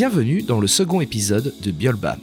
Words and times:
Bienvenue 0.00 0.42
dans 0.42 0.60
le 0.60 0.68
second 0.68 1.00
épisode 1.00 1.52
de 1.60 1.72
Biolbam. 1.72 2.20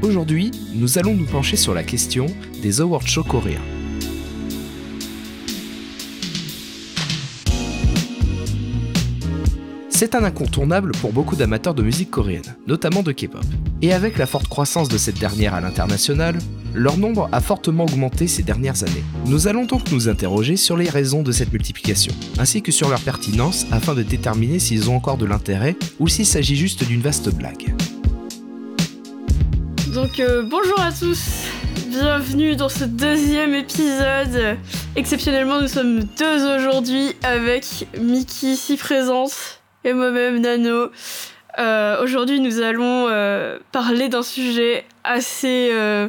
Aujourd'hui, 0.00 0.50
nous 0.72 0.98
allons 0.98 1.12
nous 1.12 1.26
pencher 1.26 1.56
sur 1.56 1.74
la 1.74 1.82
question 1.82 2.24
des 2.62 2.80
award 2.80 3.06
shows 3.06 3.22
coréens. 3.22 3.60
C'est 9.90 10.14
un 10.14 10.24
incontournable 10.24 10.92
pour 10.92 11.12
beaucoup 11.12 11.36
d'amateurs 11.36 11.74
de 11.74 11.82
musique 11.82 12.10
coréenne, 12.10 12.56
notamment 12.66 13.02
de 13.02 13.12
K-pop. 13.12 13.44
Et 13.82 13.92
avec 13.92 14.16
la 14.16 14.24
forte 14.24 14.48
croissance 14.48 14.88
de 14.88 14.96
cette 14.96 15.18
dernière 15.18 15.52
à 15.52 15.60
l'international, 15.60 16.38
leur 16.74 16.96
nombre 16.96 17.28
a 17.32 17.42
fortement 17.42 17.84
augmenté 17.84 18.26
ces 18.26 18.42
dernières 18.42 18.82
années. 18.82 19.04
Nous 19.26 19.48
allons 19.48 19.66
donc 19.66 19.92
nous 19.92 20.08
interroger 20.08 20.56
sur 20.56 20.78
les 20.78 20.88
raisons 20.88 21.22
de 21.22 21.30
cette 21.30 21.52
multiplication, 21.52 22.14
ainsi 22.38 22.62
que 22.62 22.72
sur 22.72 22.88
leur 22.88 23.00
pertinence 23.00 23.66
afin 23.70 23.94
de 23.94 24.02
déterminer 24.02 24.60
s'ils 24.60 24.88
ont 24.88 24.96
encore 24.96 25.18
de 25.18 25.26
l'intérêt 25.26 25.76
ou 25.98 26.08
s'il 26.08 26.24
s'agit 26.24 26.56
juste 26.56 26.84
d'une 26.84 27.02
vaste 27.02 27.28
blague. 27.34 27.74
Donc 29.92 30.20
euh, 30.20 30.42
bonjour 30.42 30.80
à 30.80 30.90
tous, 30.90 31.44
bienvenue 31.90 32.56
dans 32.56 32.70
ce 32.70 32.84
deuxième 32.84 33.54
épisode. 33.54 34.56
Exceptionnellement, 34.96 35.60
nous 35.60 35.68
sommes 35.68 36.00
deux 36.18 36.56
aujourd'hui 36.56 37.12
avec 37.22 37.86
Mickey 38.00 38.52
ici 38.52 38.78
présente 38.78 39.60
et 39.84 39.92
moi-même 39.92 40.40
Nano. 40.40 40.90
Euh, 41.58 42.02
aujourd'hui, 42.02 42.40
nous 42.40 42.60
allons 42.60 43.08
euh, 43.08 43.58
parler 43.72 44.08
d'un 44.08 44.22
sujet 44.22 44.84
assez 45.04 45.70
euh, 45.72 46.08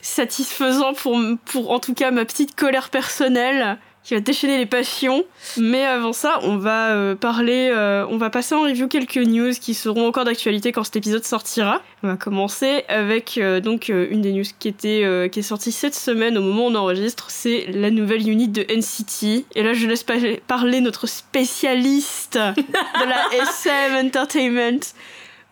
satisfaisant 0.00 0.94
pour, 0.94 1.18
pour 1.44 1.70
en 1.70 1.78
tout 1.78 1.94
cas 1.94 2.10
ma 2.10 2.24
petite 2.24 2.56
colère 2.56 2.88
personnelle 2.88 3.78
qui 4.02 4.14
va 4.14 4.20
déchaîner 4.20 4.56
les 4.58 4.66
passions. 4.66 5.24
Mais 5.58 5.84
avant 5.84 6.12
ça, 6.12 6.38
on 6.42 6.56
va 6.56 6.88
euh, 6.94 7.14
parler, 7.14 7.70
euh, 7.72 8.06
on 8.08 8.16
va 8.16 8.30
passer 8.30 8.54
en 8.54 8.62
review 8.62 8.88
quelques 8.88 9.16
news 9.18 9.52
qui 9.60 9.74
seront 9.74 10.06
encore 10.08 10.24
d'actualité 10.24 10.72
quand 10.72 10.84
cet 10.84 10.96
épisode 10.96 11.22
sortira. 11.24 11.82
On 12.02 12.08
va 12.08 12.16
commencer 12.16 12.84
avec 12.88 13.36
euh, 13.38 13.60
donc 13.60 13.88
une 13.88 14.22
des 14.22 14.32
news 14.32 14.44
qui 14.58 14.68
était 14.68 15.28
qui 15.30 15.40
est 15.40 15.42
sortie 15.42 15.70
cette 15.70 15.94
semaine 15.94 16.38
au 16.38 16.40
moment 16.42 16.66
où 16.66 16.70
on 16.70 16.74
enregistre, 16.74 17.26
c'est 17.30 17.66
la 17.68 17.90
nouvelle 17.90 18.26
unit 18.28 18.48
de 18.48 18.62
NCT. 18.62 19.44
Et 19.54 19.62
là, 19.62 19.74
je 19.74 19.86
laisse 19.86 20.02
pa- 20.02 20.14
parler 20.46 20.80
notre 20.80 21.06
spécialiste 21.06 22.38
de 22.38 23.04
la 23.08 23.42
SM 23.42 24.06
Entertainment. 24.06 24.80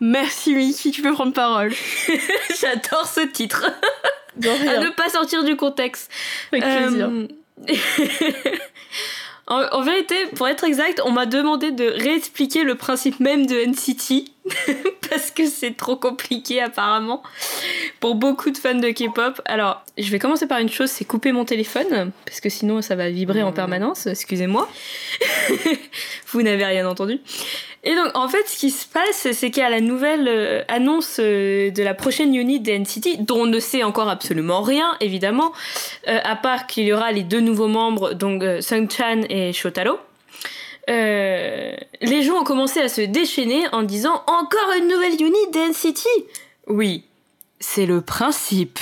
Merci 0.01 0.55
Miki, 0.55 0.91
tu 0.91 1.01
peux 1.01 1.11
prendre 1.13 1.33
parole. 1.33 1.71
J'adore 2.61 3.05
ce 3.05 3.21
titre. 3.27 3.65
À 4.43 4.79
ne 4.79 4.89
pas 4.91 5.09
sortir 5.09 5.43
du 5.43 5.55
contexte. 5.57 6.09
Avec 6.51 6.63
plaisir. 6.63 7.09
En, 9.49 9.63
en 9.71 9.81
vérité, 9.81 10.15
pour 10.35 10.47
être 10.47 10.63
exact, 10.63 11.01
on 11.03 11.11
m'a 11.11 11.25
demandé 11.25 11.71
de 11.71 11.85
réexpliquer 11.85 12.63
le 12.63 12.75
principe 12.75 13.19
même 13.19 13.47
de 13.47 13.55
NCT 13.65 14.25
parce 15.09 15.31
que 15.31 15.47
c'est 15.47 15.75
trop 15.75 15.95
compliqué 15.95 16.61
apparemment 16.61 17.23
pour 17.99 18.13
beaucoup 18.13 18.51
de 18.51 18.57
fans 18.59 18.75
de 18.75 18.89
K-pop. 18.91 19.41
Alors, 19.45 19.83
je 19.97 20.09
vais 20.11 20.19
commencer 20.19 20.45
par 20.45 20.59
une 20.59 20.69
chose, 20.69 20.91
c'est 20.91 21.03
couper 21.03 21.31
mon 21.31 21.45
téléphone 21.45 22.11
parce 22.25 22.41
que 22.41 22.49
sinon 22.49 22.83
ça 22.83 22.95
va 22.95 23.09
vibrer 23.09 23.41
en 23.41 23.51
permanence. 23.51 24.05
Excusez-moi. 24.05 24.69
Vous 26.27 26.43
n'avez 26.43 26.65
rien 26.65 26.87
entendu. 26.87 27.19
Et 27.83 27.95
donc, 27.95 28.11
en 28.13 28.27
fait, 28.27 28.47
ce 28.47 28.57
qui 28.57 28.71
se 28.71 28.85
passe, 28.85 29.27
c'est 29.31 29.57
a 29.59 29.69
la 29.69 29.79
nouvelle 29.79 30.27
euh, 30.27 30.63
annonce 30.67 31.17
euh, 31.19 31.71
de 31.71 31.81
la 31.81 31.93
prochaine 31.93 32.35
unit 32.35 32.59
des 32.59 32.77
NCT, 32.77 33.23
dont 33.25 33.41
on 33.41 33.45
ne 33.45 33.59
sait 33.59 33.83
encore 33.83 34.09
absolument 34.09 34.61
rien, 34.61 34.97
évidemment, 34.99 35.53
euh, 36.07 36.19
à 36.23 36.35
part 36.35 36.67
qu'il 36.67 36.85
y 36.85 36.93
aura 36.93 37.11
les 37.11 37.23
deux 37.23 37.39
nouveaux 37.39 37.67
membres, 37.67 38.13
donc 38.13 38.43
Sung-chan 38.61 39.21
et 39.29 39.53
Shotaro. 39.53 39.97
Les 40.87 42.23
gens 42.23 42.41
ont 42.41 42.43
commencé 42.43 42.81
à 42.81 42.89
se 42.89 43.01
déchaîner 43.01 43.63
en 43.71 43.83
disant 43.83 44.23
encore 44.27 44.73
une 44.77 44.87
nouvelle 44.87 45.21
unit 45.21 45.51
des 45.51 45.69
NCT. 45.69 46.07
Oui, 46.67 47.03
c'est 47.59 47.85
le 47.85 48.01
principe. 48.01 48.79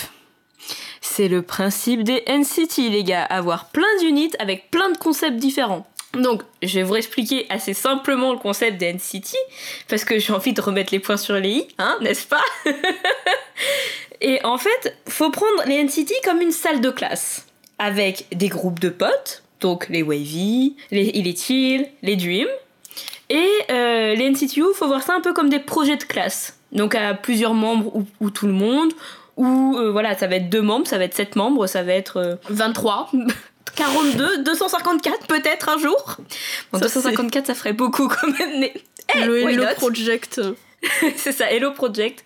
C'est 1.02 1.28
le 1.28 1.42
principe 1.42 2.04
des 2.04 2.24
NCT, 2.28 2.90
les 2.90 3.04
gars, 3.04 3.24
avoir 3.24 3.66
plein 3.66 3.98
d'unités 4.00 4.40
avec 4.40 4.72
plein 4.72 4.90
de 4.90 4.98
concepts 4.98 5.38
différents. 5.38 5.86
Donc, 6.18 6.44
je 6.62 6.80
vais 6.80 6.84
vous 6.84 6.96
expliquer 6.96 7.46
assez 7.50 7.74
simplement 7.74 8.34
le 8.34 8.40
concept 8.40 8.78
des 8.78 8.94
NCT, 8.94 9.36
parce 9.88 10.04
que 10.04 10.20
j'ai 10.20 10.34
envie 10.34 10.54
de 10.54 10.62
remettre 10.62 10.94
les 10.94 11.00
points 11.00 11.18
sur 11.18 11.36
les 11.36 11.50
i, 11.50 11.68
hein, 11.78 11.98
n'est-ce 12.02 12.28
pas? 12.28 12.44
Et 14.22 14.44
en 14.44 14.58
fait, 14.58 14.96
faut 15.08 15.30
prendre 15.30 15.64
les 15.68 15.84
NCT 15.84 16.12
comme 16.24 16.42
une 16.42 16.52
salle 16.52 16.82
de 16.82 16.90
classe, 16.90 17.46
avec 17.78 18.26
des 18.34 18.50
groupes 18.50 18.80
de 18.80 18.90
potes, 18.90 19.44
donc 19.62 19.88
les 19.90 20.04
Wavy, 20.04 20.76
les 20.92 21.06
Illitil, 21.06 21.88
les 22.02 22.16
Dream, 22.16 22.48
et 23.30 23.50
euh, 23.70 24.16
les 24.16 24.30
NCTU, 24.30 24.64
faut 24.74 24.88
voir 24.88 25.04
ça 25.04 25.14
un 25.14 25.22
peu 25.22 25.34
comme 25.34 25.50
des 25.50 25.60
projets 25.60 25.98
de 25.98 26.04
classe, 26.04 26.60
donc 26.72 26.96
à 26.96 27.14
plusieurs 27.14 27.54
membres 27.54 27.96
ou, 27.96 28.06
ou 28.20 28.30
tout 28.30 28.48
le 28.48 28.54
monde, 28.54 28.92
ou 29.36 29.78
euh, 29.78 29.92
voilà, 29.92 30.18
ça 30.18 30.28
va 30.28 30.38
être 30.38 30.50
deux 30.50 30.62
membres, 30.62 30.88
ça 30.88 30.98
va 30.98 31.04
être 31.04 31.14
sept 31.14 31.36
membres, 31.36 31.68
ça 31.68 31.84
va 31.84 31.94
être 31.94 32.18
euh, 32.18 32.36
23. 32.50 33.12
42, 33.78 34.44
254 34.44 35.28
peut-être 35.28 35.70
un 35.70 35.78
jour. 35.78 36.18
Bon, 36.72 36.80
Ça, 36.80 36.86
254 36.86 37.48
ça 37.48 37.56
ferait 37.56 37.74
beaucoup 37.74 38.08
quand 38.08 38.28
même. 38.28 38.60
Mais... 38.60 38.74
Le 39.26 39.50
Hello 39.50 39.64
Project. 39.78 40.42
c'est 41.16 41.32
ça, 41.32 41.50
Hello 41.50 41.72
Project. 41.72 42.26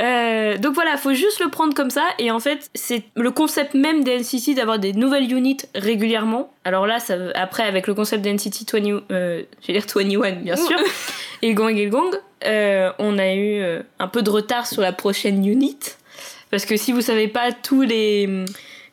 Euh, 0.00 0.56
donc 0.58 0.74
voilà, 0.74 0.96
faut 0.96 1.12
juste 1.12 1.40
le 1.40 1.50
prendre 1.50 1.74
comme 1.74 1.90
ça. 1.90 2.04
Et 2.18 2.30
en 2.30 2.40
fait, 2.40 2.70
c'est 2.74 3.02
le 3.14 3.30
concept 3.30 3.74
même 3.74 4.04
des 4.04 4.18
NCT 4.18 4.54
d'avoir 4.54 4.78
des 4.78 4.92
nouvelles 4.92 5.32
units 5.32 5.58
régulièrement. 5.74 6.52
Alors 6.64 6.86
là, 6.86 6.98
ça, 6.98 7.14
après, 7.34 7.64
avec 7.64 7.86
le 7.86 7.94
concept 7.94 8.22
des 8.22 8.32
NCT 8.32 8.72
20, 8.72 9.02
euh, 9.10 9.42
je 9.60 9.66
vais 9.66 9.72
dire 9.78 9.86
21, 9.94 10.32
bien 10.32 10.56
sûr, 10.56 10.78
et 11.42 11.54
Gong 11.54 11.76
et 11.76 11.86
Gong, 11.86 12.10
euh, 12.44 12.90
on 12.98 13.18
a 13.18 13.32
eu 13.34 13.60
euh, 13.60 13.82
un 13.98 14.08
peu 14.08 14.22
de 14.22 14.30
retard 14.30 14.66
sur 14.66 14.82
la 14.82 14.92
prochaine 14.92 15.44
unit. 15.46 15.78
Parce 16.50 16.66
que 16.66 16.76
si 16.76 16.92
vous 16.92 17.00
savez 17.00 17.28
pas, 17.28 17.52
tous 17.52 17.82
les. 17.82 18.44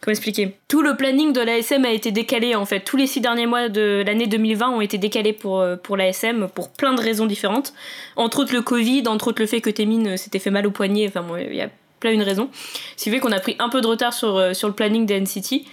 Comment 0.02 0.12
expliquer? 0.12 0.56
Tout 0.70 0.82
le 0.82 0.96
planning 0.96 1.34
de 1.34 1.42
l'ASM 1.42 1.84
a 1.84 1.92
été 1.92 2.12
décalé 2.12 2.56
en 2.56 2.66
fait. 2.66 2.80
Tous 2.82 2.96
les 2.96 3.08
six 3.08 3.20
derniers 3.20 3.48
mois 3.48 3.68
de 3.68 4.02
l'année 4.06 4.28
2020 4.28 4.70
ont 4.70 4.82
été 4.82 4.98
décalés 4.98 5.34
pour, 5.34 5.60
euh, 5.60 5.76
l'ASM 5.98 6.48
pour 6.48 6.70
plein 6.70 6.94
de 6.94 7.02
raisons 7.02 7.26
différentes. 7.26 7.74
Entre 8.16 8.40
autres 8.40 8.54
le 8.54 8.62
Covid, 8.62 9.04
entre 9.08 9.28
autres 9.30 9.42
le 9.42 9.48
fait 9.48 9.60
que 9.60 9.70
Témine 9.70 10.16
s'était 10.16 10.40
fait 10.40 10.52
mal 10.52 10.66
au 10.66 10.72
poignet, 10.72 11.08
enfin 11.08 11.22
bon, 11.22 11.36
il 11.36 11.56
y 11.56 11.62
a 11.62 11.70
plein 12.00 12.12
une 12.12 12.24
raison. 12.24 12.50
Ce 12.96 13.04
qui 13.04 13.12
fait 13.12 13.20
qu'on 13.20 13.32
a 13.32 13.40
pris 13.40 13.56
un 13.60 13.70
peu 13.70 13.82
de 13.82 13.88
retard 13.88 14.14
sur, 14.14 14.38
euh, 14.38 14.54
le 14.64 14.72
planning 14.72 15.06
des 15.06 15.20
NCT. 15.20 15.66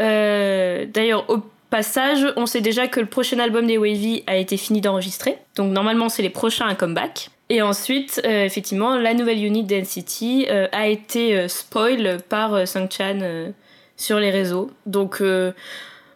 Euh, 0.00 0.84
D'ailleurs, 0.92 1.28
au 1.30 1.38
passage, 1.70 2.26
on 2.36 2.46
sait 2.46 2.60
déjà 2.60 2.86
que 2.86 3.00
le 3.00 3.06
prochain 3.06 3.38
album 3.38 3.66
des 3.66 3.78
Wavy 3.78 4.22
a 4.26 4.36
été 4.36 4.56
fini 4.56 4.80
d'enregistrer. 4.80 5.38
Donc 5.56 5.72
normalement, 5.72 6.08
c'est 6.08 6.22
les 6.22 6.30
prochains 6.30 6.66
à 6.66 6.74
comeback. 6.74 7.30
Et 7.50 7.60
ensuite, 7.60 8.22
euh, 8.24 8.44
effectivement, 8.44 8.96
la 8.96 9.12
nouvelle 9.12 9.44
unit 9.44 9.64
des 9.64 9.82
NCT 9.82 10.48
euh, 10.50 10.66
a 10.72 10.88
été 10.88 11.36
euh, 11.36 11.48
spoil 11.48 12.18
par 12.28 12.54
euh, 12.54 12.64
Sung-chan 12.64 13.52
sur 13.96 14.18
les 14.18 14.30
réseaux. 14.30 14.70
Donc, 14.86 15.22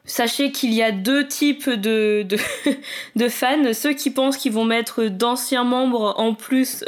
sachez 0.05 0.50
qu'il 0.50 0.75
y 0.75 0.83
a 0.83 0.91
deux 0.91 1.28
types 1.28 1.71
de, 1.71 2.27
de, 3.17 3.28
fans. 3.28 3.72
Ceux 3.72 3.93
qui 3.93 4.11
pensent 4.11 4.37
qu'ils 4.37 4.53
vont 4.53 4.65
mettre 4.65 5.05
d'anciens 5.05 5.62
membres 5.62 6.15
en 6.17 6.34
plus 6.34 6.83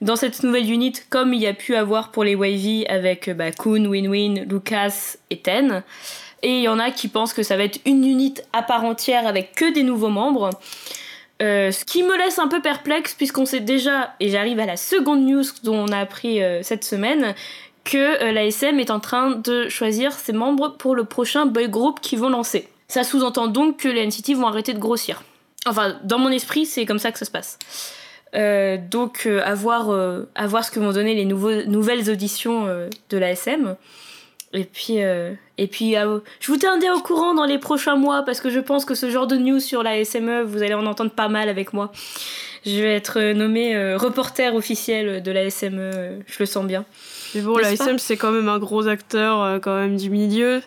dans 0.00 0.16
cette 0.16 0.44
nouvelle 0.44 0.70
unit, 0.70 0.92
comme 1.10 1.34
il 1.34 1.40
y 1.40 1.48
a 1.48 1.54
pu 1.54 1.74
avoir 1.74 2.12
pour 2.12 2.22
les 2.22 2.36
Wavy 2.36 2.86
avec 2.86 3.28
bah, 3.30 3.50
Kun, 3.50 3.86
Win-Win, 3.86 4.46
Lucas 4.48 5.16
et 5.30 5.38
Ten. 5.38 5.82
Et 6.42 6.58
il 6.58 6.62
y 6.62 6.68
en 6.68 6.78
a 6.78 6.92
qui 6.92 7.08
pensent 7.08 7.32
que 7.32 7.42
ça 7.42 7.56
va 7.56 7.64
être 7.64 7.80
une 7.86 8.04
unit 8.04 8.34
à 8.52 8.62
part 8.62 8.84
entière 8.84 9.26
avec 9.26 9.54
que 9.56 9.72
des 9.72 9.82
nouveaux 9.82 10.10
membres. 10.10 10.50
Euh, 11.42 11.72
ce 11.72 11.84
qui 11.84 12.04
me 12.04 12.16
laisse 12.16 12.38
un 12.38 12.46
peu 12.46 12.62
perplexe 12.62 13.14
puisqu'on 13.14 13.46
sait 13.46 13.60
déjà, 13.60 14.14
et 14.20 14.28
j'arrive 14.28 14.60
à 14.60 14.66
la 14.66 14.76
seconde 14.76 15.22
news 15.22 15.42
dont 15.64 15.76
on 15.76 15.88
a 15.88 15.98
appris 15.98 16.42
euh, 16.42 16.62
cette 16.62 16.84
semaine, 16.84 17.34
que 17.84 18.22
euh, 18.22 18.32
l'ASM 18.32 18.78
est 18.78 18.90
en 18.90 19.00
train 19.00 19.30
de 19.30 19.68
choisir 19.68 20.12
ses 20.12 20.32
membres 20.32 20.76
pour 20.76 20.94
le 20.94 21.04
prochain 21.04 21.46
boy 21.46 21.68
group 21.68 22.00
qu'ils 22.00 22.20
vont 22.20 22.28
lancer. 22.28 22.68
Ça 22.86 23.02
sous-entend 23.02 23.48
donc 23.48 23.78
que 23.78 23.88
les 23.88 24.06
NCT 24.06 24.34
vont 24.34 24.46
arrêter 24.46 24.72
de 24.72 24.78
grossir. 24.78 25.24
Enfin, 25.66 25.96
dans 26.04 26.18
mon 26.18 26.30
esprit, 26.30 26.64
c'est 26.64 26.86
comme 26.86 26.98
ça 26.98 27.10
que 27.10 27.18
ça 27.18 27.24
se 27.24 27.30
passe. 27.30 27.58
Euh, 28.34 28.78
donc, 28.90 29.26
à, 29.26 29.54
voir, 29.54 29.90
à 30.34 30.46
voir 30.46 30.64
ce 30.64 30.70
que 30.70 30.78
vont 30.78 30.92
donner 30.92 31.14
les 31.14 31.24
nouvelles 31.24 32.10
auditions 32.10 32.66
de 32.66 33.18
l'ASM. 33.18 33.76
Et 34.54 34.64
puis, 34.64 35.02
euh, 35.02 35.32
et 35.58 35.66
puis 35.66 35.96
euh, 35.96 36.18
je 36.40 36.50
vous 36.50 36.58
tiendrai 36.58 36.90
au 36.90 37.00
courant 37.00 37.34
dans 37.34 37.44
les 37.44 37.58
prochains 37.58 37.96
mois 37.96 38.22
parce 38.22 38.40
que 38.40 38.50
je 38.50 38.60
pense 38.60 38.84
que 38.84 38.94
ce 38.94 39.10
genre 39.10 39.26
de 39.26 39.36
news 39.36 39.60
sur 39.60 39.82
la 39.82 40.04
SME, 40.04 40.42
vous 40.42 40.62
allez 40.62 40.74
en 40.74 40.86
entendre 40.86 41.10
pas 41.10 41.28
mal 41.28 41.48
avec 41.48 41.72
moi. 41.72 41.92
Je 42.66 42.82
vais 42.82 42.94
être 42.94 43.18
euh, 43.18 43.32
nommée 43.32 43.74
euh, 43.74 43.96
reporter 43.96 44.54
officiel 44.54 45.22
de 45.22 45.30
la 45.30 45.48
SME, 45.50 46.20
je 46.26 46.36
le 46.38 46.46
sens 46.46 46.66
bien. 46.66 46.84
Mais 47.34 47.40
bon, 47.40 47.56
la 47.56 47.68
pas 47.68 47.72
SM, 47.72 47.98
c'est 47.98 48.16
quand 48.16 48.30
même 48.30 48.48
un 48.48 48.58
gros 48.58 48.88
acteur 48.88 49.60
quand 49.60 49.76
même 49.76 49.96
du 49.96 50.10
milieu. 50.10 50.62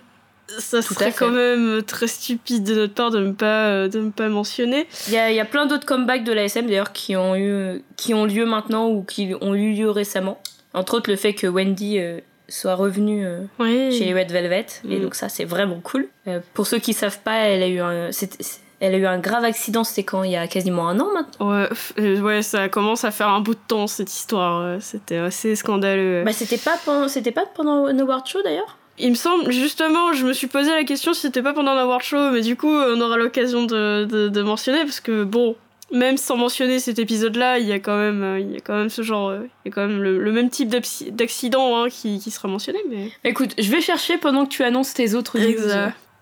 Ça 0.59 0.81
Tout 0.81 0.93
serait 0.93 1.11
quand 1.11 1.31
même 1.31 1.81
très 1.83 2.07
stupide 2.07 2.63
de 2.63 2.75
notre 2.75 2.93
part 2.93 3.11
de 3.11 3.19
ne 3.19 3.31
pas, 3.31 3.87
de 3.87 3.99
ne 3.99 4.11
pas 4.11 4.29
mentionner. 4.29 4.87
Il 5.07 5.13
y 5.13 5.17
a, 5.17 5.31
y 5.31 5.39
a 5.39 5.45
plein 5.45 5.65
d'autres 5.65 5.85
comebacks 5.85 6.23
de 6.23 6.31
la 6.31 6.43
SM 6.43 6.67
d'ailleurs 6.67 6.93
qui 6.93 7.15
ont 7.15 7.35
eu, 7.35 7.83
qui 7.97 8.13
ont 8.13 8.25
lieu 8.25 8.45
maintenant 8.45 8.89
ou 8.89 9.03
qui 9.03 9.33
ont 9.41 9.55
eu 9.55 9.73
lieu 9.73 9.89
récemment. 9.89 10.39
Entre 10.73 10.95
autres 10.95 11.09
le 11.09 11.15
fait 11.15 11.33
que 11.33 11.47
Wendy 11.47 11.99
soit 12.47 12.75
revenue 12.75 13.25
euh, 13.25 13.41
Oui. 13.59 13.91
chez 13.97 14.05
les 14.05 14.13
Red 14.13 14.31
Velvet 14.31 14.65
et 14.89 14.97
Mm. 14.97 15.01
donc 15.01 15.15
ça 15.15 15.29
c'est 15.29 15.45
vraiment 15.45 15.79
cool. 15.81 16.07
Euh, 16.27 16.39
pour 16.53 16.67
ceux 16.67 16.79
qui 16.79 16.93
savent 16.93 17.19
pas, 17.19 17.35
elle 17.35 17.63
a 17.63 17.67
eu 17.67 17.79
un, 17.79 18.11
c'était- 18.11 18.43
Elle 18.81 18.93
a 18.93 18.97
eu 18.97 19.05
un 19.05 19.19
grave 19.19 19.45
accident, 19.45 19.83
c'était 19.85 20.03
quand 20.03 20.23
Il 20.23 20.31
y 20.31 20.35
a 20.35 20.47
quasiment 20.47 20.89
un 20.89 20.99
an 20.99 21.07
maintenant 21.13 21.49
Ouais, 21.51 21.69
euh, 21.99 22.19
ouais, 22.21 22.41
ça 22.41 22.67
commence 22.69 23.03
à 23.05 23.11
faire 23.11 23.29
un 23.29 23.39
bout 23.39 23.53
de 23.55 23.59
temps 23.67 23.87
cette 23.87 24.11
histoire. 24.11 24.81
C'était 24.81 25.17
assez 25.17 25.55
scandaleux. 25.55 26.23
Bah, 26.25 26.33
c'était 26.33 26.57
pas 26.57 26.77
pendant, 26.83 27.07
pas 27.33 27.45
pendant 27.55 27.91
No 27.93 28.03
Award 28.03 28.27
Show 28.27 28.41
d'ailleurs? 28.43 28.77
Il 28.97 29.09
me 29.09 29.15
semble, 29.15 29.51
justement, 29.51 30.13
je 30.13 30.25
me 30.25 30.31
suis 30.33 30.47
posé 30.47 30.71
la 30.71 30.83
question 30.85 31.13
si 31.13 31.21
c'était 31.21 31.41
pas 31.41 31.51
pendant 31.53 31.71
award 31.77 32.01
show, 32.01 32.31
mais 32.31 32.39
du 32.41 32.55
coup, 32.55 32.69
on 32.69 33.01
aura 33.01 33.17
l'occasion 33.17 33.65
de, 33.65 34.05
de, 34.05 34.41
mentionner, 34.41 34.79
parce 34.85 35.01
que 35.01 35.23
bon, 35.25 35.55
même 35.91 36.17
sans 36.17 36.37
mentionner 36.37 36.79
cet 36.79 36.99
épisode-là, 36.99 37.59
il 37.59 37.67
y 37.67 37.71
a 37.71 37.79
quand 37.79 37.97
même, 37.97 38.37
il 38.39 38.53
y 38.53 38.57
a 38.57 38.59
quand 38.59 38.75
même 38.75 38.89
ce 38.89 39.01
genre, 39.01 39.33
il 39.33 39.69
y 39.69 39.69
a 39.69 39.71
quand 39.71 39.87
même 39.87 40.01
le, 40.01 40.31
même 40.31 40.49
type 40.49 40.69
d'accident 40.69 41.77
hein, 41.77 41.89
qui, 41.89 42.19
qui, 42.19 42.31
sera 42.31 42.47
mentionné. 42.47 42.79
Mais 42.89 43.11
écoute, 43.23 43.51
je 43.57 43.69
vais 43.71 43.81
chercher 43.81 44.17
pendant 44.17 44.45
que 44.45 44.49
tu 44.49 44.63
annonces 44.63 44.93
tes 44.93 45.13
autres 45.13 45.39
news. 45.39 45.71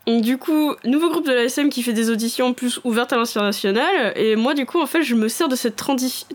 Donc, 0.05 0.21
du 0.21 0.38
coup, 0.38 0.75
nouveau 0.83 1.09
groupe 1.09 1.25
de 1.25 1.31
la 1.31 1.44
SM 1.44 1.69
qui 1.69 1.81
fait 1.81 1.94
des 1.94 2.09
auditions 2.09 2.53
plus 2.53 2.81
ouvertes 2.83 3.13
à 3.13 3.17
l'international. 3.17 4.11
Et 4.17 4.35
moi, 4.35 4.53
du 4.53 4.65
coup, 4.65 4.81
en 4.81 4.85
fait, 4.85 5.01
je 5.01 5.15
me 5.15 5.29
sers 5.29 5.47
de 5.47 5.55
cette, 5.55 5.81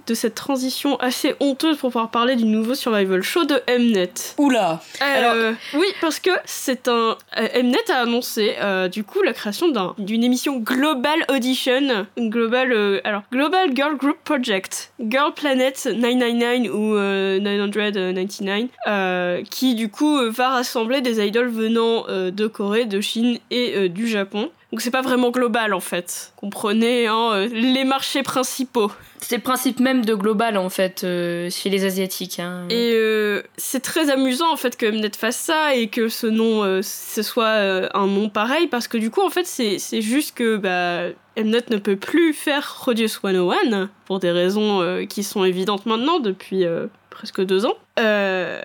de 0.07 0.15
cette 0.15 0.35
transition 0.35 0.99
assez 1.01 1.35
honteuse 1.41 1.77
pour 1.77 1.91
pouvoir 1.91 2.11
parler 2.11 2.37
du 2.37 2.45
nouveau 2.45 2.75
survival 2.75 3.21
show 3.23 3.45
de 3.45 3.61
Mnet. 3.69 4.15
Oula 4.39 4.81
euh, 5.03 5.53
Oui, 5.75 5.87
parce 6.01 6.19
que 6.19 6.31
c'est 6.47 6.89
un. 6.89 7.19
Euh, 7.37 7.63
Mnet 7.63 7.91
a 7.91 8.01
annoncé, 8.01 8.55
euh, 8.61 8.89
du 8.89 9.05
coup, 9.05 9.21
la 9.23 9.35
création 9.35 9.69
d'une 9.99 10.25
émission 10.25 10.57
Global 10.57 11.27
Audition. 11.29 12.07
Global. 12.19 13.03
alors, 13.05 13.23
Global 13.31 13.69
Girl 13.75 13.97
Group 13.97 14.17
Project. 14.25 14.93
Girl 14.99 15.35
Planet 15.35 15.91
999 15.95 16.75
ou 16.75 16.95
999. 16.95 19.45
qui, 19.51 19.75
du 19.75 19.91
coup, 19.91 20.17
va 20.31 20.49
rassembler 20.51 21.03
des 21.03 21.27
idols 21.27 21.49
venant 21.49 22.07
de 22.09 22.47
Corée, 22.47 22.87
de 22.87 23.03
Chine 23.03 23.39
et 23.51 23.58
euh, 23.75 23.89
du 23.89 24.07
Japon. 24.07 24.51
Donc 24.71 24.83
c'est 24.83 24.91
pas 24.91 25.03
vraiment 25.03 25.31
global 25.31 25.73
en 25.73 25.81
fait. 25.81 26.33
Comprenez 26.37 27.07
hein, 27.07 27.31
euh, 27.33 27.49
les 27.51 27.85
marchés 27.85 28.23
principaux. 28.23 28.93
C'est 29.21 29.37
le 29.37 29.43
principe 29.43 29.81
même 29.81 30.05
de 30.05 30.15
global 30.15 30.59
en 30.59 30.69
fait 30.69 31.05
euh, 31.05 31.49
chez 31.51 31.71
les 31.71 31.85
asiatiques. 31.85 32.39
Hein. 32.39 32.67
Et 32.69 32.95
c'est 33.57 33.81
très 33.81 34.11
amusant 34.11 34.53
en 34.53 34.57
fait 34.57 34.77
que 34.77 34.87
Mnet 34.87 35.13
fasse 35.17 35.37
ça 35.37 35.75
et 35.75 35.89
que 35.89 36.09
ce 36.09 36.27
nom 36.27 36.83
ce 36.83 37.23
soit 37.23 37.97
un 37.97 38.07
nom 38.07 38.29
pareil 38.29 38.67
parce 38.67 38.89
que 38.89 38.99
du 38.99 39.11
coup 39.11 39.23
en 39.23 39.31
fait 39.31 39.47
c'est 39.47 40.03
juste 40.03 40.37
que 40.37 40.57
bah, 40.57 41.15
Mnet 41.37 41.65
ne 41.71 41.79
peut 41.79 41.97
plus 41.97 42.33
faire 42.35 42.83
Rodius 42.85 43.21
101 43.23 43.89
pour 44.05 44.19
des 44.19 44.31
raisons 44.31 45.07
qui 45.09 45.23
sont 45.23 45.45
évidentes 45.45 45.87
maintenant 45.87 46.21
depuis 46.21 46.67
presque 47.19 47.45
deux 47.45 47.67
ans. 47.67 47.75
Euh, 47.99 48.61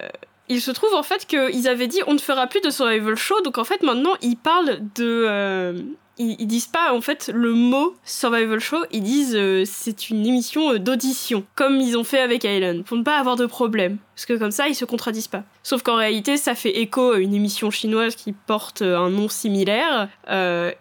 il 0.49 0.61
se 0.61 0.71
trouve 0.71 0.93
en 0.93 1.03
fait 1.03 1.25
qu'ils 1.25 1.67
avaient 1.67 1.87
dit 1.87 1.99
on 2.07 2.13
ne 2.13 2.19
fera 2.19 2.47
plus 2.47 2.61
de 2.61 2.69
survival 2.69 3.15
show, 3.15 3.39
donc 3.41 3.57
en 3.57 3.63
fait 3.63 3.81
maintenant 3.83 4.15
ils 4.21 4.35
parlent 4.35 4.79
de. 4.95 5.25
Euh, 5.27 5.81
ils, 6.19 6.45
disent 6.45 6.67
pas 6.67 6.93
en 6.93 7.01
fait 7.01 7.31
le 7.33 7.53
mot 7.53 7.95
survival 8.03 8.59
show, 8.59 8.83
ils 8.91 9.01
disent 9.01 9.35
euh, 9.35 9.63
c'est 9.65 10.09
une 10.09 10.25
émission 10.25 10.73
euh, 10.73 10.79
d'audition, 10.79 11.43
comme 11.55 11.77
ils 11.77 11.97
ont 11.97 12.03
fait 12.03 12.19
avec 12.19 12.43
Island, 12.43 12.83
pour 12.83 12.97
ne 12.97 13.03
pas 13.03 13.17
avoir 13.17 13.35
de 13.35 13.45
problème. 13.45 13.97
Parce 14.15 14.25
que 14.25 14.33
comme 14.33 14.51
ça 14.51 14.67
ils 14.67 14.75
se 14.75 14.85
contradisent 14.85 15.27
pas. 15.27 15.43
Sauf 15.63 15.81
qu'en 15.81 15.95
réalité 15.95 16.37
ça 16.37 16.55
fait 16.55 16.77
écho 16.77 17.13
à 17.13 17.19
une 17.19 17.33
émission 17.33 17.71
chinoise 17.71 18.15
qui 18.15 18.33
porte 18.33 18.81
un 18.81 19.09
nom 19.09 19.29
similaire, 19.29 20.09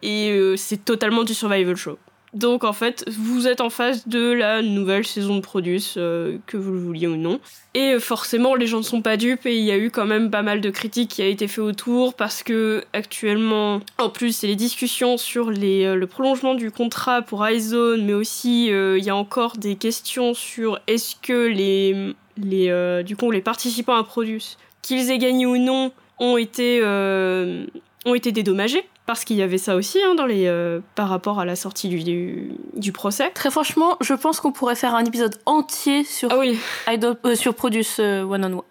et 0.02 0.54
c'est 0.56 0.84
totalement 0.84 1.24
du 1.24 1.34
survival 1.34 1.76
show. 1.76 1.98
Donc 2.32 2.64
en 2.64 2.72
fait, 2.72 3.04
vous 3.08 3.46
êtes 3.46 3.60
en 3.60 3.68
face 3.68 4.08
de 4.08 4.32
la 4.32 4.62
nouvelle 4.62 5.04
saison 5.04 5.36
de 5.36 5.42
Produce, 5.42 5.96
euh, 5.98 6.38
que 6.46 6.56
vous 6.56 6.72
le 6.72 6.78
vouliez 6.78 7.06
ou 7.06 7.16
non. 7.16 7.40
Et 7.74 7.98
forcément, 7.98 8.54
les 8.54 8.66
gens 8.66 8.78
ne 8.78 8.82
sont 8.82 9.02
pas 9.02 9.18
dupes 9.18 9.44
et 9.44 9.54
il 9.54 9.64
y 9.64 9.70
a 9.70 9.76
eu 9.76 9.90
quand 9.90 10.06
même 10.06 10.30
pas 10.30 10.40
mal 10.40 10.62
de 10.62 10.70
critiques 10.70 11.10
qui 11.10 11.20
a 11.20 11.26
été 11.26 11.46
fait 11.46 11.60
autour 11.60 12.14
parce 12.14 12.42
que 12.42 12.84
actuellement, 12.94 13.80
en 13.98 14.08
plus, 14.08 14.34
c'est 14.34 14.46
les 14.46 14.56
discussions 14.56 15.18
sur 15.18 15.50
euh, 15.50 15.94
le 15.94 16.06
prolongement 16.06 16.54
du 16.54 16.70
contrat 16.70 17.20
pour 17.20 17.46
iZone, 17.46 18.06
mais 18.06 18.14
aussi 18.14 18.72
euh, 18.72 18.96
il 18.98 19.04
y 19.04 19.10
a 19.10 19.16
encore 19.16 19.58
des 19.58 19.76
questions 19.76 20.32
sur 20.32 20.80
est-ce 20.86 21.16
que 21.16 21.46
les, 21.46 22.14
les 22.38 23.42
participants 23.42 23.96
à 23.96 24.04
Produce, 24.04 24.56
qu'ils 24.80 25.10
aient 25.10 25.18
gagné 25.18 25.44
ou 25.44 25.58
non, 25.58 25.92
ont 26.18 26.38
été, 26.38 26.82
ont 26.82 28.14
été 28.14 28.32
dédommagés 28.32 28.84
parce 29.06 29.24
qu'il 29.24 29.36
y 29.36 29.42
avait 29.42 29.58
ça 29.58 29.74
aussi 29.74 29.98
hein, 30.02 30.14
dans 30.14 30.26
les, 30.26 30.46
euh, 30.46 30.80
par 30.94 31.08
rapport 31.08 31.40
à 31.40 31.44
la 31.44 31.56
sortie 31.56 31.88
du, 31.88 32.52
du, 32.74 32.92
procès. 32.92 33.30
Très 33.34 33.50
franchement, 33.50 33.96
je 34.00 34.14
pense 34.14 34.40
qu'on 34.40 34.52
pourrait 34.52 34.76
faire 34.76 34.94
un 34.94 35.04
épisode 35.04 35.36
entier 35.44 36.04
sur, 36.04 36.30
ah 36.30 36.38
oui. 36.38 36.58
Euh, 36.88 37.34
sur 37.34 37.54
Produce 37.54 37.96
101. 37.96 38.62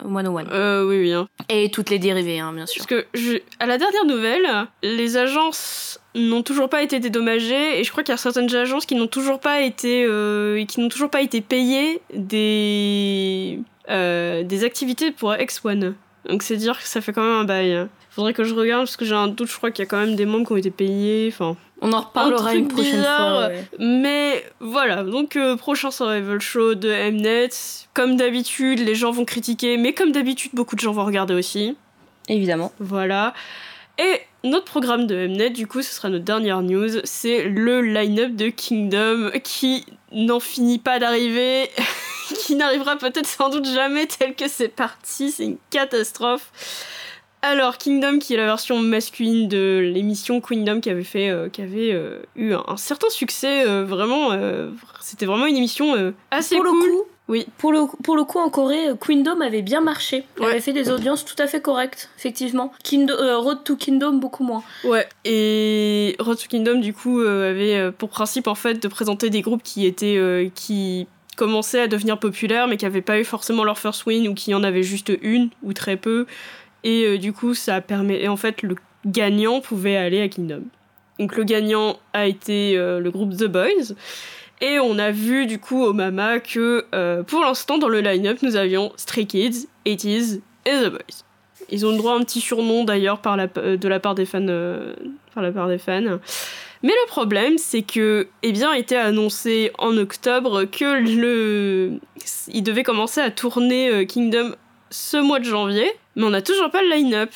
Euh, 0.51 0.87
oui, 0.87 0.99
oui. 0.99 1.13
Hein. 1.13 1.27
Et 1.49 1.69
toutes 1.69 1.89
les 1.89 1.99
dérivées, 1.99 2.39
hein, 2.39 2.53
bien 2.53 2.65
sûr. 2.65 2.85
Parce 2.85 3.01
que 3.01 3.07
je, 3.13 3.37
à 3.59 3.65
la 3.65 3.77
dernière 3.77 4.05
nouvelle, 4.05 4.47
les 4.83 5.17
agences 5.17 5.99
n'ont 6.15 6.43
toujours 6.43 6.69
pas 6.69 6.81
été 6.81 6.99
dédommagées 6.99 7.79
et 7.79 7.83
je 7.83 7.91
crois 7.91 8.03
qu'il 8.03 8.11
y 8.11 8.15
a 8.15 8.17
certaines 8.17 8.53
agences 8.55 8.85
qui 8.85 8.95
n'ont 8.95 9.07
toujours 9.07 9.39
pas 9.39 9.61
été 9.61 10.05
qui 10.67 10.81
n'ont 10.81 10.89
toujours 10.89 11.09
pas 11.09 11.21
été 11.21 11.41
payées 11.41 12.01
des 12.13 13.59
des 13.87 14.63
activités 14.63 15.11
pour 15.11 15.33
X1. 15.33 15.93
Donc 16.25 16.43
c'est 16.43 16.57
dire 16.57 16.77
que 16.79 16.87
ça 16.87 17.01
fait 17.01 17.13
quand 17.13 17.23
même 17.23 17.41
un 17.41 17.43
bail. 17.43 17.87
Faudrait 18.11 18.33
que 18.33 18.43
je 18.43 18.53
regarde 18.53 18.81
parce 18.81 18.97
que 18.97 19.05
j'ai 19.05 19.15
un 19.15 19.29
doute, 19.29 19.49
je 19.49 19.55
crois 19.55 19.71
qu'il 19.71 19.85
y 19.85 19.87
a 19.87 19.89
quand 19.89 19.97
même 19.97 20.17
des 20.17 20.25
membres 20.25 20.45
qui 20.45 20.51
ont 20.51 20.57
été 20.57 20.69
payés. 20.69 21.29
Enfin, 21.31 21.55
on 21.81 21.93
en 21.93 22.01
reparlera 22.01 22.53
une 22.55 22.67
prochaine 22.67 23.01
fois. 23.01 23.49
Mais 23.79 24.43
voilà, 24.59 25.03
donc 25.03 25.37
euh, 25.37 25.55
prochain 25.55 25.91
survival 25.91 26.41
show 26.41 26.75
de 26.75 26.89
Mnet. 27.09 27.49
Comme 27.93 28.17
d'habitude, 28.17 28.79
les 28.79 28.95
gens 28.95 29.11
vont 29.11 29.23
critiquer, 29.23 29.77
mais 29.77 29.93
comme 29.93 30.11
d'habitude, 30.11 30.51
beaucoup 30.53 30.75
de 30.75 30.81
gens 30.81 30.91
vont 30.91 31.05
regarder 31.05 31.33
aussi. 31.33 31.77
Évidemment. 32.27 32.73
Voilà. 32.79 33.33
Et 33.97 34.19
notre 34.43 34.65
programme 34.65 35.07
de 35.07 35.27
Mnet, 35.27 35.51
du 35.51 35.65
coup, 35.65 35.81
ce 35.81 35.93
sera 35.93 36.09
notre 36.09 36.25
dernière 36.25 36.61
news, 36.61 36.99
c'est 37.05 37.43
le 37.43 37.81
line-up 37.81 38.35
de 38.35 38.49
Kingdom 38.49 39.31
qui 39.41 39.85
n'en 40.11 40.41
finit 40.41 40.79
pas 40.79 40.99
d'arriver, 40.99 41.69
qui 42.45 42.55
n'arrivera 42.55 42.97
peut-être 42.97 43.27
sans 43.27 43.49
doute 43.49 43.65
jamais 43.65 44.07
tel 44.07 44.35
que 44.35 44.49
c'est 44.49 44.67
parti, 44.67 45.31
c'est 45.31 45.45
une 45.45 45.57
catastrophe. 45.69 46.51
Alors, 47.43 47.79
Kingdom, 47.79 48.19
qui 48.19 48.35
est 48.35 48.37
la 48.37 48.45
version 48.45 48.79
masculine 48.79 49.47
de 49.47 49.79
l'émission 49.79 50.41
Kingdom 50.41 50.79
qui 50.79 50.91
avait 50.91 51.03
fait, 51.03 51.29
euh, 51.29 51.49
qui 51.49 51.61
avait 51.61 51.91
euh, 51.91 52.21
eu 52.35 52.53
un, 52.53 52.77
certain 52.77 53.09
succès, 53.09 53.67
euh, 53.67 53.83
vraiment, 53.83 54.29
c'était 54.99 55.25
vraiment 55.25 55.47
une 55.47 55.57
émission 55.57 56.13
assez 56.29 56.55
pour 56.55 56.65
cool. 56.65 56.85
Le 56.85 56.91
coup, 56.91 57.03
oui. 57.27 57.47
Pour 57.57 57.71
le, 57.71 57.85
pour 58.03 58.15
le 58.15 58.25
coup, 58.25 58.39
en 58.39 58.49
Corée, 58.49 58.89
Kingdom 59.03 59.41
avait 59.41 59.63
bien 59.63 59.81
marché. 59.81 60.23
Elle 60.37 60.45
avait 60.45 60.61
fait 60.61 60.73
des 60.73 60.91
audiences 60.91 61.25
tout 61.25 61.35
à 61.39 61.47
fait 61.47 61.61
correctes, 61.61 62.09
effectivement. 62.17 62.73
Road 62.91 63.63
to 63.63 63.75
Kingdom, 63.75 64.13
beaucoup 64.13 64.43
moins. 64.43 64.63
Ouais, 64.83 65.07
et 65.25 66.15
Road 66.19 66.37
to 66.37 66.47
Kingdom, 66.47 66.79
du 66.79 66.93
coup, 66.93 67.21
avait 67.21 67.91
pour 67.91 68.09
principe, 68.09 68.47
en 68.47 68.55
fait, 68.55 68.75
de 68.75 68.87
présenter 68.87 69.29
des 69.31 69.41
groupes 69.41 69.63
qui 69.63 69.87
étaient... 69.87 70.51
qui 70.53 71.07
commençaient 71.37 71.81
à 71.81 71.87
devenir 71.87 72.19
populaires, 72.19 72.67
mais 72.67 72.77
qui 72.77 72.85
n'avaient 72.85 73.01
pas 73.01 73.17
eu 73.17 73.23
forcément 73.23 73.63
leur 73.63 73.79
first 73.79 74.05
win, 74.05 74.27
ou 74.27 74.35
qui 74.35 74.53
en 74.53 74.63
avaient 74.63 74.83
juste 74.83 75.11
une, 75.23 75.49
ou 75.63 75.73
très 75.73 75.95
peu. 75.95 76.27
Et 76.83 77.05
euh, 77.05 77.17
du 77.17 77.33
coup, 77.33 77.53
ça 77.53 77.81
permet. 77.81 78.21
Et 78.21 78.27
en 78.27 78.37
fait, 78.37 78.61
le 78.61 78.75
gagnant 79.05 79.61
pouvait 79.61 79.97
aller 79.97 80.21
à 80.21 80.27
Kingdom. 80.27 80.63
Donc 81.19 81.35
le 81.35 81.43
gagnant 81.43 81.99
a 82.13 82.25
été 82.25 82.77
euh, 82.77 82.99
le 82.99 83.11
groupe 83.11 83.35
The 83.35 83.45
Boys. 83.45 83.95
Et 84.61 84.79
on 84.79 84.99
a 84.99 85.11
vu 85.11 85.47
du 85.47 85.59
coup 85.59 85.83
au 85.83 85.93
Mama 85.93 86.39
que 86.39 86.85
euh, 86.93 87.23
pour 87.23 87.41
l'instant 87.41 87.79
dans 87.79 87.87
le 87.87 87.99
line-up 87.99 88.39
nous 88.43 88.55
avions 88.55 88.91
Stray 88.95 89.25
Kids, 89.25 89.67
80s 89.87 90.41
et 90.65 90.71
The 90.71 90.89
Boys. 90.89 91.23
Ils 91.69 91.85
ont 91.85 91.91
le 91.91 91.97
droit 91.97 92.13
à 92.13 92.15
un 92.15 92.21
petit 92.21 92.41
surnom 92.41 92.83
d'ailleurs 92.83 93.21
de 93.21 93.87
la 93.87 93.99
part 93.99 94.13
des 94.13 94.25
fans. 94.25 94.45
par 95.33 95.41
la 95.41 95.51
part 95.51 95.67
des 95.67 95.77
fans. 95.77 96.19
Mais 96.83 96.89
le 96.89 97.07
problème, 97.07 97.57
c'est 97.57 97.83
que, 97.83 98.27
eh 98.43 98.51
bien, 98.51 98.73
était 98.73 98.97
annoncé 98.97 99.71
en 99.77 99.95
octobre 99.97 100.65
que 100.65 100.99
le, 101.15 101.99
il 102.47 102.63
devait 102.63 102.83
commencer 102.83 103.21
à 103.21 103.31
tourner 103.31 104.05
Kingdom 104.07 104.55
ce 104.89 105.17
mois 105.17 105.39
de 105.39 105.45
janvier, 105.45 105.89
mais 106.15 106.23
on 106.23 106.29
n'a 106.29 106.41
toujours 106.41 106.71
pas 106.71 106.81
le 106.81 106.89
line-up. 106.89 107.31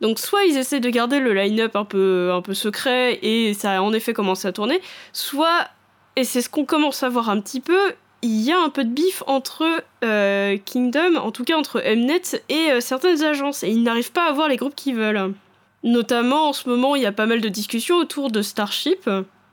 Donc 0.00 0.18
soit 0.18 0.44
ils 0.44 0.56
essaient 0.56 0.80
de 0.80 0.90
garder 0.90 1.20
le 1.20 1.32
line-up 1.32 1.76
un 1.76 1.84
peu, 1.84 2.30
un 2.32 2.42
peu 2.42 2.52
secret 2.52 3.18
et 3.22 3.54
ça 3.54 3.78
a 3.78 3.80
en 3.80 3.92
effet 3.92 4.12
commencé 4.12 4.46
à 4.48 4.52
tourner, 4.52 4.80
soit, 5.12 5.68
et 6.16 6.24
c'est 6.24 6.42
ce 6.42 6.48
qu'on 6.48 6.64
commence 6.64 7.02
à 7.02 7.08
voir 7.08 7.30
un 7.30 7.40
petit 7.40 7.60
peu, 7.60 7.94
il 8.22 8.40
y 8.40 8.52
a 8.52 8.58
un 8.58 8.70
peu 8.70 8.84
de 8.84 8.90
bif 8.90 9.22
entre 9.26 9.64
euh, 10.02 10.56
Kingdom, 10.64 11.16
en 11.16 11.30
tout 11.30 11.44
cas 11.44 11.56
entre 11.56 11.80
Mnet 11.80 12.42
et 12.48 12.72
euh, 12.72 12.80
certaines 12.80 13.22
agences, 13.22 13.62
et 13.62 13.68
ils 13.68 13.82
n'arrivent 13.82 14.12
pas 14.12 14.26
à 14.26 14.30
avoir 14.30 14.48
les 14.48 14.56
groupes 14.56 14.74
qu'ils 14.74 14.96
veulent. 14.96 15.34
Notamment 15.82 16.48
en 16.48 16.52
ce 16.54 16.68
moment, 16.68 16.96
il 16.96 17.02
y 17.02 17.06
a 17.06 17.12
pas 17.12 17.26
mal 17.26 17.42
de 17.42 17.48
discussions 17.50 17.96
autour 17.96 18.30
de 18.30 18.40
Starship, 18.40 19.08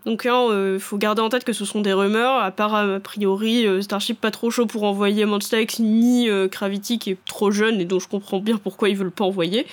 donc 0.06 0.24
il 0.26 0.30
hein, 0.30 0.48
euh, 0.50 0.80
faut 0.80 0.98
garder 0.98 1.22
en 1.22 1.30
tête 1.30 1.44
que 1.44 1.54
ce 1.54 1.64
sont 1.64 1.82
des 1.82 1.94
rumeurs, 1.94 2.42
à 2.42 2.52
part 2.52 2.74
a 2.74 3.00
priori 3.00 3.68
euh, 3.68 3.82
Starship 3.82 4.20
pas 4.20 4.32
trop 4.32 4.50
chaud 4.50 4.66
pour 4.66 4.84
envoyer 4.84 5.26
Monster 5.26 5.62
X, 5.62 5.80
ni 5.80 6.28
euh, 6.28 6.48
Gravity 6.48 6.98
qui 6.98 7.12
est 7.12 7.18
trop 7.26 7.52
jeune 7.52 7.80
et 7.80 7.86
dont 7.86 8.00
je 8.00 8.08
comprends 8.08 8.40
bien 8.40 8.58
pourquoi 8.58 8.90
ils 8.90 8.98
veulent 8.98 9.12
pas 9.12 9.26
envoyer. 9.26 9.68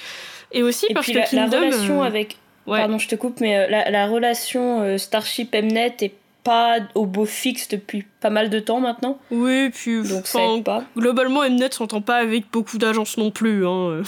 Et 0.52 0.62
aussi 0.62 0.86
parce 0.92 1.06
que 1.06 1.12
la, 1.12 1.22
Kingdom... 1.22 1.60
La 1.60 1.66
relation 1.66 2.02
avec... 2.02 2.36
Pardon, 2.66 2.98
je 2.98 3.08
te 3.08 3.14
coupe, 3.14 3.40
mais 3.40 3.68
la, 3.70 4.06
relation 4.08 4.98
Starship 4.98 5.54
Mnet 5.54 5.96
est 6.02 6.12
pas 6.44 6.80
au 6.94 7.06
beau 7.06 7.24
fixe 7.24 7.68
depuis 7.68 8.04
pas 8.20 8.28
mal 8.28 8.50
de 8.50 8.60
temps 8.60 8.80
maintenant. 8.80 9.18
Oui, 9.30 9.70
puis 9.70 10.02
donc 10.06 10.26
ça 10.26 10.40
pas. 10.62 10.84
globalement 10.94 11.48
Mnet 11.48 11.70
s'entend 11.72 12.02
pas 12.02 12.16
avec 12.16 12.44
beaucoup 12.52 12.76
d'agences 12.76 13.16
non 13.16 13.30
plus. 13.30 13.66
Hein. 13.66 14.02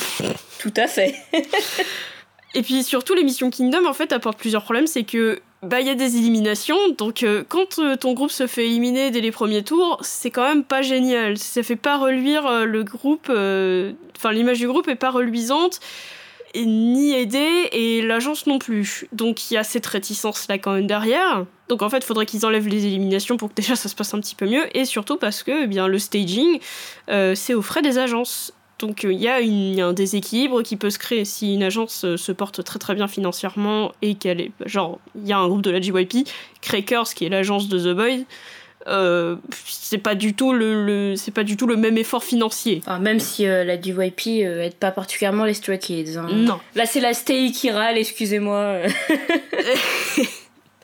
Tout 0.59 0.75
à 0.77 0.87
fait. 0.87 1.15
Et 2.55 2.63
puis 2.63 2.83
surtout, 2.83 3.15
l'émission 3.15 3.51
Kingdom, 3.51 3.87
en 3.87 3.93
fait, 3.93 4.13
apporte 4.13 4.39
plusieurs 4.39 4.65
problèmes. 4.65 4.87
C'est 4.87 5.05
que 5.05 5.41
bah 5.63 5.81
il 5.81 5.87
y 5.87 5.91
a 5.91 5.95
des 5.95 6.17
éliminations, 6.17 6.79
donc 6.97 7.23
euh, 7.23 7.45
quand 7.47 7.79
euh, 7.79 7.95
ton 7.95 8.15
groupe 8.15 8.31
se 8.31 8.47
fait 8.47 8.65
éliminer 8.65 9.11
dès 9.11 9.21
les 9.21 9.31
premiers 9.31 9.63
tours, 9.63 9.99
c'est 10.01 10.31
quand 10.31 10.49
même 10.49 10.65
pas 10.65 10.81
génial. 10.81 11.37
Ça 11.37 11.63
fait 11.63 11.77
pas 11.77 11.99
reluire 11.99 12.47
euh, 12.47 12.65
le 12.65 12.83
groupe, 12.83 13.29
enfin 13.29 14.33
l'image 14.33 14.59
du 14.59 14.67
groupe 14.67 14.89
est 14.89 14.95
pas 14.95 15.11
reluisante, 15.11 15.81
et, 16.55 16.65
ni 16.65 17.13
aidée, 17.13 17.69
et 17.73 18.01
l'agence 18.01 18.47
non 18.47 18.59
plus. 18.59 19.07
Donc 19.13 19.51
il 19.51 19.55
y 19.55 19.57
a 19.59 19.65
cette 19.65 19.85
réticence 19.85 20.49
là 20.49 20.57
quand 20.57 20.73
même 20.73 20.87
derrière. 20.87 21.45
Donc 21.69 21.83
en 21.83 21.91
fait, 21.91 21.99
il 21.99 22.05
faudrait 22.05 22.25
qu'ils 22.25 22.47
enlèvent 22.47 22.67
les 22.67 22.87
éliminations 22.87 23.37
pour 23.37 23.51
que 23.51 23.55
déjà 23.55 23.77
ça 23.77 23.91
se 23.91 23.95
passe 23.95 24.15
un 24.15 24.21
petit 24.21 24.35
peu 24.35 24.47
mieux, 24.47 24.75
et 24.75 24.87
surtout 24.87 25.19
parce 25.19 25.43
que 25.43 25.65
eh 25.65 25.67
bien 25.67 25.89
le 25.89 25.99
staging, 25.99 26.59
c'est 27.07 27.53
aux 27.53 27.63
frais 27.63 27.83
des 27.83 27.99
agences. 27.99 28.55
Donc 28.81 29.03
il 29.05 29.21
y, 29.21 29.29
a 29.29 29.37
un 29.87 29.93
déséquilibre 29.93 30.63
qui 30.63 30.77
peut 30.77 30.89
se 30.89 30.99
créer 30.99 31.27
si 31.27 31.55
une 31.55 31.63
agence 31.63 32.07
euh, 32.07 32.17
se 32.17 32.33
porte 32.33 32.65
très 32.65 32.79
très 32.79 32.95
bien 32.95 33.09
financièrement 33.09 33.93
et 34.01 34.15
qu'elle 34.15 34.41
est 34.41 34.53
genre 34.65 34.99
il 35.15 35.29
y 35.29 35.35
a 35.35 35.39
un 35.39 35.47
groupe 35.49 35.61
de 35.61 35.71
la 35.71 35.83
JYP, 35.83 36.27
Crackers 36.63 37.13
qui 37.15 37.27
est 37.27 37.29
l'agence 37.29 37.69
de 37.69 37.79
The 37.79 37.95
Boys. 37.95 38.25
Euh, 38.87 39.37
c'est 39.67 39.99
pas 39.99 40.15
du 40.15 40.33
tout 40.33 40.55
le, 40.55 41.15
c'est 41.15 41.31
pas 41.31 41.45
du 41.45 41.59
tout 41.59 41.67
le 41.67 41.77
même 41.77 41.99
effort 41.99 42.25
financier. 42.25 42.81
Enfin, 42.87 42.99
même 42.99 43.21
si 43.21 43.47
euh, 43.47 43.65
la 43.65 43.79
JYP 43.79 44.27
aide 44.47 44.75
pas 44.77 44.91
particulièrement 44.91 45.45
les 45.45 45.53
Stray 45.53 45.79
Kids. 45.79 46.17
Hein. 46.17 46.29
Non. 46.33 46.59
Là 46.75 46.87
c'est 46.87 47.01
la 47.01 47.13
Stay 47.13 47.51
qui 47.53 47.71
râle, 47.71 47.99
excusez-moi. 47.99 48.79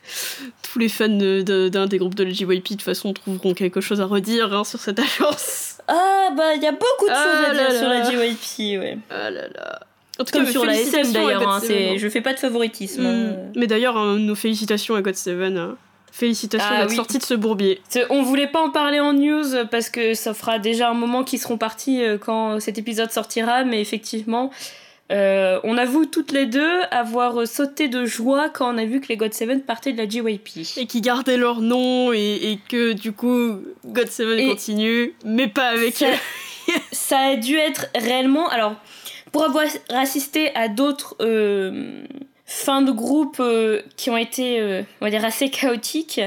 Tous 0.63 0.79
les 0.79 0.91
fans 0.91 1.09
d'un 1.09 1.87
des 1.87 1.97
groupes 1.97 2.15
de 2.15 2.25
la 2.25 2.31
JYP 2.31 2.51
de 2.51 2.61
toute 2.61 2.83
façon 2.83 3.15
trouveront 3.15 3.55
quelque 3.55 3.81
chose 3.81 4.03
à 4.03 4.05
redire 4.05 4.53
hein, 4.53 4.65
sur 4.65 4.81
cette 4.81 4.99
agence. 4.99 5.76
Ah 5.89 6.31
bah 6.37 6.55
il 6.55 6.63
y 6.63 6.67
a 6.67 6.73
beaucoup 6.73 7.07
de 7.07 7.13
ah 7.13 7.25
choses 7.25 7.51
à 7.51 7.69
dire 7.69 7.79
sur 7.79 7.89
la 7.89 8.11
JYP, 8.11 8.81
ouais. 8.81 8.99
Ah 9.11 9.31
là 9.31 9.43
là. 9.55 9.81
En 10.19 10.25
tout 10.25 10.33
Comme 10.33 10.47
cas, 10.47 10.51
sur 10.51 10.65
la 10.65 10.75
SM 10.75 11.13
d'ailleurs, 11.13 11.47
hein, 11.47 11.61
je 11.61 12.09
fais 12.09 12.23
pas 12.23 12.33
de 12.33 12.39
favoritisme. 12.39 13.03
Mm. 13.03 13.07
Hein. 13.07 13.37
Mais 13.55 13.67
d'ailleurs, 13.67 13.97
hein, 13.97 14.19
nos 14.19 14.35
félicitations 14.35 14.95
à 14.95 15.03
God7. 15.03 15.75
Félicitations 16.11 16.71
ah, 16.73 16.81
d'être 16.81 16.95
sorti 16.95 17.19
de 17.19 17.23
ce 17.23 17.35
bourbier. 17.35 17.83
On 18.09 18.23
voulait 18.23 18.47
pas 18.47 18.63
en 18.63 18.71
parler 18.71 19.01
en 19.01 19.13
news 19.13 19.67
parce 19.71 19.91
que 19.91 20.15
ça 20.15 20.33
fera 20.33 20.59
déjà 20.59 20.89
un 20.89 20.95
moment 20.95 21.25
qu'ils 21.25 21.39
seront 21.39 21.59
partis 21.59 22.03
euh, 22.03 22.17
quand 22.17 22.59
cet 22.59 22.79
épisode 22.79 23.11
sortira, 23.11 23.65
mais 23.65 23.83
effectivement, 23.83 24.51
euh, 25.13 25.61
on 25.63 25.79
avoue 25.79 26.05
toutes 26.07 26.33
les 26.33 26.47
deux 26.47 26.81
avoir 26.91 27.47
sauté 27.47 27.89
de 27.89 28.05
joie 28.05 28.49
quand 28.49 28.75
on 28.75 28.79
a 28.79 28.85
vu 28.85 29.01
que 29.01 29.09
les 29.09 29.17
God7 29.17 29.61
partaient 29.61 29.93
de 29.93 29.99
la 29.99 30.09
JYP. 30.09 30.79
Et 30.79 30.87
qui 30.87 31.01
gardaient 31.01 31.37
leur 31.37 31.61
nom 31.61 32.13
et, 32.13 32.59
que 32.69 32.93
du 32.93 33.13
coup 33.13 33.61
God7 33.87 34.49
continue, 34.49 35.15
mais 35.25 35.49
pas 35.49 35.69
avec 35.69 36.03
eux. 36.03 36.73
ça 36.93 37.19
a 37.19 37.37
dû 37.37 37.57
être 37.57 37.87
réellement. 37.95 38.49
Alors, 38.49 38.75
pour 39.31 39.45
avoir 39.45 39.65
assisté 39.91 40.55
à 40.57 40.69
d'autres 40.69 41.15
euh, 41.21 42.03
fins 42.45 42.83
de 42.83 42.91
groupe 42.91 43.37
euh, 43.39 43.83
qui 43.97 44.11
ont 44.11 44.17
été, 44.17 44.85
on 45.01 45.05
va 45.05 45.11
dire, 45.11 45.25
assez 45.25 45.51
chaotiques, 45.51 46.21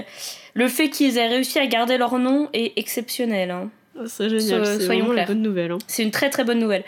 le 0.54 0.68
fait 0.70 0.90
qu'ils 0.90 1.18
aient 1.18 1.28
réussi 1.28 1.60
à 1.60 1.66
garder 1.68 1.98
leur 1.98 2.18
nom 2.18 2.48
est 2.54 2.74
exceptionnel. 2.78 3.52
Hein. 3.52 3.70
Ah, 3.98 4.04
c'est 4.08 4.30
génial, 4.30 4.66
c'est 4.66 4.86
vraiment 4.86 5.12
la 5.12 5.26
bonne 5.26 5.42
nouvelle. 5.42 5.72
Hein. 5.72 5.78
C'est 5.88 6.04
une 6.04 6.12
très 6.12 6.30
très 6.30 6.44
bonne 6.44 6.60
nouvelle. 6.60 6.84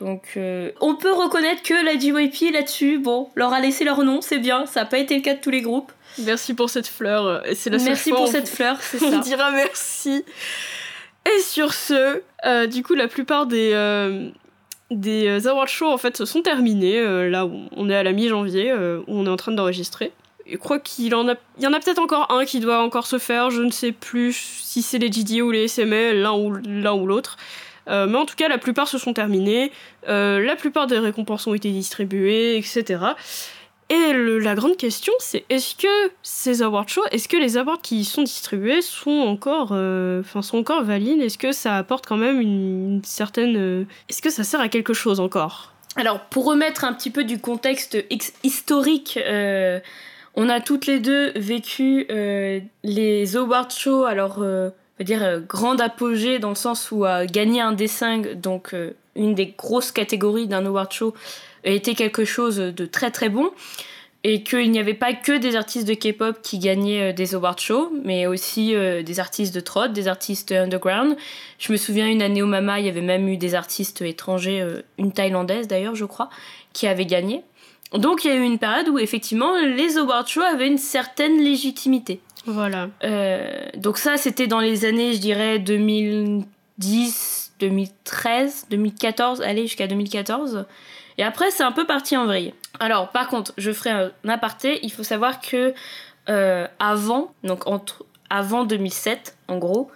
Donc, 0.00 0.34
euh, 0.36 0.70
on 0.80 0.94
peut 0.94 1.12
reconnaître 1.12 1.62
que 1.62 1.74
la 1.74 1.98
JYP 1.98 2.52
là-dessus, 2.52 2.98
bon, 2.98 3.30
leur 3.34 3.52
a 3.52 3.60
laissé 3.60 3.84
leur 3.84 4.02
nom, 4.04 4.20
c'est 4.20 4.38
bien, 4.38 4.66
ça 4.66 4.80
n'a 4.80 4.86
pas 4.86 4.98
été 4.98 5.16
le 5.16 5.22
cas 5.22 5.34
de 5.34 5.40
tous 5.40 5.50
les 5.50 5.60
groupes. 5.60 5.90
Merci 6.24 6.54
pour 6.54 6.70
cette 6.70 6.86
fleur, 6.86 7.26
euh, 7.26 7.40
c'est 7.54 7.70
la 7.70 7.78
Merci 7.78 8.10
pour 8.10 8.28
cette 8.28 8.48
fleur, 8.48 8.76
c'est 8.80 8.98
ça. 8.98 9.06
On 9.06 9.18
dira 9.18 9.50
merci. 9.50 10.24
Et 11.26 11.40
sur 11.40 11.74
ce, 11.74 12.22
euh, 12.46 12.66
du 12.66 12.82
coup, 12.82 12.94
la 12.94 13.08
plupart 13.08 13.46
des, 13.46 14.30
des 14.90 15.46
award 15.48 15.68
shows 15.68 15.90
en 15.90 15.98
fait 15.98 16.16
se 16.16 16.24
sont 16.24 16.42
terminés. 16.42 17.28
là 17.28 17.44
où 17.44 17.64
on 17.76 17.90
est 17.90 17.96
à 17.96 18.02
la 18.02 18.12
mi-janvier, 18.12 18.72
où 18.72 19.04
on 19.08 19.26
est 19.26 19.30
en 19.30 19.36
train 19.36 19.52
d'enregistrer. 19.52 20.12
Je 20.46 20.56
crois 20.56 20.78
qu'il 20.78 21.14
en 21.14 21.28
a, 21.28 21.34
il 21.58 21.64
y 21.64 21.66
en 21.66 21.74
a 21.74 21.80
peut-être 21.80 21.98
encore 21.98 22.32
un 22.32 22.46
qui 22.46 22.60
doit 22.60 22.82
encore 22.82 23.06
se 23.06 23.18
faire. 23.18 23.50
Je 23.50 23.60
ne 23.60 23.70
sais 23.70 23.92
plus 23.92 24.32
si 24.32 24.80
c'est 24.80 24.98
les 24.98 25.12
GD 25.12 25.42
ou 25.42 25.50
les 25.50 25.68
SML, 25.68 26.22
l'un 26.22 26.32
ou 26.32 26.54
l'un 26.54 26.94
ou 26.94 27.04
l'autre. 27.04 27.36
Euh, 27.88 28.06
mais 28.06 28.18
en 28.18 28.26
tout 28.26 28.36
cas, 28.36 28.48
la 28.48 28.58
plupart 28.58 28.88
se 28.88 28.98
sont 28.98 29.12
terminés, 29.12 29.72
euh, 30.08 30.40
la 30.40 30.56
plupart 30.56 30.86
des 30.86 30.98
récompenses 30.98 31.46
ont 31.46 31.54
été 31.54 31.70
distribuées, 31.70 32.56
etc. 32.56 33.00
Et 33.90 34.12
la 34.12 34.54
grande 34.54 34.76
question, 34.76 35.14
c'est 35.18 35.46
est-ce 35.48 35.74
que 35.74 36.12
ces 36.22 36.60
awards 36.60 36.88
shows, 36.88 37.04
est-ce 37.10 37.26
que 37.26 37.38
les 37.38 37.56
awards 37.56 37.80
qui 37.80 38.04
sont 38.04 38.22
distribués 38.22 38.82
sont 38.82 39.10
encore, 39.10 39.70
euh, 39.72 40.22
sont 40.42 40.58
encore 40.58 40.84
valides? 40.84 41.22
Est-ce 41.22 41.38
que 41.38 41.52
ça 41.52 41.76
apporte 41.76 42.06
quand 42.06 42.18
même 42.18 42.38
une, 42.38 43.00
certaine, 43.02 43.86
est-ce 44.10 44.20
que 44.20 44.28
ça 44.28 44.44
sert 44.44 44.60
à 44.60 44.68
quelque 44.68 44.92
chose 44.92 45.20
encore? 45.20 45.72
Alors, 45.96 46.20
pour 46.20 46.44
remettre 46.44 46.84
un 46.84 46.92
petit 46.92 47.10
peu 47.10 47.24
du 47.24 47.40
contexte 47.40 47.96
historique. 48.44 49.18
On 50.40 50.48
a 50.48 50.60
toutes 50.60 50.86
les 50.86 51.00
deux 51.00 51.32
vécu 51.34 52.06
les 52.84 53.36
awards 53.36 53.70
shows, 53.70 54.04
alors 54.04 54.44
veut 54.98 55.04
dire 55.04 55.22
euh, 55.22 55.40
grande 55.40 55.80
apogée 55.80 56.38
dans 56.38 56.50
le 56.50 56.54
sens 56.54 56.90
où 56.90 57.04
euh, 57.04 57.26
gagner 57.26 57.60
un 57.60 57.72
dessin, 57.72 58.22
donc 58.34 58.74
euh, 58.74 58.92
une 59.16 59.34
des 59.34 59.54
grosses 59.56 59.92
catégories 59.92 60.46
d'un 60.46 60.64
award 60.66 60.92
show, 60.92 61.14
était 61.64 61.94
quelque 61.94 62.24
chose 62.24 62.56
de 62.56 62.86
très 62.86 63.10
très 63.10 63.28
bon. 63.28 63.50
Et 64.24 64.42
qu'il 64.42 64.70
n'y 64.72 64.80
avait 64.80 64.94
pas 64.94 65.12
que 65.12 65.38
des 65.38 65.54
artistes 65.54 65.86
de 65.86 65.94
K-pop 65.94 66.40
qui 66.42 66.58
gagnaient 66.58 67.12
des 67.12 67.36
award 67.36 67.60
shows, 67.60 67.92
mais 68.04 68.26
aussi 68.26 68.74
des 68.74 69.20
artistes 69.20 69.54
de 69.54 69.60
trot, 69.60 69.86
des 69.86 70.08
artistes 70.08 70.50
underground. 70.50 71.16
Je 71.60 71.70
me 71.70 71.76
souviens 71.76 72.08
une 72.08 72.20
année 72.20 72.42
au 72.42 72.46
Mama, 72.46 72.80
il 72.80 72.86
y 72.86 72.88
avait 72.88 73.00
même 73.00 73.28
eu 73.28 73.36
des 73.36 73.54
artistes 73.54 74.02
étrangers, 74.02 74.66
une 74.98 75.12
thaïlandaise 75.12 75.68
d'ailleurs, 75.68 75.94
je 75.94 76.04
crois, 76.04 76.30
qui 76.72 76.88
avaient 76.88 77.06
gagné. 77.06 77.44
Donc 77.92 78.24
il 78.24 78.28
y 78.28 78.34
a 78.34 78.36
eu 78.36 78.42
une 78.42 78.58
période 78.58 78.88
où 78.88 78.98
effectivement 78.98 79.56
les 79.56 79.98
award 79.98 80.26
shows 80.26 80.42
avaient 80.42 80.66
une 80.66 80.78
certaine 80.78 81.40
légitimité. 81.40 82.20
Voilà. 82.48 82.88
Euh, 83.04 83.66
donc 83.76 83.98
ça, 83.98 84.16
c'était 84.16 84.46
dans 84.46 84.60
les 84.60 84.86
années, 84.86 85.12
je 85.12 85.20
dirais, 85.20 85.58
2010, 85.58 87.52
2013, 87.60 88.66
2014, 88.70 89.42
allez, 89.42 89.62
jusqu'à 89.62 89.86
2014. 89.86 90.64
Et 91.18 91.24
après, 91.24 91.50
c'est 91.50 91.62
un 91.62 91.72
peu 91.72 91.84
parti 91.84 92.16
en 92.16 92.24
vrille. 92.24 92.54
Alors, 92.80 93.10
par 93.10 93.28
contre, 93.28 93.52
je 93.58 93.70
ferai 93.70 93.90
un 93.90 94.28
aparté. 94.28 94.80
Il 94.82 94.90
faut 94.90 95.02
savoir 95.02 95.40
que 95.40 95.74
euh, 96.30 96.66
avant, 96.78 97.34
donc 97.44 97.66
entre 97.66 98.04
avant 98.30 98.64
2007, 98.64 99.36
en 99.48 99.58
gros, 99.58 99.90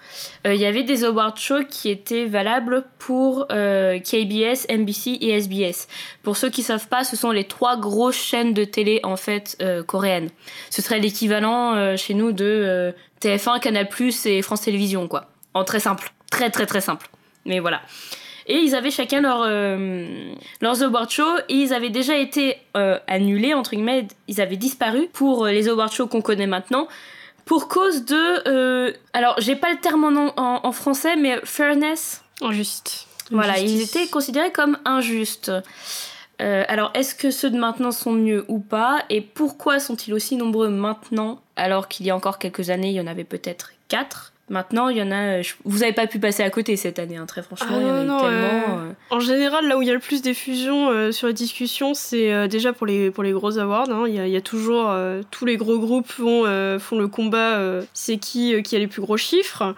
euh, 0.47 0.55
il 0.55 0.61
y 0.61 0.65
avait 0.65 0.83
des 0.83 1.05
award 1.05 1.39
shows 1.39 1.65
qui 1.69 1.91
étaient 1.91 2.25
valables 2.25 2.85
pour 2.99 3.47
euh, 3.53 3.99
KBS, 3.99 4.67
NBC 4.71 5.19
et 5.21 5.31
SBS. 5.31 5.87
Pour 6.23 6.37
ceux 6.37 6.49
qui 6.49 6.63
savent 6.63 6.89
pas, 6.89 7.05
ce 7.05 7.17
sont 7.17 7.31
les 7.31 7.45
trois 7.45 7.77
grosses 7.77 8.17
chaînes 8.17 8.55
de 8.55 8.65
télé 8.65 9.01
en 9.03 9.17
fait 9.17 9.57
euh, 9.61 9.83
coréennes. 9.83 10.31
Ce 10.71 10.81
serait 10.81 11.01
l'équivalent 11.01 11.97
chez 11.97 12.15
nous 12.15 12.33
de 12.33 12.95
TF1, 13.21 13.61
Canal+ 13.61 13.89
et 14.25 14.43
France 14.43 14.63
Télévisions 14.63 15.09
quoi. 15.09 15.27
En 15.55 15.65
très 15.65 15.81
simple, 15.81 16.13
très 16.31 16.51
très 16.51 16.67
très 16.67 16.81
simple. 16.81 17.09
Mais 17.45 17.61
voilà. 17.61 17.83
Et 18.47 18.57
ils 18.57 18.75
avaient 18.75 18.91
chacun 18.91 19.21
leur, 19.21 19.47
leurs 20.61 20.83
award 20.83 21.11
shows 21.11 21.39
et 21.49 21.55
ils 21.55 21.73
avaient 21.75 21.91
déjà 21.91 22.17
été 22.17 22.57
annulés, 22.75 23.55
entre 23.55 23.73
guillemets, 23.73 24.09
ils 24.29 24.41
avaient 24.41 24.57
disparu 24.57 25.09
pour 25.13 25.47
les 25.47 25.69
award 25.69 25.93
shows 25.93 26.07
qu'on 26.07 26.23
connaît 26.23 26.47
maintenant 26.47 26.89
pour 27.45 27.69
cause 27.69 28.05
de. 28.05 28.49
Euh, 28.49 28.93
alors, 29.13 29.35
j'ai 29.39 29.57
pas 29.57 29.71
le 29.71 29.79
terme 29.79 30.05
en, 30.05 30.67
en, 30.67 30.73
français, 30.73 31.17
mais 31.17 31.41
fairness. 31.45 32.23
Injuste. 32.41 33.07
Voilà, 33.31 33.59
ils 33.59 33.81
étaient 33.81 34.09
considérés 34.09 34.53
comme 34.53 34.79
injustes. 34.85 35.53
Euh, 36.41 36.65
alors, 36.69 36.91
est-ce 36.95 37.15
que 37.15 37.31
ceux 37.31 37.51
de 37.51 37.59
maintenant 37.59 37.93
sont 37.93 38.13
mieux 38.13 38.45
ou 38.49 38.59
pas? 38.59 39.05
Et 39.11 39.21
pourquoi 39.21 39.79
sont-ils 39.79 40.13
aussi 40.13 40.37
nombreux 40.37 40.69
maintenant 40.69 41.41
alors 41.57 41.89
qu'il 41.89 42.07
y 42.07 42.11
a 42.11 42.17
encore 42.17 42.39
quelques 42.39 42.71
années, 42.71 42.91
il 42.91 42.95
y 42.95 43.01
en 43.01 43.07
avait 43.07 43.25
peut-être 43.25 43.73
4 43.89 44.32
Maintenant, 44.51 44.89
il 44.89 44.99
y 44.99 45.03
en 45.03 45.13
a. 45.13 45.39
Euh, 45.39 45.43
vous 45.65 45.79
n'avez 45.79 45.93
pas 45.93 46.09
pu 46.09 46.19
passer 46.19 46.43
à 46.43 46.51
côté 46.51 46.77
cette 46.77 46.99
année, 46.99 47.17
hein, 47.17 47.27
très 47.27 47.43
franchement. 47.43 47.79
il 47.81 47.87
y 47.87 47.91
en 47.91 48.09
a 48.09 48.17
ah, 48.17 48.21
tellement. 48.21 48.79
Euh. 48.81 48.93
En 49.11 49.21
général, 49.21 49.69
là 49.69 49.79
où 49.79 49.83
il 49.83 49.89
y 49.89 49.91
a 49.91 49.95
le 49.95 50.01
plus 50.01 50.21
d'effusion 50.21 50.91
euh, 50.91 51.13
sur 51.13 51.29
les 51.29 51.33
discussions, 51.33 51.95
c'est 51.95 52.49
déjà 52.49 52.73
pour 52.73 52.87
les, 52.87 53.13
pour 53.13 53.23
les 53.23 53.31
gros 53.31 53.59
awards. 53.59 53.89
Hein. 53.89 54.05
Il, 54.09 54.15
y 54.15 54.37
a, 54.37 54.41
toujours. 54.41 54.93
tous 55.31 55.45
les 55.45 55.57
gros 55.57 55.79
groupes 55.79 56.11
font, 56.11 56.45
font 56.79 56.99
le 56.99 57.07
combat 57.07 57.61
c'est 57.95 58.19
qui, 58.19 58.61
qui 58.63 58.77
a 58.77 58.79
les 58.79 58.89
plus 58.89 59.01
gros 59.01 59.17
chiffres. 59.17 59.75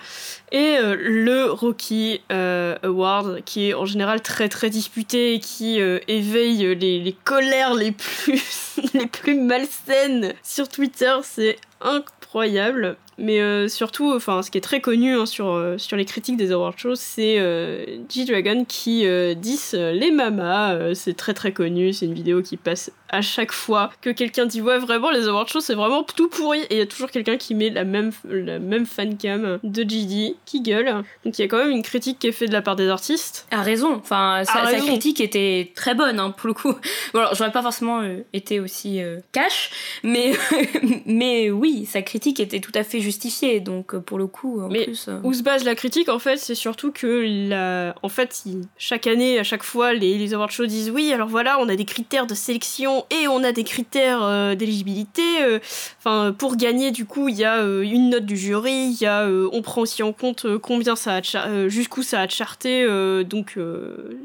Et 0.51 0.77
le 0.81 1.51
Rocky 1.51 2.23
Award, 2.31 3.43
qui 3.45 3.69
est 3.69 3.75
en 3.75 3.85
général 3.85 4.23
très 4.23 4.49
très 4.49 4.71
disputé 4.71 5.35
et 5.35 5.41
qui 5.41 5.79
éveille 6.09 6.75
les, 6.75 7.01
les 7.01 7.17
colères 7.25 7.75
les 7.75 7.93
plus, 8.25 8.81
les 8.95 9.07
plus 9.07 9.35
malsaines 9.35 10.33
sur 10.43 10.69
Twitter. 10.69 11.15
C'est 11.23 11.57
incroyable. 11.81 12.97
Mais 13.19 13.41
euh, 13.41 13.69
surtout, 13.69 14.13
enfin, 14.13 14.43
ce 14.43 14.51
qui 14.51 14.59
est 14.59 14.63
très 14.63 14.81
connu 14.81 15.15
hein, 15.15 15.27
sur, 15.27 15.49
euh, 15.51 15.79
sur 15.79 15.97
les 15.97 16.05
critiques 16.05 16.37
des 16.37 16.51
award 16.51 16.77
shows, 16.77 16.97
c'est 16.97 17.39
euh, 17.39 17.85
G-Dragon 18.09 18.65
qui 18.67 19.07
dit 19.37 19.61
les 19.73 20.11
mamas. 20.11 20.95
c'est 20.95 21.15
très 21.17 21.35
très 21.35 21.53
connu, 21.53 21.93
c'est 21.93 22.07
une 22.07 22.15
vidéo 22.15 22.43
qui 22.43 22.57
passe 22.57 22.91
à 23.11 23.21
chaque 23.21 23.53
fois 23.53 23.91
que 24.01 24.11
quelqu'un 24.11 24.47
dit 24.47 24.61
ouais 24.63 24.79
vraiment 24.79 25.11
les 25.11 25.29
awards 25.29 25.49
shows 25.49 25.61
c'est 25.61 25.75
vraiment 25.75 26.03
tout 26.03 26.29
pourri 26.29 26.61
et 26.71 26.75
il 26.75 26.79
y 26.79 26.81
a 26.81 26.87
toujours 26.87 27.11
quelqu'un 27.11 27.37
qui 27.37 27.55
met 27.55 27.71
la 27.71 27.85
même 27.85 28.13
la 28.29 28.59
même 28.59 28.87
fancam 28.87 29.59
de 29.63 29.83
GD 29.83 30.37
qui 30.45 30.63
gueule. 30.63 31.05
Donc 31.25 31.39
il 31.39 31.43
y 31.43 31.45
a 31.45 31.49
quand 31.49 31.59
même 31.59 31.71
une 31.71 31.83
critique 31.83 32.19
qui 32.19 32.29
est 32.29 32.33
faite 32.33 32.49
de 32.49 32.55
la 32.55 32.63
part 32.63 32.77
des 32.77 32.89
artistes. 32.89 33.47
A 33.51 33.63
raison. 33.63 33.95
Enfin 33.97 34.43
sa, 34.45 34.67
sa 34.67 34.81
critique 34.81 35.21
était 35.21 35.73
très 35.75 35.95
bonne 35.95 36.19
hein, 36.19 36.31
pour 36.31 36.49
le 36.49 36.55
coup. 36.55 36.75
Bon 37.13 37.21
alors 37.21 37.35
j'aurais 37.35 37.53
pas 37.53 37.63
forcément 37.63 38.01
euh, 38.01 38.25
été 38.33 38.61
aussi 38.61 39.01
euh, 39.01 39.21
cash, 39.33 39.71
mais 40.03 40.33
mais 41.07 41.51
oui 41.51 41.87
sa 41.87 42.03
critique 42.03 42.41
était 42.41 42.61
tout 42.61 42.73
à 42.75 42.85
fait 42.85 43.01
justifiée. 43.01 43.61
Donc 43.61 43.95
euh, 43.95 44.01
pour 44.01 44.19
le 44.19 44.27
coup 44.27 44.63
en 44.63 44.69
mais 44.69 44.85
plus. 44.85 45.09
Où 45.23 45.33
se 45.35 45.43
base 45.43 45.65
la 45.65 45.75
critique 45.75 46.09
en 46.09 46.19
fait 46.19 46.39
c'est 46.39 46.55
surtout 46.55 46.91
que 46.91 47.49
la 47.49 47.95
en 48.03 48.09
fait 48.09 48.45
chaque 48.79 49.07
année 49.07 49.39
à 49.39 49.45
chaque 49.45 49.63
fois 49.63 49.93
les, 49.93 50.19
les 50.19 50.35
awards 50.35 50.51
shows 50.51 50.67
disent 50.67 50.91
oui 50.91 51.13
alors 51.13 51.29
voilà 51.29 51.59
on 51.61 51.69
a 51.69 51.77
des 51.77 51.85
critères 51.85 52.27
de 52.27 52.35
sélection 52.35 53.04
et 53.11 53.29
on 53.29 53.43
a 53.45 53.53
des 53.53 53.65
critères 53.65 54.23
euh, 54.23 54.55
d'éligibilité. 54.55 55.43
euh, 55.43 55.59
Enfin, 55.99 56.35
pour 56.37 56.57
gagner, 56.57 56.91
du 56.91 57.05
coup, 57.07 57.29
il 57.29 57.37
y 57.37 57.45
a 57.45 57.59
euh, 57.59 57.83
une 57.83 58.11
note 58.11 58.27
du 58.27 58.37
jury, 58.37 58.97
y 59.01 59.07
a, 59.07 59.27
on 59.27 59.63
prend 59.63 59.83
aussi 59.83 60.03
en 60.03 60.13
compte 60.13 60.47
combien 60.59 60.97
ça 60.97 61.17
a, 61.17 61.69
jusqu'où 61.69 62.03
ça 62.03 62.21
a 62.21 62.29
charté, 62.29 62.87
donc 63.25 63.59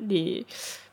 les, 0.07 0.45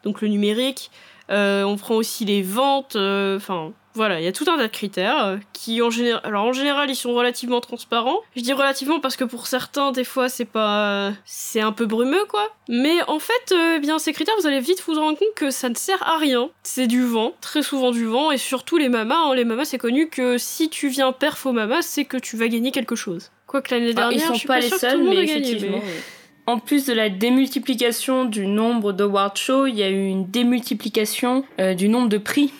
donc 0.04 0.20
le 0.20 0.28
numérique. 0.28 0.90
On 1.28 1.76
prend 1.78 1.96
aussi 1.96 2.24
les 2.24 2.42
ventes. 2.42 2.96
Enfin, 2.96 3.72
voilà, 3.96 4.20
il 4.20 4.24
y 4.24 4.28
a 4.28 4.32
tout 4.32 4.44
un 4.48 4.56
tas 4.56 4.62
de 4.64 4.72
critères 4.72 5.24
euh, 5.24 5.36
qui, 5.52 5.82
en 5.82 5.90
général, 5.90 6.20
alors 6.24 6.44
en 6.44 6.52
général, 6.52 6.88
ils 6.90 6.94
sont 6.94 7.12
relativement 7.14 7.60
transparents. 7.60 8.20
Je 8.36 8.42
dis 8.42 8.52
relativement 8.52 9.00
parce 9.00 9.16
que 9.16 9.24
pour 9.24 9.46
certains, 9.46 9.90
des 9.90 10.04
fois, 10.04 10.28
c'est 10.28 10.44
pas, 10.44 11.12
c'est 11.24 11.60
un 11.60 11.72
peu 11.72 11.86
brumeux, 11.86 12.24
quoi. 12.28 12.52
Mais 12.68 13.02
en 13.08 13.18
fait, 13.18 13.52
euh, 13.52 13.74
eh 13.76 13.80
bien, 13.80 13.98
ces 13.98 14.12
critères, 14.12 14.34
vous 14.38 14.46
allez 14.46 14.60
vite 14.60 14.82
vous 14.86 14.94
rendre 14.94 15.18
compte 15.18 15.34
que 15.34 15.50
ça 15.50 15.68
ne 15.68 15.74
sert 15.74 16.02
à 16.06 16.18
rien. 16.18 16.50
C'est 16.62 16.86
du 16.86 17.02
vent, 17.04 17.32
très 17.40 17.62
souvent 17.62 17.90
du 17.90 18.04
vent, 18.04 18.30
et 18.30 18.38
surtout 18.38 18.76
les 18.76 18.88
mamas. 18.88 19.16
hein. 19.16 19.34
Les 19.34 19.44
mamas, 19.44 19.64
c'est 19.64 19.78
connu 19.78 20.08
que 20.08 20.38
si 20.38 20.68
tu 20.68 20.88
viens 20.88 21.12
perf 21.12 21.44
aux 21.46 21.52
mamas, 21.52 21.82
c'est 21.82 22.04
que 22.04 22.18
tu 22.18 22.36
vas 22.36 22.48
gagner 22.48 22.70
quelque 22.70 22.94
chose. 22.96 23.30
Quoique 23.46 23.74
l'année 23.74 23.94
dernière, 23.94 24.18
ils 24.18 24.20
sont 24.20 24.34
je 24.34 24.38
suis 24.40 24.48
pas 24.48 24.54
pas 24.54 24.60
les 24.60 24.70
seuls, 24.70 25.02
mais 25.02 25.24
gagné, 25.24 25.40
effectivement. 25.40 25.78
mais-. 25.78 26.52
En 26.52 26.58
plus 26.58 26.86
de 26.86 26.92
la 26.92 27.08
démultiplication 27.08 28.24
du 28.24 28.46
nombre 28.46 28.92
d'award 28.92 29.36
shows, 29.36 29.66
il 29.66 29.74
y 29.76 29.82
a 29.82 29.88
eu 29.88 30.06
une 30.06 30.30
démultiplication 30.30 31.44
euh, 31.60 31.74
du 31.74 31.88
nombre 31.88 32.08
de 32.08 32.18
prix 32.18 32.52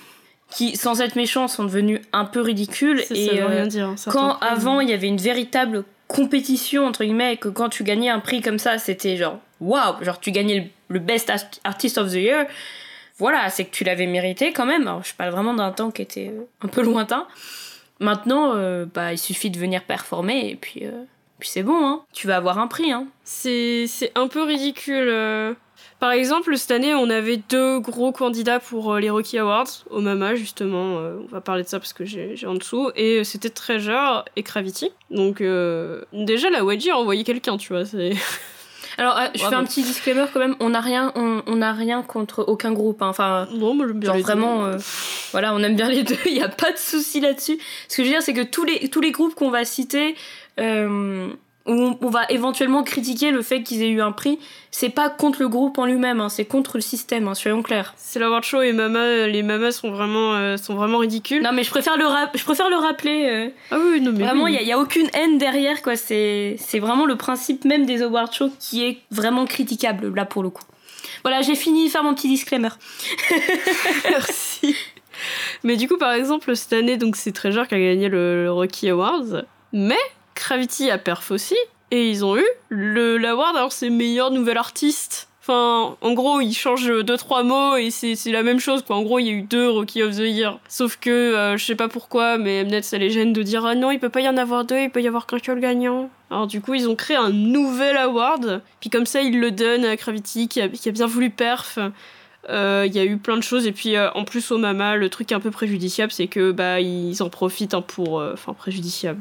qui, 0.50 0.76
sans 0.76 1.00
être 1.00 1.17
méchants, 1.17 1.49
sont 1.49 1.65
devenus 1.65 2.00
un 2.12 2.25
peu 2.25 2.41
ridicules. 2.41 3.00
Et 3.11 3.26
ça 3.26 3.33
veut 3.35 3.41
euh, 3.43 3.47
rien 3.47 3.67
dire. 3.67 3.95
quand 4.11 4.38
avant 4.41 4.81
il 4.81 4.88
y 4.88 4.93
avait 4.93 5.09
une 5.09 5.17
véritable 5.17 5.85
compétition 6.09 6.87
entre 6.87 7.03
guillemets 7.05 7.35
et 7.35 7.37
que 7.37 7.49
quand 7.49 7.69
tu 7.69 7.83
gagnais 7.83 8.09
un 8.11 8.21
prix 8.21 8.41
comme 8.41 8.61
ça 8.61 8.79
c'était 8.79 9.17
genre 9.17 9.41
waouh 9.61 10.05
genre 10.05 10.21
tu 10.21 10.31
gagnais 10.31 10.71
le, 10.88 10.99
best 11.00 11.31
Art- 11.31 11.50
artist 11.65 11.99
of 11.99 12.11
the 12.12 12.15
year 12.15 12.47
voilà 13.19 13.50
c'est 13.50 13.65
que 13.65 13.73
tu 13.73 13.83
l'avais 13.83 14.07
mérité 14.07 14.53
quand 14.53 14.67
même 14.67 14.83
alors 14.83 15.03
je 15.03 15.12
parle 15.15 15.33
vraiment 15.33 15.53
d'un 15.53 15.73
temps 15.73 15.91
qui 15.91 16.03
était 16.03 16.29
euh, 16.33 16.45
un 16.62 16.69
peu 16.69 16.83
lointain 16.83 17.26
maintenant 17.99 18.53
euh, 18.55 18.87
bah 18.87 19.12
il 19.15 19.19
suffit 19.19 19.50
de 19.50 19.59
venir 19.59 19.83
performer 19.83 20.49
et 20.49 20.55
puis 20.55 20.85
euh, 20.87 20.93
puis 21.41 21.49
c'est 21.49 21.65
bon 21.65 21.85
hein 21.85 22.03
tu 22.12 22.29
vas 22.29 22.37
avoir 22.37 22.61
un 22.61 22.69
prix 22.69 22.93
hein 22.93 23.09
C'est 23.25 23.87
c'est 23.88 24.12
un 24.15 24.29
peu 24.29 24.45
ridicule. 24.45 25.57
Par 25.99 26.12
exemple, 26.12 26.57
cette 26.59 26.71
année, 26.73 26.95
on 26.95 27.09
avait 27.09 27.38
deux 27.49 27.79
gros 27.81 28.12
candidats 28.12 28.61
pour 28.61 28.93
euh, 28.93 29.00
les 29.00 29.09
Rocky 29.09 29.38
Awards, 29.38 29.67
au 29.91 30.00
Mama, 30.00 30.35
justement. 30.35 30.99
euh, 30.99 31.17
on 31.25 31.26
va 31.26 31.41
parler 31.41 31.62
de 31.62 31.69
ça 31.69 31.79
parce 31.79 31.93
que 31.95 32.05
j'ai 32.05 32.37
en 32.47 32.55
dessous. 32.55 32.91
Et 32.97 33.21
euh, 33.21 33.25
c'était 33.25 33.49
Treasure 33.49 34.25
et 34.37 34.43
Gravity. 34.43 34.91
Donc, 35.11 35.41
euh, 35.41 36.03
déjà, 36.12 36.50
la 36.50 36.61
YG 36.62 36.91
a 36.91 36.99
envoyé 36.99 37.25
quelqu'un, 37.25 37.57
tu 37.57 37.73
vois. 37.73 37.85
c'est- 37.87 38.12
alors 38.99 39.17
euh, 39.19 39.26
je 39.35 39.41
fais 39.41 39.55
un 39.55 39.65
petit 39.65 39.83
disclaimer 39.83 40.25
quand 40.33 40.41
même 40.41 40.57
on 40.59 40.71
n'a 40.71 40.81
rien 40.81 41.12
on, 41.17 41.43
on 41.47 41.61
rien 41.75 42.03
contre 42.03 42.45
aucun 42.49 42.73
groupe 42.73 43.03
hein. 43.03 43.09
enfin 43.09 43.47
j'aime 43.88 44.00
bien 44.00 44.07
Genre 44.09 44.17
les 44.17 44.23
deux. 44.23 44.26
vraiment, 44.26 44.65
euh, 44.65 44.79
voilà, 45.33 45.55
on 45.55 45.59
aime 45.62 45.76
bien 45.76 45.91
les 45.91 46.03
deux, 46.03 46.17
il 46.25 46.33
n'y 46.33 46.43
a 46.43 46.49
pas 46.49 46.73
de 46.73 46.79
souci 46.79 47.21
là-dessus. 47.21 47.59
Ce 47.88 47.97
que 47.99 48.03
je 48.03 48.09
veux 48.09 48.15
dire, 48.15 48.23
c'est 48.23 48.33
que 48.33 48.41
tous 48.43 48.65
les, 48.65 48.88
tous 48.88 49.03
les 49.03 49.11
groupes 49.12 49.35
qu'on 49.35 49.50
va 49.50 49.67
citer, 49.67 50.15
euh, 50.61 51.29
où 51.66 51.96
on, 52.00 52.08
va 52.11 52.23
éventuellement 52.30 52.82
critiquer 52.82 53.30
le 53.30 53.42
fait 53.42 53.62
qu'ils 53.62 53.82
aient 53.82 53.90
eu 53.90 54.00
un 54.00 54.12
prix, 54.12 54.38
c'est 54.70 54.88
pas 54.90 55.08
contre 55.11 55.40
le 55.40 55.49
groupe 55.49 55.78
en 55.78 55.87
lui-même, 55.87 56.20
hein, 56.20 56.28
c'est 56.28 56.44
contre 56.44 56.76
le 56.76 56.80
système, 56.80 57.26
hein, 57.28 57.35
soyons 57.35 57.62
clairs. 57.62 57.94
C'est 57.96 58.18
l'Award 58.18 58.44
Show 58.44 58.62
et 58.62 58.73
Mama, 58.73 59.26
les 59.26 59.42
Mamas 59.42 59.73
sont 59.73 59.90
vraiment, 59.90 60.35
euh, 60.35 60.56
sont 60.56 60.75
vraiment 60.75 60.99
ridicules. 60.99 61.42
Non, 61.42 61.52
mais 61.52 61.64
je 61.64 61.70
préfère 61.70 61.96
le, 61.96 62.04
je 62.35 62.44
préfère 62.44 62.70
le 62.70 62.76
rappeler. 62.76 63.28
euh, 63.28 63.49
Ah 63.70 63.78
oui, 63.85 64.00
non, 64.00 64.12
mais. 64.12 64.25
vraiment, 64.25 64.44
oui. 64.44 64.52
il 64.52 64.54
n'y 64.54 64.58
a, 64.58 64.62
y 64.62 64.73
a 64.73 64.78
aucune 64.78 65.08
haine 65.14 65.38
derrière, 65.38 65.82
quoi. 65.82 65.96
C'est 65.96 66.56
c'est 66.58 66.78
vraiment 66.78 67.06
le 67.06 67.16
principe 67.16 67.64
même 67.64 67.86
des 67.86 68.02
award 68.02 68.32
shows 68.32 68.50
qui 68.60 68.84
est 68.84 68.99
vraiment 69.10 69.45
critiquable, 69.47 70.14
là, 70.14 70.25
pour 70.25 70.43
le 70.43 70.50
coup. 70.50 70.64
Voilà, 71.23 71.43
j'ai 71.43 71.54
fini 71.56 71.86
de 71.86 71.91
faire 71.91 72.04
mon 72.04 72.14
petit 72.14 72.28
disclaimer. 72.28 72.69
Merci. 74.10 74.76
Mais 75.64 75.76
du 75.76 75.88
coup, 75.88 75.97
par 75.99 76.12
exemple, 76.12 76.54
cette 76.56 76.73
année, 76.73 76.97
donc 76.97 77.17
c'est 77.17 77.32
Treasure 77.32 77.67
qui 77.67 77.75
a 77.75 77.78
gagné 77.78 78.08
le, 78.08 78.45
le 78.45 78.52
Rocky 78.52 78.88
Awards. 78.91 79.43
Mais 79.73 79.97
Gravity 80.36 80.90
a 80.90 80.99
perf 80.99 81.30
aussi. 81.30 81.56
Et 81.90 82.10
ils 82.10 82.25
ont 82.25 82.36
eu 82.36 82.44
le 82.68 83.16
l'award, 83.16 83.56
alors 83.56 83.72
c'est 83.72 83.90
meilleur 83.90 84.30
nouvel 84.30 84.58
artiste. 84.58 85.28
Enfin, 85.49 85.96
en 86.00 86.12
gros, 86.14 86.40
ils 86.40 86.52
changent 86.52 87.04
deux 87.04 87.16
trois 87.16 87.44
mots 87.44 87.76
et 87.76 87.90
c'est 87.90 88.16
la 88.32 88.42
même 88.42 88.58
chose 88.58 88.82
quoi. 88.82 88.96
En 88.96 89.02
gros, 89.02 89.20
il 89.20 89.26
y 89.26 89.28
a 89.28 89.32
eu 89.32 89.42
deux 89.42 89.70
Rocky 89.70 90.02
of 90.02 90.16
the 90.16 90.22
Year. 90.22 90.58
Sauf 90.68 90.96
que 90.96 91.10
euh, 91.10 91.56
je 91.56 91.64
sais 91.64 91.76
pas 91.76 91.86
pourquoi, 91.86 92.36
mais 92.36 92.64
Mnet 92.64 92.82
ça 92.82 92.99
les 92.99 93.10
gêne 93.10 93.32
de 93.32 93.42
dire 93.42 93.64
ah 93.64 93.76
non, 93.76 93.92
il 93.92 94.00
peut 94.00 94.08
pas 94.08 94.22
y 94.22 94.28
en 94.28 94.36
avoir 94.36 94.64
deux, 94.64 94.80
il 94.80 94.90
peut 94.90 95.00
y 95.00 95.06
avoir 95.06 95.26
qu'un 95.26 95.38
seul 95.38 95.60
gagnant. 95.60 96.10
Alors 96.32 96.49
du 96.49 96.60
coup, 96.60 96.75
ils 96.75 96.88
ont 96.88 96.96
créé 96.96 97.16
un 97.16 97.30
nouvel 97.30 97.96
award. 97.96 98.60
Puis 98.80 98.90
comme 98.90 99.06
ça, 99.06 99.22
ils 99.22 99.38
le 99.38 99.52
donnent 99.52 99.84
à 99.84 99.94
Gravity 99.94 100.49
qui 100.49 100.60
a, 100.60 100.66
bien 100.66 101.06
voulu 101.06 101.30
perf. 101.30 101.78
Euh, 102.50 102.84
Il 102.88 102.96
y 102.96 102.99
a 102.99 103.04
eu 103.04 103.16
plein 103.16 103.36
de 103.36 103.42
choses 103.42 103.68
et 103.68 103.72
puis 103.72 103.94
euh, 103.94 104.10
en 104.14 104.25
plus 104.25 104.50
au 104.50 104.58
Mama 104.58 104.96
le 104.96 105.08
truc 105.08 105.30
un 105.32 105.40
peu 105.40 105.50
préjudiciable 105.50 106.12
c'est 106.12 106.28
que 106.28 106.52
bah 106.52 106.80
ils 106.80 107.20
en 107.20 107.28
profitent 107.28 107.75
hein, 107.75 107.82
pour 107.82 108.22
enfin 108.22 108.52
préjudiciable 108.52 109.20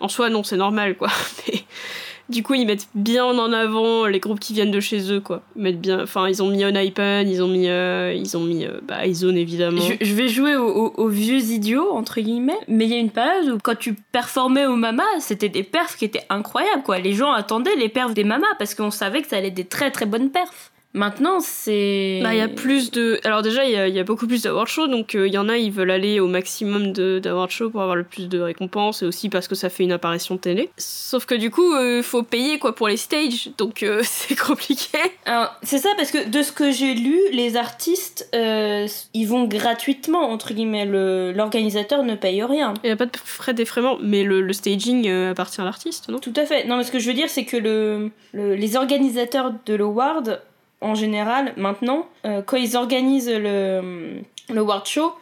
en 0.00 0.08
soi 0.08 0.30
non 0.30 0.42
c'est 0.42 0.56
normal 0.56 0.96
quoi 0.96 1.08
mais 1.48 1.60
du 2.28 2.42
coup 2.44 2.54
ils 2.54 2.64
mettent 2.66 2.86
bien 2.94 3.24
en 3.24 3.52
avant 3.52 4.06
les 4.06 4.20
groupes 4.20 4.38
qui 4.40 4.52
viennent 4.54 4.70
de 4.70 4.78
chez 4.80 5.10
eux 5.12 5.20
quoi 5.20 5.42
ils 5.56 5.62
mettent 5.62 5.80
bien 5.80 6.02
enfin 6.02 6.28
ils 6.28 6.42
ont 6.42 6.48
mis 6.48 6.64
Onaipen 6.64 7.28
ils 7.28 7.42
ont 7.42 7.48
mis 7.48 7.68
euh, 7.68 8.14
ils 8.16 8.36
ont 8.36 8.40
mis 8.44 8.64
euh, 8.64 8.80
bah 8.82 9.04
Izone 9.06 9.36
évidemment 9.36 9.82
Je, 10.00 10.14
vais 10.14 10.28
jouer 10.28 10.56
aux, 10.56 10.68
aux- 10.68 10.94
aux 10.96 11.08
vieux 11.08 11.40
idiots, 11.40 11.90
entre 11.92 12.20
guillemets, 12.20 12.58
mais 12.68 12.84
il 12.84 12.90
y 12.92 12.94
a 12.94 12.98
une 12.98 13.10
période 13.10 13.48
où 13.54 13.58
quand 13.62 13.76
tu 13.76 13.94
performais 14.12 14.66
au 14.66 14.76
Mama, 14.76 15.02
c'était 15.18 15.48
des 15.48 15.62
perfs 15.64 15.96
qui 15.96 16.04
étaient 16.04 16.24
incroyables, 16.30 16.82
quoi. 16.84 16.98
Les 16.98 17.12
gens 17.14 17.32
attendaient 17.32 17.74
les 17.76 17.88
perfs 17.88 18.14
des 18.14 18.24
Mamas 18.24 18.46
parce 18.58 18.74
qu'on 18.74 18.90
savait 18.92 19.22
que 19.22 19.28
ça 19.28 19.36
allait 19.36 19.48
être 19.48 19.54
des 19.54 19.64
très 19.64 19.90
très 19.90 20.06
bonnes 20.06 20.30
perfs. 20.30 20.70
Maintenant, 20.92 21.38
c'est. 21.38 22.20
Bah, 22.22 22.34
il 22.34 22.38
y 22.38 22.40
a 22.40 22.48
plus 22.48 22.90
de. 22.90 23.20
Alors, 23.24 23.42
déjà, 23.42 23.64
il 23.64 23.70
y 23.70 23.76
a, 23.76 23.86
il 23.86 23.94
y 23.94 24.00
a 24.00 24.04
beaucoup 24.04 24.26
plus 24.26 24.42
d'award 24.42 24.66
shows, 24.66 24.88
donc 24.88 25.14
euh, 25.14 25.28
il 25.28 25.32
y 25.32 25.38
en 25.38 25.48
a, 25.48 25.56
ils 25.56 25.70
veulent 25.70 25.92
aller 25.92 26.18
au 26.18 26.26
maximum 26.26 26.92
d'award 26.92 27.50
shows 27.50 27.70
pour 27.70 27.80
avoir 27.82 27.94
le 27.94 28.02
plus 28.02 28.28
de 28.28 28.40
récompenses, 28.40 29.02
et 29.02 29.06
aussi 29.06 29.28
parce 29.28 29.46
que 29.46 29.54
ça 29.54 29.68
fait 29.70 29.84
une 29.84 29.92
apparition 29.92 30.36
télé. 30.36 30.68
Sauf 30.78 31.26
que 31.26 31.36
du 31.36 31.50
coup, 31.50 31.76
il 31.76 32.02
faut 32.02 32.24
payer 32.24 32.58
quoi 32.58 32.74
pour 32.74 32.88
les 32.88 32.96
stages, 32.96 33.50
donc 33.56 33.84
euh, 33.84 34.00
c'est 34.04 34.34
compliqué. 34.34 34.98
C'est 35.62 35.78
ça 35.78 35.90
parce 35.96 36.10
que 36.10 36.28
de 36.28 36.42
ce 36.42 36.50
que 36.50 36.72
j'ai 36.72 36.94
lu, 36.94 37.18
les 37.32 37.56
artistes, 37.56 38.28
euh, 38.34 38.88
ils 39.14 39.26
vont 39.26 39.44
gratuitement, 39.44 40.30
entre 40.30 40.52
guillemets. 40.54 40.86
Le- 40.86 41.32
L'organisateur 41.32 42.02
ne 42.02 42.16
paye 42.16 42.42
rien. 42.42 42.74
Il 42.82 42.86
n'y 42.88 42.92
a 42.92 42.96
pas 42.96 43.06
de 43.06 43.16
frais 43.16 43.54
d'effraiement, 43.54 43.96
mais 44.02 44.24
le, 44.24 44.40
le 44.40 44.52
staging 44.52 45.06
euh, 45.08 45.30
appartient 45.30 45.60
à 45.60 45.64
l'artiste, 45.64 46.08
non? 46.08 46.18
Tout 46.18 46.32
à 46.34 46.44
fait. 46.46 46.64
Non, 46.66 46.76
mais 46.76 46.82
ce 46.84 46.90
que 46.90 46.98
je 46.98 47.06
veux 47.06 47.14
dire, 47.14 47.28
c'est 47.28 47.44
que 47.44 47.56
le, 47.56 48.10
le- 48.32 48.56
les 48.56 48.76
organisateurs 48.76 49.52
de 49.66 49.74
l'award, 49.74 50.40
en 50.80 50.94
général, 50.94 51.52
maintenant, 51.56 52.08
euh, 52.24 52.42
quand 52.42 52.56
ils 52.56 52.76
organisent 52.76 53.30
le, 53.30 54.20
le 54.48 54.60
award 54.60 54.86
show, 54.86 55.14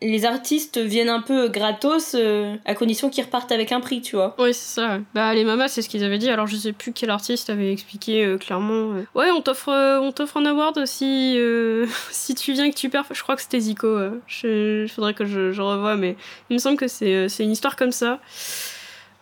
les 0.00 0.24
artistes 0.24 0.78
viennent 0.78 1.08
un 1.08 1.20
peu 1.20 1.48
gratos 1.48 2.14
euh, 2.14 2.56
à 2.64 2.74
condition 2.74 3.10
qu'ils 3.10 3.24
repartent 3.24 3.52
avec 3.52 3.72
un 3.72 3.80
prix, 3.80 4.02
tu 4.02 4.16
vois. 4.16 4.34
Oui, 4.38 4.52
c'est 4.52 4.80
ça. 4.80 4.98
Bah, 5.14 5.34
les 5.34 5.44
mamas, 5.44 5.68
c'est 5.68 5.82
ce 5.82 5.88
qu'ils 5.88 6.04
avaient 6.04 6.18
dit. 6.18 6.28
Alors, 6.30 6.46
je 6.46 6.56
sais 6.56 6.72
plus 6.72 6.92
quel 6.92 7.10
artiste 7.10 7.48
avait 7.48 7.72
expliqué 7.72 8.24
euh, 8.24 8.38
clairement. 8.38 8.92
Ouais, 9.14 9.30
on 9.30 9.40
t'offre, 9.40 9.70
on 9.70 10.10
t'offre 10.12 10.38
un 10.38 10.46
award 10.46 10.84
si, 10.86 11.38
si 12.10 12.34
tu 12.34 12.52
viens 12.52 12.64
et 12.64 12.70
que 12.70 12.76
tu 12.76 12.88
perds. 12.88 13.06
Je 13.12 13.22
crois 13.22 13.36
que 13.36 13.42
c'était 13.42 13.60
Zico. 13.60 13.98
Je, 14.26 14.86
faudrait 14.94 15.14
que 15.14 15.26
je, 15.26 15.52
je 15.52 15.62
revoie, 15.62 15.96
mais 15.96 16.16
il 16.50 16.54
me 16.54 16.58
semble 16.58 16.76
que 16.76 16.88
c'est 16.88 17.28
une 17.40 17.52
histoire 17.52 17.76
comme 17.76 17.92
ça. 17.92 18.20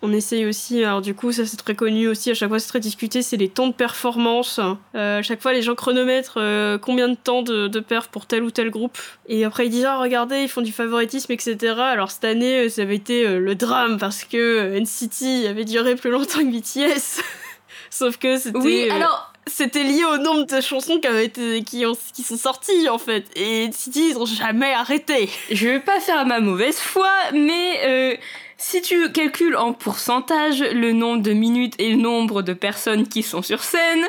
On 0.05 0.13
essaye 0.13 0.47
aussi, 0.47 0.83
alors 0.83 1.01
du 1.01 1.15
coup, 1.15 1.31
ça 1.31 1.47
c'est 1.47 1.57
très 1.57 1.77
connu 1.77 2.09
aussi, 2.09 2.33
à 2.33 2.35
chaque 2.35 2.49
fois 2.49 2.59
c'est 2.59 2.67
très 2.67 2.81
discuté, 2.81 3.23
c'est 3.23 3.37
les 3.37 3.49
temps 3.49 3.69
de 3.69 3.73
performance. 3.73 4.59
Euh, 4.97 5.21
à 5.21 5.23
chaque 5.23 5.41
fois, 5.41 5.53
les 5.53 5.63
gens 5.63 5.77
chronomètrent 5.77 6.39
euh, 6.39 6.77
combien 6.77 7.09
de 7.09 7.15
temps 7.15 7.43
de, 7.43 7.69
de 7.69 7.81
perf 7.81 8.09
pour 8.09 8.27
tel 8.27 8.43
ou 8.43 8.51
tel 8.51 8.71
groupe. 8.71 8.99
Et 9.29 9.45
après, 9.45 9.67
ils 9.67 9.71
disent, 9.71 9.85
ah, 9.85 9.99
regardez, 9.99 10.41
ils 10.43 10.49
font 10.49 10.61
du 10.61 10.73
favoritisme, 10.73 11.31
etc. 11.31 11.75
Alors 11.79 12.11
cette 12.11 12.25
année, 12.25 12.65
euh, 12.65 12.69
ça 12.69 12.83
avait 12.83 12.97
été 12.97 13.39
le 13.39 13.55
drame 13.55 13.99
parce 13.99 14.25
que 14.25 14.77
NCT 14.77 15.47
avait 15.47 15.65
duré 15.65 15.95
plus 15.95 16.11
longtemps 16.11 16.41
que 16.41 16.51
BTS. 16.51 17.23
Sauf 17.91 18.17
que 18.17 18.39
c'était. 18.39 18.59
Oui, 18.59 18.91
alors, 18.91 19.33
C'était 19.47 19.83
lié 19.85 20.05
au 20.05 20.19
nombre 20.19 20.47
de 20.47 20.61
chansons 20.61 20.99
qui, 20.99 21.07
avaient 21.07 21.27
été, 21.27 21.63
qui, 21.63 21.85
ont, 21.85 21.97
qui 22.15 22.23
sont 22.23 22.37
sorties 22.37 22.89
en 22.89 22.99
fait. 22.99 23.27
Et 23.37 23.69
NCT, 23.69 23.97
ils 23.97 24.17
ont 24.17 24.25
jamais 24.25 24.73
arrêté. 24.73 25.29
je 25.51 25.69
vais 25.69 25.81
pas 25.81 26.01
faire 26.01 26.25
ma 26.27 26.41
mauvaise 26.41 26.79
foi, 26.79 27.11
mais 27.35 27.81
euh, 27.85 28.17
Si 28.65 28.81
tu 28.81 29.11
calcules 29.11 29.57
en 29.57 29.73
pourcentage 29.73 30.61
le 30.61 30.93
nombre 30.93 31.21
de 31.21 31.33
minutes 31.33 31.75
et 31.79 31.91
le 31.91 31.97
nombre 31.97 32.43
de 32.43 32.53
personnes 32.53 33.09
qui 33.09 33.25
sont 33.25 33.43
sur 33.43 33.65
scène, 33.65 34.07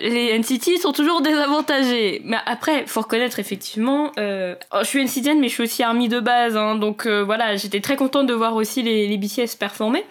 les 0.00 0.36
NCT 0.36 0.78
sont 0.80 0.90
toujours 0.90 1.22
désavantagés. 1.22 2.20
Mais 2.24 2.36
après, 2.44 2.84
faut 2.88 3.02
reconnaître 3.02 3.38
effectivement, 3.38 4.10
euh, 4.18 4.56
oh, 4.72 4.78
je 4.80 4.88
suis 4.88 5.04
NCTN 5.04 5.38
mais 5.38 5.48
je 5.48 5.54
suis 5.54 5.62
aussi 5.62 5.84
Army 5.84 6.08
de 6.08 6.18
base, 6.18 6.56
hein, 6.56 6.74
donc 6.74 7.06
euh, 7.06 7.22
voilà, 7.22 7.54
j'étais 7.54 7.80
très 7.80 7.94
contente 7.94 8.26
de 8.26 8.34
voir 8.34 8.56
aussi 8.56 8.82
les, 8.82 9.06
les 9.06 9.18
BTS 9.18 9.56
performer. 9.56 10.04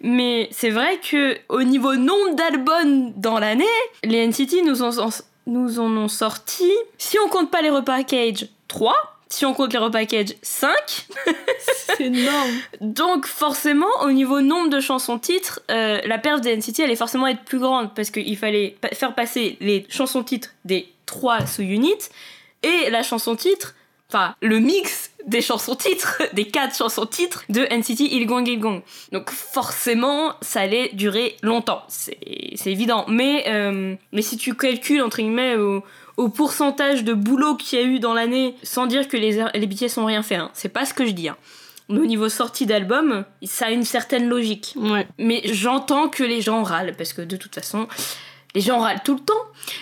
Mais 0.00 0.48
c'est 0.52 0.70
vrai 0.70 1.00
que 1.00 1.36
au 1.48 1.64
niveau 1.64 1.96
nombre 1.96 2.36
d'albums 2.36 3.14
dans 3.16 3.40
l'année, 3.40 3.64
les 4.04 4.24
NCT 4.28 4.62
nous, 4.62 4.82
en 5.80 5.96
ont 5.96 6.08
sorti, 6.08 6.72
si 6.98 7.18
on 7.18 7.28
compte 7.28 7.50
pas 7.50 7.62
les 7.62 7.70
repackage, 7.70 8.46
3. 8.68 9.13
Si 9.34 9.44
on 9.44 9.52
compte 9.52 9.72
les 9.72 9.80
repackage, 9.80 10.28
5. 10.42 10.70
c'est 11.88 12.04
énorme. 12.04 12.50
Donc 12.80 13.26
forcément, 13.26 13.88
au 14.02 14.12
niveau 14.12 14.40
nombre 14.40 14.70
de 14.70 14.78
chansons 14.78 15.18
titres, 15.18 15.60
euh, 15.72 16.00
la 16.06 16.18
perte 16.18 16.40
des 16.42 16.56
NCT 16.56 16.84
allait 16.84 16.94
forcément 16.94 17.26
être 17.26 17.42
plus 17.42 17.58
grande 17.58 17.92
parce 17.96 18.10
qu'il 18.10 18.36
fallait 18.38 18.76
pa- 18.80 18.90
faire 18.94 19.12
passer 19.16 19.56
les 19.60 19.86
chansons 19.88 20.22
titres 20.22 20.50
des 20.64 20.88
3 21.06 21.46
sous-units 21.46 22.10
et 22.62 22.90
la 22.90 23.02
chanson 23.02 23.34
titre, 23.34 23.74
enfin 24.08 24.36
le 24.40 24.60
mix 24.60 25.10
des 25.26 25.40
chansons 25.42 25.74
titres, 25.74 26.22
des 26.32 26.46
4 26.46 26.76
chansons 26.76 27.04
titres 27.06 27.42
de 27.48 27.62
NCT 27.62 28.02
Ilgong 28.14 28.46
Ilgong. 28.46 28.82
Donc 29.10 29.30
forcément, 29.30 30.34
ça 30.42 30.60
allait 30.60 30.90
durer 30.92 31.36
longtemps, 31.42 31.82
c'est 31.88 32.18
c'est 32.54 32.70
évident. 32.70 33.04
Mais, 33.08 33.46
euh, 33.48 33.96
mais 34.12 34.22
si 34.22 34.36
tu 34.36 34.54
calcules 34.54 35.02
entre 35.02 35.16
guillemets 35.16 35.56
au, 35.56 35.82
au 36.16 36.28
pourcentage 36.28 37.04
de 37.04 37.12
boulot 37.14 37.56
qu'il 37.56 37.78
y 37.78 37.82
a 37.82 37.84
eu 37.84 37.98
dans 37.98 38.14
l'année, 38.14 38.54
sans 38.62 38.86
dire 38.86 39.08
que 39.08 39.16
les, 39.16 39.44
les 39.54 39.66
BTS 39.66 39.98
ont 39.98 40.04
rien 40.06 40.22
fait, 40.22 40.36
hein. 40.36 40.50
c'est 40.54 40.68
pas 40.68 40.84
ce 40.84 40.94
que 40.94 41.04
je 41.06 41.12
dis. 41.12 41.28
hein. 41.28 41.36
Mais 41.88 41.98
au 42.00 42.06
niveau 42.06 42.28
sortie 42.30 42.64
d'album, 42.64 43.24
ça 43.42 43.66
a 43.66 43.70
une 43.70 43.84
certaine 43.84 44.26
logique. 44.28 44.72
Ouais. 44.76 45.06
Mais 45.18 45.42
j'entends 45.44 46.08
que 46.08 46.22
les 46.24 46.40
gens 46.40 46.62
râlent, 46.62 46.94
parce 46.96 47.12
que 47.12 47.20
de 47.20 47.36
toute 47.36 47.54
façon, 47.54 47.88
les 48.54 48.62
gens 48.62 48.78
râlent 48.78 49.02
tout 49.04 49.14
le 49.14 49.20
temps. 49.20 49.34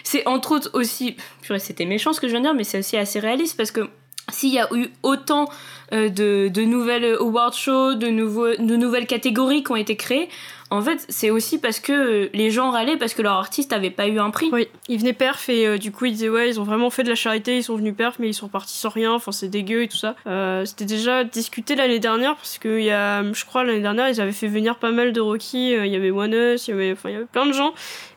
C'est 0.03 0.27
entre 0.27 0.53
autres 0.53 0.71
aussi. 0.73 1.17
Purée, 1.43 1.61
c'était 1.61 1.85
méchant 1.85 2.13
ce 2.13 2.21
que 2.21 2.27
je 2.27 2.33
viens 2.33 2.41
de 2.41 2.47
dire, 2.47 2.55
mais 2.55 2.65
c'est 2.65 2.79
aussi 2.81 2.97
assez 2.97 3.21
réaliste 3.21 3.57
parce 3.57 3.71
que 3.71 3.89
s'il 4.33 4.53
y 4.53 4.59
a 4.59 4.69
eu 4.75 4.89
autant 5.05 5.49
euh, 5.93 6.09
de, 6.09 6.49
de 6.49 6.63
nouvelles 6.63 7.17
award 7.21 7.55
shows, 7.55 7.95
de, 7.95 8.07
de 8.09 8.77
nouvelles 8.77 9.07
catégories 9.07 9.63
qui 9.63 9.71
ont 9.73 9.77
été 9.77 9.95
créées, 9.97 10.29
en 10.73 10.81
fait, 10.81 11.05
c'est 11.11 11.29
aussi 11.29 11.59
parce 11.59 11.81
que 11.81 11.93
euh, 11.93 12.29
les 12.33 12.51
gens 12.51 12.71
râlaient 12.71 12.97
parce 12.97 13.13
que 13.13 13.21
leur 13.21 13.35
artiste 13.35 13.73
n'avait 13.73 13.91
pas 13.91 14.09
eu 14.09 14.19
un 14.19 14.31
prix. 14.31 14.49
Oui, 14.53 14.69
ils 14.89 14.99
venaient 14.99 15.13
perf 15.13 15.51
et 15.51 15.67
euh, 15.67 15.77
du 15.77 15.93
coup 15.93 16.07
ils 16.07 16.13
disaient 16.13 16.31
ouais 16.31 16.49
ils 16.49 16.59
ont 16.59 16.65
vraiment 16.65 16.89
fait 16.89 17.03
de 17.03 17.11
la 17.11 17.15
charité, 17.15 17.59
ils 17.59 17.63
sont 17.63 17.77
venus 17.77 17.95
perf 17.95 18.17
mais 18.19 18.29
ils 18.29 18.35
sont 18.35 18.49
partis 18.49 18.79
sans 18.79 18.89
rien, 18.89 19.13
enfin 19.13 19.33
c'est 19.33 19.49
dégueu 19.49 19.83
et 19.83 19.89
tout 19.89 19.99
ça. 19.99 20.17
Euh, 20.27 20.65
C'était 20.65 20.87
déjà 20.87 21.25
discuté 21.25 21.75
l'année 21.75 21.99
dernière 21.99 22.37
parce 22.37 22.57
que 22.57 22.81
y 22.81 22.91
a, 22.91 23.23
je 23.33 23.45
crois 23.45 23.65
l'année 23.65 23.81
dernière 23.81 24.09
ils 24.09 24.21
avaient 24.21 24.33
fait 24.33 24.49
venir 24.49 24.77
pas 24.77 24.93
mal 24.93 25.13
de 25.13 25.21
Rocky, 25.21 25.73
il 25.73 25.87
y 25.87 25.97
avait 25.97 26.09
Us, 26.09 26.69
il 26.69 26.71
y 26.71 26.75
avait, 26.75 26.93
enfin 26.93 27.11
il 27.11 27.13
y 27.13 27.17
avait 27.17 27.27
plein 27.27 27.45
de 27.45 27.53
gens 27.53 27.75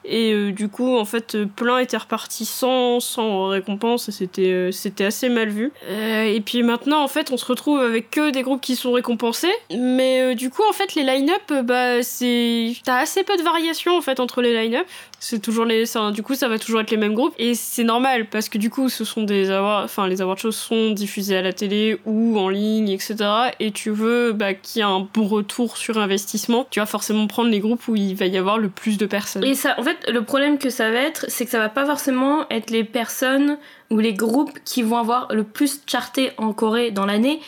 et 0.07 0.51
du 0.51 0.69
coup 0.69 0.97
en 0.97 1.05
fait 1.05 1.35
plein 1.55 1.79
étaient 1.79 1.97
repartis 1.97 2.45
sans, 2.45 2.99
sans 2.99 3.47
récompense 3.47 4.07
et 4.07 4.11
c'était 4.11 4.69
c'était 4.71 5.05
assez 5.05 5.29
mal 5.29 5.49
vu. 5.49 5.71
Et 5.89 6.41
puis 6.45 6.61
maintenant 6.63 7.03
en 7.03 7.07
fait 7.07 7.31
on 7.31 7.37
se 7.37 7.45
retrouve 7.45 7.79
avec 7.79 8.11
que 8.11 8.29
des 8.29 8.43
groupes 8.43 8.61
qui 8.61 8.75
sont 8.75 8.91
récompensés 8.91 9.51
mais 9.75 10.35
du 10.35 10.51
coup 10.51 10.61
en 10.69 10.73
fait 10.73 10.93
les 10.95 11.03
line-up 11.03 11.65
bah 11.65 12.03
c'est 12.03 12.44
t'as 12.83 12.97
assez 12.97 13.23
peu 13.23 13.37
de 13.37 13.43
variations 13.43 13.97
en 13.97 14.01
fait 14.01 14.19
entre 14.19 14.41
les 14.41 14.53
line-up. 14.53 14.85
C'est 15.19 15.41
toujours 15.41 15.65
les 15.65 15.85
du 16.13 16.23
coup 16.23 16.35
ça 16.35 16.47
va 16.47 16.59
toujours 16.59 16.81
être 16.81 16.91
les 16.91 16.97
mêmes 16.97 17.13
groupes. 17.13 17.35
Et 17.37 17.55
c'est 17.55 17.83
normal 17.83 18.27
parce 18.29 18.49
que 18.49 18.57
du 18.57 18.69
coup 18.69 18.89
ce 18.89 19.03
sont 19.03 19.23
des 19.23 19.51
awards 19.51 19.83
enfin 19.83 20.07
les 20.07 20.21
awards 20.21 20.37
shows 20.37 20.51
sont 20.51 20.91
diffusés 20.91 21.37
à 21.37 21.41
la 21.41 21.53
télé 21.53 21.99
ou 22.05 22.37
en 22.39 22.49
ligne 22.49 22.89
etc 22.89 23.15
et 23.59 23.71
tu 23.71 23.89
veux 23.89 24.33
bah, 24.33 24.53
qu'il 24.53 24.79
y 24.79 24.81
ait 24.81 24.87
un 24.87 25.07
bon 25.13 25.27
retour 25.27 25.77
sur 25.77 25.97
investissement. 25.97 26.67
Tu 26.69 26.79
vas 26.79 26.85
forcément 26.85 27.27
prendre 27.27 27.49
les 27.49 27.59
groupes 27.59 27.87
où 27.87 27.95
il 27.95 28.15
va 28.15 28.25
y 28.25 28.37
avoir 28.37 28.57
le 28.57 28.69
plus 28.69 28.97
de 28.97 29.05
personnes. 29.05 29.43
Et 29.43 29.55
ça, 29.55 29.75
en 29.79 29.83
fait, 29.83 30.09
le 30.09 30.23
problème 30.23 30.57
que 30.57 30.69
ça 30.69 30.91
va 30.91 30.99
être, 30.99 31.25
c'est 31.29 31.45
que 31.45 31.51
ça 31.51 31.59
va 31.59 31.69
pas 31.69 31.85
forcément 31.85 32.45
être 32.49 32.69
les 32.69 32.83
personnes 32.83 33.57
ou 33.89 33.99
les 33.99 34.13
groupes 34.13 34.57
qui 34.63 34.83
vont 34.83 34.97
avoir 34.97 35.33
le 35.33 35.43
plus 35.43 35.81
charté 35.85 36.31
en 36.37 36.53
Corée 36.53 36.91
dans 36.91 37.05
l'année. 37.05 37.39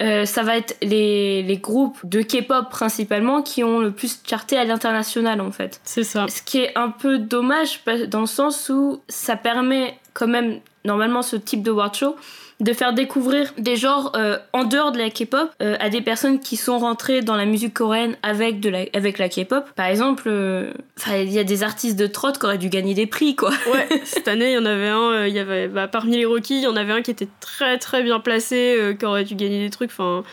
Euh, 0.00 0.24
ça 0.24 0.42
va 0.42 0.56
être 0.56 0.76
les, 0.80 1.42
les 1.42 1.56
groupes 1.56 1.98
de 2.04 2.22
K-pop 2.22 2.70
principalement 2.70 3.42
qui 3.42 3.64
ont 3.64 3.80
le 3.80 3.90
plus 3.90 4.20
charté 4.24 4.56
à 4.56 4.64
l'international 4.64 5.40
en 5.40 5.50
fait. 5.50 5.80
c'est 5.82 6.04
ça 6.04 6.26
Ce 6.28 6.40
qui 6.40 6.58
est 6.58 6.78
un 6.78 6.90
peu 6.90 7.18
dommage 7.18 7.82
dans 8.08 8.20
le 8.20 8.26
sens 8.26 8.68
où 8.68 9.02
ça 9.08 9.36
permet 9.36 9.98
quand 10.14 10.28
même 10.28 10.60
normalement 10.88 11.22
ce 11.22 11.36
type 11.36 11.62
de 11.62 11.70
award 11.70 11.94
show 11.94 12.16
de 12.60 12.72
faire 12.72 12.92
découvrir 12.92 13.52
des 13.56 13.76
genres 13.76 14.12
euh, 14.16 14.36
en 14.52 14.64
dehors 14.64 14.90
de 14.90 14.98
la 14.98 15.10
K-pop 15.10 15.48
euh, 15.62 15.76
à 15.78 15.90
des 15.90 16.00
personnes 16.00 16.40
qui 16.40 16.56
sont 16.56 16.78
rentrées 16.78 17.22
dans 17.22 17.36
la 17.36 17.44
musique 17.44 17.74
coréenne 17.74 18.16
avec 18.24 18.58
de 18.58 18.68
la 18.68 18.80
avec 18.94 19.18
la 19.18 19.28
K-pop. 19.28 19.64
Par 19.76 19.86
exemple, 19.86 20.24
euh, 20.26 20.72
il 21.08 21.30
y 21.30 21.38
a 21.38 21.44
des 21.44 21.62
artistes 21.62 21.96
de 21.96 22.08
trot 22.08 22.32
qui 22.32 22.44
auraient 22.44 22.58
dû 22.58 22.68
gagner 22.68 22.94
des 22.94 23.06
prix 23.06 23.36
quoi. 23.36 23.50
ouais 23.72 23.88
cette 24.04 24.26
année 24.26 24.50
il 24.50 24.54
y 24.54 24.58
en 24.58 24.66
avait 24.66 24.88
un 24.88 25.12
euh, 25.12 25.28
il 25.28 25.34
y 25.34 25.38
avait 25.38 25.68
bah, 25.68 25.86
parmi 25.86 26.16
les 26.16 26.24
rookies 26.24 26.58
il 26.58 26.64
y 26.64 26.66
en 26.66 26.76
avait 26.76 26.92
un 26.92 27.02
qui 27.02 27.12
était 27.12 27.28
très 27.38 27.78
très 27.78 28.02
bien 28.02 28.18
placé 28.18 28.96
qui 28.98 29.04
aurait 29.04 29.24
dû 29.24 29.36
gagner 29.36 29.62
des 29.62 29.70
trucs 29.70 29.90
enfin 29.90 30.24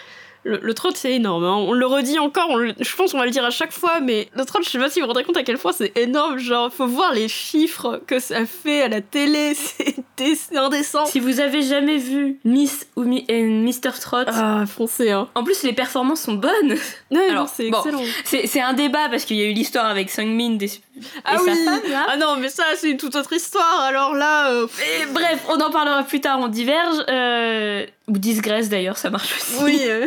le, 0.46 0.60
le 0.62 0.74
trot 0.74 0.92
c'est 0.94 1.12
énorme, 1.14 1.44
hein. 1.44 1.56
on 1.56 1.74
le 1.74 1.86
redit 1.86 2.20
encore, 2.20 2.48
on 2.50 2.56
le- 2.56 2.74
je 2.80 2.96
pense 2.96 3.12
qu'on 3.12 3.18
va 3.18 3.26
le 3.26 3.32
dire 3.32 3.44
à 3.44 3.50
chaque 3.50 3.72
fois, 3.74 4.00
mais 4.00 4.30
le 4.36 4.46
trot, 4.46 4.60
je 4.64 4.70
sais 4.70 4.78
pas 4.78 4.90
si 4.90 5.00
vous 5.02 5.08
vous 5.08 5.12
rendez 5.14 5.26
compte 5.26 5.36
à 5.38 5.44
quel 5.44 5.58
point 5.58 5.72
c'est 5.74 5.98
énorme, 5.98 6.38
genre 6.38 6.72
faut 6.72 6.88
voir 6.88 7.14
les 7.14 7.28
chiffres 7.28 8.02
que 8.08 8.20
ça 8.20 8.46
fait 8.46 8.84
à 8.84 8.88
la 8.88 9.02
télé, 9.02 9.54
c'est 9.56 9.96
dé- 10.18 10.36
c'est 10.36 10.56
indécent. 10.58 11.06
Si 11.08 11.20
vous 11.20 11.40
avez 11.40 11.62
jamais 11.64 11.98
vu 11.98 12.40
Miss 12.46 12.88
ou 12.96 13.04
Mi- 13.04 13.26
euh, 13.30 13.50
Mr 13.64 13.92
Trot, 14.00 14.18
Ah, 14.28 14.64
foncez, 14.68 15.12
hein. 15.12 15.28
en 15.36 15.44
plus 15.44 15.64
les 15.64 15.74
performances 15.74 16.22
sont 16.22 16.36
bonnes. 16.36 16.76
Ouais, 17.12 17.30
Alors, 17.30 17.50
c'est 17.50 17.70
bon. 17.70 17.80
excellent. 17.80 18.02
C'est 18.24 18.48
c'est 18.48 18.62
un 18.62 18.74
débat 18.74 19.10
parce 19.10 19.26
qu'il 19.26 19.38
y 19.38 19.42
a 19.42 19.46
eu 19.46 19.54
l'histoire 19.54 19.86
avec 19.88 20.10
Sungmin 20.10 20.52
des- 20.58 20.70
et 20.98 21.02
Ah 21.26 21.38
sa 21.38 21.44
oui 21.44 21.66
femme 21.66 21.82
là. 21.92 22.06
Ah 22.10 22.18
non, 22.18 22.36
mais 22.38 22.50
ça, 22.50 22.64
c'est 22.78 22.90
une 22.92 22.98
toute 22.98 23.16
autre 23.16 23.34
histoire, 23.34 23.82
alors 23.82 24.14
là... 24.14 24.52
euh, 24.52 24.68
Et 25.02 25.06
bref, 25.08 25.44
on 25.50 25.60
en 25.60 25.70
parlera 25.72 26.04
plus 26.04 26.22
tard, 26.22 26.40
on 26.40 26.48
diverge. 26.48 26.98
Euh, 27.10 27.86
ou 28.08 28.18
digresse 28.18 28.70
d'ailleurs, 28.70 28.98
ça 28.98 29.10
marche 29.10 29.36
aussi. 29.36 29.64
oui, 29.64 29.80
euh, 29.88 30.06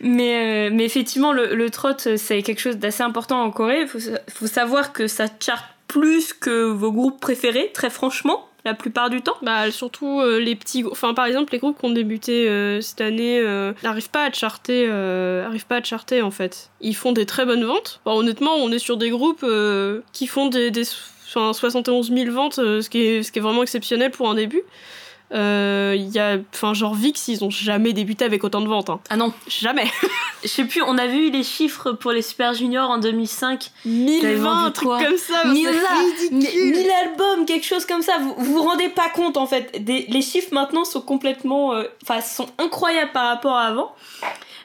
Mais, 0.00 0.68
euh, 0.68 0.70
mais 0.72 0.84
effectivement, 0.84 1.32
le, 1.32 1.54
le 1.54 1.70
trot, 1.70 1.88
c'est 2.16 2.42
quelque 2.42 2.60
chose 2.60 2.76
d'assez 2.76 3.02
important 3.02 3.42
en 3.42 3.50
Corée. 3.50 3.86
Faut, 3.86 3.98
faut 4.32 4.46
savoir 4.46 4.92
que 4.92 5.06
ça 5.06 5.26
charte 5.40 5.64
plus 5.88 6.32
que 6.32 6.64
vos 6.70 6.92
groupes 6.92 7.20
préférés, 7.20 7.70
très 7.74 7.90
franchement, 7.90 8.46
la 8.64 8.74
plupart 8.74 9.10
du 9.10 9.22
temps. 9.22 9.36
Bah 9.42 9.70
surtout 9.70 10.20
euh, 10.20 10.38
les 10.38 10.56
petits, 10.56 10.84
enfin 10.90 11.14
par 11.14 11.26
exemple 11.26 11.52
les 11.52 11.58
groupes 11.58 11.78
qui 11.78 11.84
ont 11.84 11.90
débuté 11.90 12.48
euh, 12.48 12.80
cette 12.80 13.00
année 13.00 13.38
euh, 13.40 13.72
n'arrivent 13.82 14.10
pas 14.10 14.24
à 14.24 14.32
charter, 14.32 14.88
arrivent 14.90 15.66
pas 15.66 15.76
à 15.76 15.82
charter 15.82 16.22
en 16.22 16.30
fait. 16.30 16.70
Ils 16.80 16.96
font 16.96 17.12
des 17.12 17.26
très 17.26 17.44
bonnes 17.44 17.64
ventes. 17.64 18.00
Honnêtement, 18.04 18.54
on 18.56 18.70
est 18.72 18.78
sur 18.78 18.96
des 18.96 19.10
groupes 19.10 19.46
qui 20.12 20.26
font 20.26 20.48
des, 20.48 20.70
des 20.70 20.84
enfin, 21.28 21.52
71 21.52 22.12
000 22.12 22.30
ventes, 22.32 22.56
ce 22.56 22.88
qui 22.88 23.02
est 23.02 23.22
ce 23.22 23.32
qui 23.32 23.38
est 23.38 23.42
vraiment 23.42 23.62
exceptionnel 23.62 24.10
pour 24.10 24.30
un 24.30 24.34
début. 24.34 24.62
Euh, 25.32 25.94
Il 25.96 26.08
y 26.10 26.18
a, 26.18 26.38
enfin 26.54 26.74
genre 26.74 26.94
Vix, 26.94 27.28
ils 27.28 27.44
ont 27.44 27.50
jamais 27.50 27.92
débuté 27.92 28.24
avec 28.24 28.42
autant 28.44 28.60
de 28.60 28.66
ventes, 28.68 28.90
hein. 28.90 29.00
Ah 29.10 29.16
non, 29.16 29.32
jamais. 29.48 29.84
je 30.42 30.48
sais 30.48 30.64
plus, 30.64 30.82
on 30.82 30.98
avait 30.98 31.18
eu 31.28 31.30
les 31.30 31.42
chiffres 31.44 31.92
pour 31.92 32.10
les 32.12 32.22
Super 32.22 32.52
Juniors 32.54 32.90
en 32.90 32.98
2005. 32.98 33.70
1020, 33.84 34.36
vendu 34.36 34.66
un 34.66 34.70
truc 34.70 34.88
comme 34.88 35.16
ça. 35.18 35.44
Mille 35.48 35.68
c'est 36.18 36.30
Mais 36.32 36.38
ridicule. 36.48 36.72
1000 36.72 36.90
albums, 37.04 37.46
quelque 37.46 37.66
chose 37.66 37.86
comme 37.86 38.02
ça, 38.02 38.18
vous 38.20 38.34
vous 38.38 38.52
vous 38.54 38.62
rendez 38.62 38.88
pas 38.88 39.08
compte 39.08 39.36
en 39.36 39.46
fait. 39.46 39.84
Des- 39.84 40.06
les 40.08 40.22
chiffres 40.22 40.52
maintenant 40.52 40.84
sont 40.84 41.00
complètement. 41.00 41.74
euh, 41.74 41.84
Enfin, 42.02 42.20
sont 42.20 42.48
incroyables 42.58 43.12
par 43.12 43.28
rapport 43.28 43.54
à 43.56 43.66
avant. 43.66 43.94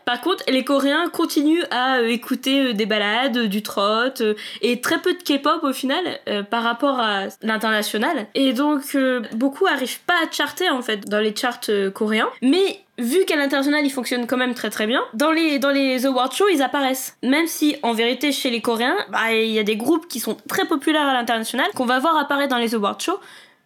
Par 0.06 0.22
contre, 0.22 0.44
les 0.48 0.64
Coréens 0.64 1.10
continuent 1.10 1.66
à 1.72 1.98
euh, 1.98 2.08
écouter 2.08 2.62
euh, 2.62 2.74
des 2.74 2.86
balades, 2.86 3.38
euh, 3.38 3.48
du 3.48 3.64
trot, 3.64 4.24
et 4.62 4.80
très 4.80 5.00
peu 5.00 5.14
de 5.14 5.24
K-pop 5.24 5.64
au 5.64 5.74
final 5.74 6.04
par 6.50 6.64
rapport 6.64 7.00
à 7.00 7.24
l'international. 7.42 8.28
Et 8.36 8.54
donc, 8.54 8.96
beaucoup 9.34 9.66
arrivent 9.66 10.00
pas 10.02 10.14
à 10.24 10.32
charter 10.32 10.70
en 10.70 10.82
fait 10.82 11.08
dans 11.08 11.20
les 11.20 11.36
charts 11.36 11.60
coréens. 11.94 12.30
Mais 12.42 12.80
vu 12.98 13.26
qu'à 13.26 13.36
l'international 13.36 13.86
ils 13.86 13.92
fonctionnent 13.92 14.28
quand 14.28 14.38
même 14.38 14.54
très 14.54 14.70
très 14.70 14.88
bien, 14.88 15.02
dans 15.14 15.32
les, 15.32 15.60
dans 15.60 15.72
les 15.72 16.06
award 16.06 16.34
shows 16.34 16.50
ils 16.52 16.62
apparaissent. 16.62 17.18
Même 17.24 17.48
si 17.48 17.76
en 17.84 17.94
vérité 17.94 18.32
chez 18.32 18.50
les 18.50 18.62
Coréens, 18.62 18.96
bah, 19.10 19.34
il 19.34 19.52
y 19.52 19.60
a 19.60 19.64
des 19.64 19.76
groupes 19.76 20.08
qui 20.08 20.20
sont 20.20 20.38
très 20.48 20.66
populaires 20.66 21.08
à 21.08 21.14
l'international 21.14 21.68
qu'on 21.76 21.86
va 21.86 22.00
voir 22.00 22.18
apparaître 22.18 22.50
dans 22.50 22.62
les 22.62 22.76
award 22.76 23.02
shows 23.02 23.20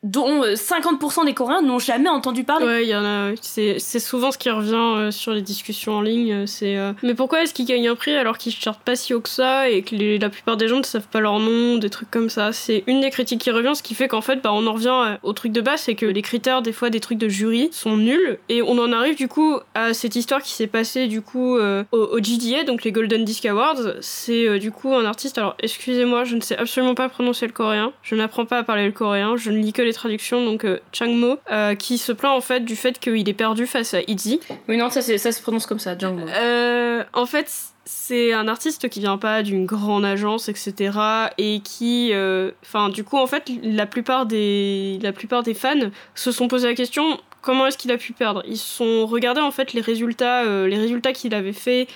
dont 0.04 0.44
euh, 0.44 0.54
50% 0.56 1.26
des 1.26 1.34
Coréens 1.34 1.62
n'ont 1.62 1.80
jamais 1.80 2.10
entendu 2.10 2.44
parler. 2.44 2.66
Ouais, 2.66 2.84
il 2.86 2.90
y 2.90 2.96
en 2.96 3.04
a. 3.04 3.32
C'est 3.42 3.80
souvent 4.00 4.32
ce 4.32 4.38
qui 4.38 4.50
revient 4.50 4.74
euh, 4.76 5.12
sur 5.12 5.34
les 5.34 5.42
discussions 5.42 5.94
en 5.94 6.02
ligne. 6.02 6.32
euh, 6.34 6.46
C'est. 6.46 6.78
euh, 6.78 6.94
Mais 7.04 7.14
pourquoi 7.14 7.44
est-ce 7.44 7.54
qu'ils 7.54 7.66
gagnent 7.66 7.88
un 7.90 7.96
prix 7.96 8.16
alors 8.16 8.38
qu'ils 8.38 8.54
chartent 8.54 8.84
pas 8.84 8.96
si 8.96 9.14
haut 9.14 9.20
que 9.22 9.30
ça 9.30 9.70
et 9.70 9.82
que 9.82 9.96
la 10.20 10.30
plupart 10.30 10.58
des 10.58 10.68
gens 10.68 10.78
ne 10.78 10.84
savent 10.84 11.08
pas 11.12 11.20
leur 11.20 11.40
nom, 11.40 11.78
des 11.78 11.90
trucs 11.90 12.10
comme 12.12 12.30
ça? 12.30 12.54
C'est 12.54 12.84
une 12.88 13.02
des 13.02 13.10
critiques 13.10 13.42
qui 13.42 13.52
revient, 13.52 13.74
ce 13.76 13.84
qui 13.84 13.94
fait 13.94 14.08
qu'en 14.08 14.22
fait, 14.22 14.38
bah, 14.42 14.52
on 14.54 14.66
en 14.68 14.74
revient 14.74 14.88
euh, 14.90 15.16
au 15.24 15.34
truc 15.34 15.52
de 15.52 15.62
base, 15.62 15.82
c'est 15.82 15.96
que 15.96 16.06
les 16.06 16.22
critères 16.22 16.62
des 16.62 16.72
fois 16.74 16.90
des 16.90 17.00
trucs 17.00 17.18
de 17.18 17.28
jury 17.30 17.70
sont 17.72 17.98
nuls 17.98 18.40
et 18.50 18.62
on 18.62 18.78
en 18.78 18.92
arrive 18.94 19.16
du 19.16 19.28
coup 19.28 19.58
à 19.76 19.94
cette 19.94 20.16
histoire 20.16 20.42
qui 20.42 20.54
s'est 20.54 20.68
passée 20.68 21.08
du 21.08 21.22
coup 21.22 21.58
euh, 21.58 21.84
au, 21.92 21.98
au 21.98 22.20
GDA, 22.20 22.64
donc 22.64 22.84
les 22.84 22.92
Golden 22.92 23.26
Disc 23.26 23.46
Awards. 23.46 23.96
C'est 24.02 24.48
euh, 24.48 24.60
du 24.60 24.72
coup 24.72 24.94
un 24.96 25.06
artiste. 25.06 25.38
Alors 25.38 25.56
excusez-moi, 25.60 26.24
je 26.24 26.36
ne 26.36 26.42
sais 26.42 26.58
absolument 26.58 26.96
pas 26.96 27.10
prononcer 27.10 27.46
le 27.48 27.54
coréen. 27.54 27.92
Je 28.02 28.16
n'apprends 28.16 28.46
pas 28.46 28.60
à 28.60 28.64
parler 28.64 28.86
le 28.86 28.92
coréen. 28.92 29.36
Je 29.38 29.52
ne 29.52 29.58
lis 29.58 29.74
que 29.74 29.82
les 29.82 29.89
les 29.90 29.94
traductions, 29.94 30.46
donc 30.46 30.64
euh, 30.66 30.80
Changmo, 30.92 31.38
euh, 31.52 31.76
qui 31.76 31.98
se 31.98 32.12
plaint 32.12 32.36
en 32.36 32.42
fait 32.42 32.62
du 32.62 32.76
fait 32.76 33.00
qu'il 33.00 33.28
est 33.28 33.34
perdu 33.34 33.68
face 33.68 33.94
à 33.94 34.02
Izzy. 34.08 34.40
Oui, 34.68 34.78
non, 34.78 34.90
ça, 34.90 35.02
ça 35.02 35.32
se 35.32 35.42
prononce 35.42 35.66
comme 35.66 35.80
ça, 35.80 35.98
Django. 35.98 36.28
Euh, 36.28 37.04
en 37.14 37.26
fait, 37.26 37.52
c'est 37.86 38.34
un 38.34 38.48
artiste 38.48 38.88
qui 38.90 39.00
vient 39.00 39.18
pas 39.18 39.42
d'une 39.42 39.66
grande 39.66 40.06
agence, 40.06 40.48
etc. 40.48 40.92
Et 41.38 41.62
qui, 41.64 42.12
euh, 42.14 42.52
enfin, 42.64 42.90
du 42.90 43.04
coup, 43.04 43.18
en 43.18 43.28
fait, 43.28 43.52
la 43.64 43.86
plupart 43.86 44.26
des, 44.26 45.00
la 45.02 45.12
plupart 45.12 45.44
des 45.44 45.54
fans 45.54 45.90
se 46.14 46.32
sont 46.32 46.48
posé 46.48 46.68
la 46.68 46.76
question 46.76 47.20
comment 47.42 47.68
est-ce 47.68 47.78
qu'il 47.78 47.92
a 47.92 47.98
pu 47.98 48.14
perdre? 48.14 48.44
Ils 48.48 48.58
se 48.58 48.68
sont 48.68 49.06
regardés 49.06 49.42
en 49.42 49.52
fait 49.52 49.74
les 49.74 49.82
résultats, 49.82 50.44
euh, 50.44 50.68
les 50.68 50.78
résultats 50.78 51.14
qu'il 51.14 51.34
avait 51.34 51.54
fait. 51.54 51.88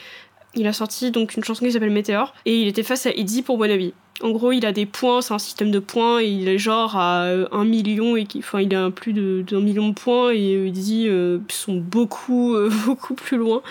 Il 0.55 0.67
a 0.67 0.73
sorti 0.73 1.09
donc 1.11 1.35
une 1.35 1.43
chanson 1.43 1.65
qui 1.65 1.71
s'appelle 1.71 1.89
Météor 1.89 2.33
et 2.45 2.59
il 2.61 2.67
était 2.67 2.83
face 2.83 3.05
à 3.05 3.11
Izzy 3.11 3.41
pour 3.41 3.57
Wannabe. 3.59 3.91
En 4.21 4.29
gros, 4.29 4.51
il 4.51 4.65
a 4.65 4.71
des 4.71 4.85
points, 4.85 5.21
c'est 5.21 5.33
un 5.33 5.39
système 5.39 5.71
de 5.71 5.79
points, 5.79 6.21
et 6.21 6.27
il 6.27 6.47
est 6.47 6.59
genre 6.59 6.95
à 6.95 7.23
euh, 7.23 7.47
1 7.51 7.65
million, 7.65 8.15
et 8.15 8.25
qui, 8.25 8.39
enfin, 8.39 8.61
il 8.61 8.73
a 8.75 8.91
plus 8.91 9.11
de- 9.11 9.43
d'un 9.49 9.59
million 9.59 9.89
de 9.89 9.93
points, 9.95 10.29
et 10.29 10.55
euh, 10.55 10.67
Izzy 10.67 11.07
euh, 11.09 11.39
sont 11.49 11.75
beaucoup, 11.77 12.53
euh, 12.55 12.69
beaucoup 12.85 13.15
plus 13.15 13.37
loin. 13.37 13.63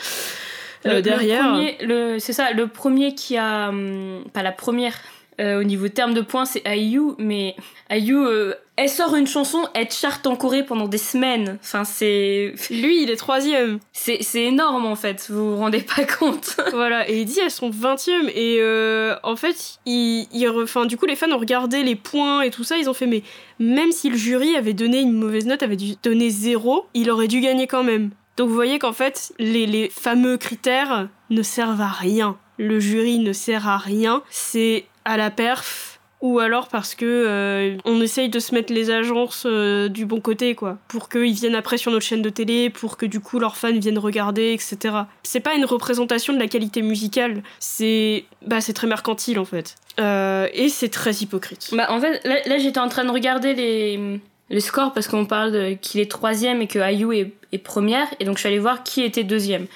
Euh, 0.85 1.01
derrière. 1.01 1.45
Le 1.45 1.49
premier, 1.53 1.77
le- 1.83 2.19
c'est 2.19 2.33
ça, 2.33 2.51
le 2.53 2.67
premier 2.67 3.15
qui 3.15 3.37
a. 3.37 3.69
hum, 3.69 4.25
pas 4.33 4.43
la 4.43 4.51
première. 4.51 4.99
Euh, 5.41 5.61
au 5.61 5.65
niveau 5.65 5.89
terme 5.89 6.15
de 6.15 6.21
points, 6.21 6.45
c'est 6.45 6.63
IU, 6.67 7.13
mais 7.19 7.57
IU, 7.91 8.17
euh, 8.17 8.55
elle 8.77 8.89
sort 8.89 9.15
une 9.17 9.27
chanson, 9.27 9.67
elle 9.75 9.91
charte 9.91 10.27
en 10.27 10.37
Corée 10.37 10.63
pendant 10.63 10.89
des 10.89 10.99
semaines. 10.99 11.59
Enfin, 11.63 11.85
c'est. 11.85 12.55
Lui, 12.71 13.03
il 13.03 13.11
est 13.11 13.17
troisième. 13.17 13.79
C'est 13.93 14.23
c'est 14.23 14.45
énorme 14.45 14.87
en 14.87 14.95
fait, 14.97 15.27
vous 15.31 15.53
vous 15.53 15.57
rendez 15.57 15.81
pas 15.83 16.05
compte. 16.05 16.57
voilà, 16.73 17.09
et 17.09 17.21
Eddie, 17.23 17.41
elles 17.41 17.51
sont 17.51 17.71
20ème. 17.71 18.31
Et 18.35 18.59
euh, 18.61 19.15
en 19.23 19.37
fait, 19.37 19.79
il, 19.87 20.27
il 20.33 20.47
re- 20.47 20.65
enfin, 20.65 20.87
du 20.87 20.97
coup, 20.97 21.07
les 21.07 21.17
fans 21.17 21.31
ont 21.33 21.39
regardé 21.39 21.83
les 21.83 21.97
points 21.97 22.43
et 22.43 22.51
tout 22.51 22.65
ça. 22.65 22.77
Ils 22.79 22.89
ont 22.89 22.95
fait, 22.95 23.07
mais 23.07 23.23
même 23.59 23.93
si 23.93 24.09
le 24.11 24.17
jury 24.17 24.57
avait 24.57 24.75
donné 24.75 25.01
une 25.01 25.13
mauvaise 25.13 25.47
note, 25.47 25.63
avait 25.63 25.77
dû 25.77 25.95
donner 26.03 26.31
zéro, 26.31 26.87
il 26.95 27.11
aurait 27.11 27.29
dû 27.29 27.41
gagner 27.41 27.67
quand 27.67 27.85
même. 27.85 28.11
Donc 28.39 28.49
vous 28.49 28.55
voyez 28.55 28.79
qu'en 28.79 28.93
fait, 28.95 29.33
les, 29.39 29.67
les 29.67 29.91
fameux 29.91 30.39
critères 30.39 31.09
ne 31.29 31.43
servent 31.43 31.83
à 31.83 31.89
rien. 31.89 32.39
Le 32.59 32.81
jury 32.81 33.19
ne 33.19 33.33
sert 33.33 33.69
à 33.69 33.79
rien. 33.79 34.23
C'est 34.31 34.87
à 35.05 35.17
la 35.17 35.31
perf. 35.31 35.93
Ou 36.23 36.39
alors 36.39 36.69
parce 36.69 36.95
que 36.95 37.05
euh, 37.05 37.77
on 37.85 38.01
essaye 38.01 38.29
de 38.29 38.39
se 38.39 38.55
mettre 38.55 38.73
les 38.73 38.91
agences 38.91 39.43
euh, 39.45 39.89
du 39.89 40.07
bon 40.07 40.21
côté, 40.21 40.55
quoi. 40.55 40.79
Pour 40.87 41.09
qu'ils 41.09 41.35
viennent 41.35 41.57
après 41.57 41.79
sur 41.79 41.91
notre 41.91 42.07
chaîne 42.07 42.23
de 42.23 42.29
télé, 42.29 42.71
pour 42.71 42.97
que 42.97 43.07
du 43.07 43.19
coup 43.19 43.41
leurs 43.41 43.57
fans 43.57 43.77
viennent 43.77 43.99
regarder, 43.99 44.53
etc. 44.53 44.99
C'est 45.25 45.41
pas 45.41 45.55
une 45.55 45.65
représentation 45.65 46.33
de 46.33 46.39
la 46.39 46.47
qualité 46.47 46.81
musicale, 46.81 47.43
c'est 47.59 48.25
bah 48.47 48.61
c'est 48.61 48.73
très 48.73 48.87
mercantile 48.87 49.41
en 49.41 49.45
fait. 49.45 49.75
Euh, 49.99 50.47
et 50.55 50.69
c'est 50.69 50.91
très 50.91 51.13
hypocrite. 51.13 51.71
Bah, 51.73 51.89
en 51.91 52.01
fait, 52.01 52.23
là, 52.25 52.57
j'étais 52.57 52.79
en 52.79 52.89
train 52.89 53.05
de 53.05 53.11
regarder 53.11 53.53
les, 53.55 54.21
les 54.49 54.61
scores 54.61 54.93
parce 54.93 55.09
qu'on 55.09 55.27
parle 55.27 55.77
qu'il 55.81 56.01
est 56.01 56.11
troisième 56.11 56.63
et 56.63 56.69
que 56.69 56.79
IU 56.79 57.15
est, 57.15 57.33
est 57.51 57.59
première. 57.59 58.07
Et 58.21 58.25
donc, 58.25 58.37
je 58.37 58.41
suis 58.41 58.49
allée 58.49 58.61
voir 58.61 58.85
qui 58.85 59.03
était 59.03 59.25
deuxième. 59.25 59.67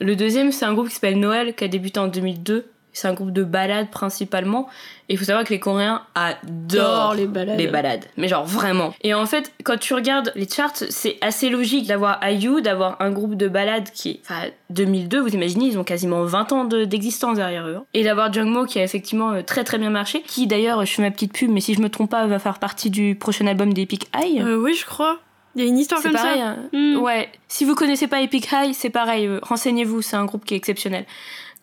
Le 0.00 0.16
deuxième, 0.16 0.50
c'est 0.52 0.64
un 0.64 0.72
groupe 0.74 0.88
qui 0.88 0.94
s'appelle 0.94 1.18
Noël, 1.20 1.54
qui 1.54 1.64
a 1.64 1.68
débuté 1.68 2.00
en 2.00 2.08
2002. 2.08 2.66
C'est 2.92 3.06
un 3.06 3.12
groupe 3.14 3.32
de 3.32 3.44
ballades 3.44 3.88
principalement. 3.90 4.66
Et 5.08 5.12
il 5.12 5.18
faut 5.18 5.24
savoir 5.24 5.44
que 5.44 5.50
les 5.50 5.60
Coréens 5.60 6.02
adorent 6.16 7.14
les 7.14 7.26
balades. 7.26 7.58
les 7.58 7.68
balades. 7.68 8.04
Mais 8.16 8.26
genre 8.26 8.44
vraiment. 8.44 8.92
Et 9.02 9.14
en 9.14 9.26
fait, 9.26 9.52
quand 9.62 9.78
tu 9.78 9.94
regardes 9.94 10.32
les 10.34 10.48
charts, 10.48 10.72
c'est 10.74 11.16
assez 11.20 11.50
logique 11.50 11.86
d'avoir 11.86 12.18
IU, 12.28 12.62
d'avoir 12.62 12.96
un 13.00 13.10
groupe 13.12 13.36
de 13.36 13.46
balades 13.46 13.90
qui 13.94 14.10
est... 14.10 14.20
Enfin, 14.24 14.48
2002, 14.70 15.20
vous 15.20 15.28
imaginez, 15.28 15.66
ils 15.66 15.78
ont 15.78 15.84
quasiment 15.84 16.24
20 16.24 16.52
ans 16.52 16.64
de- 16.64 16.84
d'existence 16.84 17.36
derrière 17.36 17.66
eux. 17.68 17.76
hein. 17.78 17.84
Et 17.94 18.02
d'avoir 18.02 18.32
Jungmo 18.32 18.64
qui 18.64 18.80
a 18.80 18.82
effectivement 18.82 19.30
euh, 19.32 19.42
très 19.42 19.62
très 19.62 19.78
bien 19.78 19.90
marché. 19.90 20.22
Qui 20.26 20.48
d'ailleurs, 20.48 20.84
je 20.84 20.92
fais 20.92 21.02
ma 21.02 21.12
petite 21.12 21.32
pub, 21.32 21.50
mais 21.50 21.60
si 21.60 21.74
je 21.74 21.80
me 21.80 21.90
trompe 21.90 22.10
pas, 22.10 22.26
va 22.26 22.38
faire 22.40 22.58
partie 22.58 22.90
du 22.90 23.14
prochain 23.14 23.46
album 23.46 23.72
d'Epic 23.72 24.08
High. 24.16 24.40
Euh, 24.42 24.56
oui, 24.56 24.74
je 24.74 24.84
crois. 24.84 25.18
Il 25.56 25.62
y 25.62 25.64
a 25.66 25.68
une 25.68 25.78
histoire 25.78 26.00
comme 26.02 26.12
pareil. 26.12 26.38
ça. 26.38 26.48
hein. 26.50 26.56
Hmm. 26.72 26.96
Ouais. 26.98 27.28
Si 27.48 27.64
vous 27.64 27.74
connaissez 27.74 28.06
pas 28.06 28.20
Epic 28.20 28.48
High, 28.52 28.72
c'est 28.74 28.90
pareil. 28.90 29.26
euh, 29.26 29.40
Renseignez-vous, 29.42 30.02
c'est 30.02 30.16
un 30.16 30.24
groupe 30.24 30.44
qui 30.44 30.54
est 30.54 30.56
exceptionnel. 30.56 31.04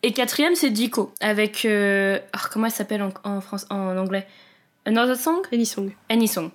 Et 0.03 0.11
quatrième, 0.13 0.55
c'est 0.55 0.69
Dico. 0.69 1.13
Avec... 1.21 1.63
euh, 1.65 2.19
ah, 2.33 2.39
comment 2.51 2.65
elle 2.67 2.71
s'appelle 2.71 3.01
en, 3.01 3.11
en, 3.23 3.41
France, 3.41 3.65
en 3.69 3.97
anglais? 3.97 4.27
Another 4.85 5.15
Song? 5.15 5.41
Any 5.51 5.65
Song. 5.65 5.91
Annie 6.09 6.27
Song. 6.27 6.51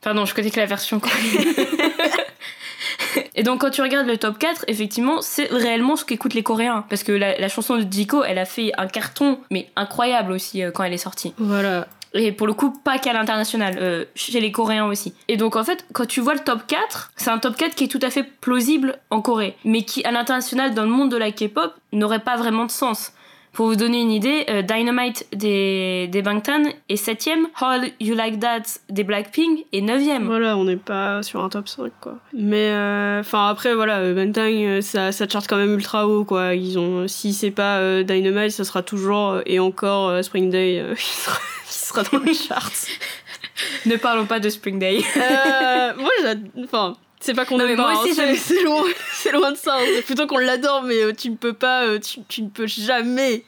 Pardon, 0.00 0.24
je 0.24 0.34
connais 0.34 0.50
que 0.50 0.58
la 0.60 0.66
version 0.66 0.98
coréenne. 1.00 1.54
Et 3.34 3.42
donc 3.42 3.60
quand 3.60 3.70
tu 3.70 3.82
regardes 3.82 4.06
le 4.06 4.16
top 4.16 4.38
4, 4.38 4.64
effectivement, 4.68 5.20
c'est 5.22 5.46
réellement 5.50 5.96
ce 5.96 6.04
qu'écoutent 6.04 6.34
les 6.34 6.42
Coréens. 6.42 6.84
Parce 6.88 7.02
que 7.02 7.12
la, 7.12 7.38
la 7.38 7.48
chanson 7.48 7.76
de 7.76 7.90
Jiko, 7.90 8.24
elle 8.24 8.38
a 8.38 8.44
fait 8.44 8.72
un 8.78 8.86
carton, 8.86 9.38
mais 9.50 9.68
incroyable 9.76 10.32
aussi 10.32 10.62
euh, 10.62 10.70
quand 10.70 10.82
elle 10.84 10.92
est 10.92 10.96
sortie. 10.98 11.34
Voilà. 11.38 11.86
Et 12.14 12.32
pour 12.32 12.46
le 12.46 12.52
coup, 12.52 12.70
pas 12.70 12.98
qu'à 12.98 13.12
l'international, 13.12 13.76
euh, 13.80 14.04
chez 14.14 14.38
les 14.40 14.52
Coréens 14.52 14.86
aussi. 14.86 15.14
Et 15.28 15.36
donc 15.36 15.56
en 15.56 15.64
fait, 15.64 15.84
quand 15.92 16.06
tu 16.06 16.20
vois 16.20 16.34
le 16.34 16.40
top 16.40 16.66
4, 16.66 17.12
c'est 17.16 17.30
un 17.30 17.38
top 17.38 17.56
4 17.56 17.74
qui 17.74 17.84
est 17.84 17.88
tout 17.88 18.00
à 18.02 18.10
fait 18.10 18.22
plausible 18.22 18.98
en 19.10 19.22
Corée, 19.22 19.56
mais 19.64 19.82
qui 19.82 20.04
à 20.04 20.10
l'international, 20.10 20.74
dans 20.74 20.82
le 20.82 20.90
monde 20.90 21.10
de 21.10 21.16
la 21.16 21.32
K-pop, 21.32 21.72
n'aurait 21.92 22.20
pas 22.20 22.36
vraiment 22.36 22.66
de 22.66 22.70
sens. 22.70 23.12
Pour 23.52 23.66
vous 23.66 23.76
donner 23.76 24.00
une 24.00 24.10
idée, 24.10 24.46
euh, 24.48 24.62
Dynamite 24.62 25.26
des, 25.34 26.08
des 26.10 26.22
Bangtan 26.22 26.62
est 26.88 26.94
7ème, 26.94 27.44
How 27.60 27.84
You 28.00 28.14
Like 28.14 28.40
That 28.40 28.62
des 28.88 29.04
Blackpink 29.04 29.66
est 29.74 29.82
9ème. 29.82 30.24
Voilà, 30.24 30.56
on 30.56 30.64
n'est 30.64 30.76
pas 30.76 31.22
sur 31.22 31.44
un 31.44 31.50
top 31.50 31.68
5 31.68 31.92
quoi. 32.00 32.18
Mais 32.32 32.70
euh, 32.70 33.20
enfin 33.20 33.48
après 33.48 33.74
voilà, 33.74 33.98
euh, 33.98 34.14
Bangtan 34.14 34.80
ça 34.80 35.12
ça 35.12 35.28
charte 35.28 35.46
quand 35.48 35.58
même 35.58 35.74
ultra 35.74 36.08
haut 36.08 36.24
quoi. 36.24 36.54
Ils 36.54 36.78
ont 36.78 37.06
si 37.08 37.34
c'est 37.34 37.50
pas 37.50 37.76
euh, 37.78 38.02
Dynamite, 38.04 38.52
ça 38.52 38.64
sera 38.64 38.82
toujours 38.82 39.40
et 39.44 39.58
encore 39.58 40.24
Spring 40.24 40.48
Day 40.48 40.82
qui, 40.96 41.04
sera, 41.04 41.38
sera 41.66 42.02
dans 42.04 42.24
les 42.24 42.34
charts. 42.34 42.70
Ne 43.86 43.96
parlons 43.96 44.26
pas 44.26 44.40
de 44.40 44.48
Spring 44.48 44.78
Day. 44.78 45.02
Moi, 45.14 46.10
j'ad- 46.22 46.48
enfin, 46.64 46.96
c'est 47.22 47.34
pas 47.34 47.44
qu'on 47.46 47.58
aime 47.60 47.76
pas, 47.76 47.92
moi 47.92 48.02
aussi, 48.02 48.14
c'est- 48.36 48.62
loin, 49.32 49.50
de 49.52 49.56
ça. 49.56 49.76
hein. 49.76 49.84
C'est 49.94 50.02
plutôt 50.02 50.26
qu'on 50.26 50.38
l'adore, 50.38 50.82
mais 50.82 51.02
euh, 51.02 51.12
tu 51.12 51.30
ne 51.30 51.36
peux 51.36 51.52
pas, 51.54 51.84
euh, 51.84 51.98
tu, 51.98 52.20
tu 52.28 52.42
ne 52.42 52.48
peux 52.48 52.66
jamais 52.66 53.44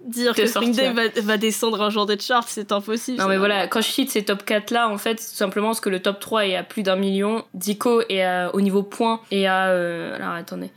dire 0.00 0.32
que 0.34 0.46
Spring 0.46 0.72
Day 0.74 0.92
va, 0.92 1.02
va 1.22 1.36
descendre 1.38 1.82
un 1.82 1.90
genre 1.90 2.06
de 2.06 2.16
chart, 2.20 2.46
c'est 2.48 2.70
impossible. 2.70 3.18
Non 3.18 3.26
mais 3.28 3.36
voilà, 3.36 3.66
quand 3.66 3.80
je 3.80 3.88
cite 3.88 4.10
ces 4.10 4.24
top 4.24 4.44
4 4.44 4.70
là, 4.70 4.88
en 4.88 4.96
fait, 4.98 5.16
tout 5.16 5.22
simplement 5.22 5.68
parce 5.68 5.80
que 5.80 5.88
le 5.90 6.00
top 6.00 6.20
3 6.20 6.46
est 6.46 6.54
à 6.56 6.62
plus 6.62 6.82
d'un 6.84 6.94
million, 6.96 7.44
Zico 7.60 8.02
est 8.08 8.22
à- 8.22 8.54
au 8.54 8.60
niveau 8.60 8.82
point 8.84 9.20
et 9.32 9.46
à... 9.48 9.66
euh, 9.70 10.14
alors 10.14 10.30
attendez, 10.34 10.70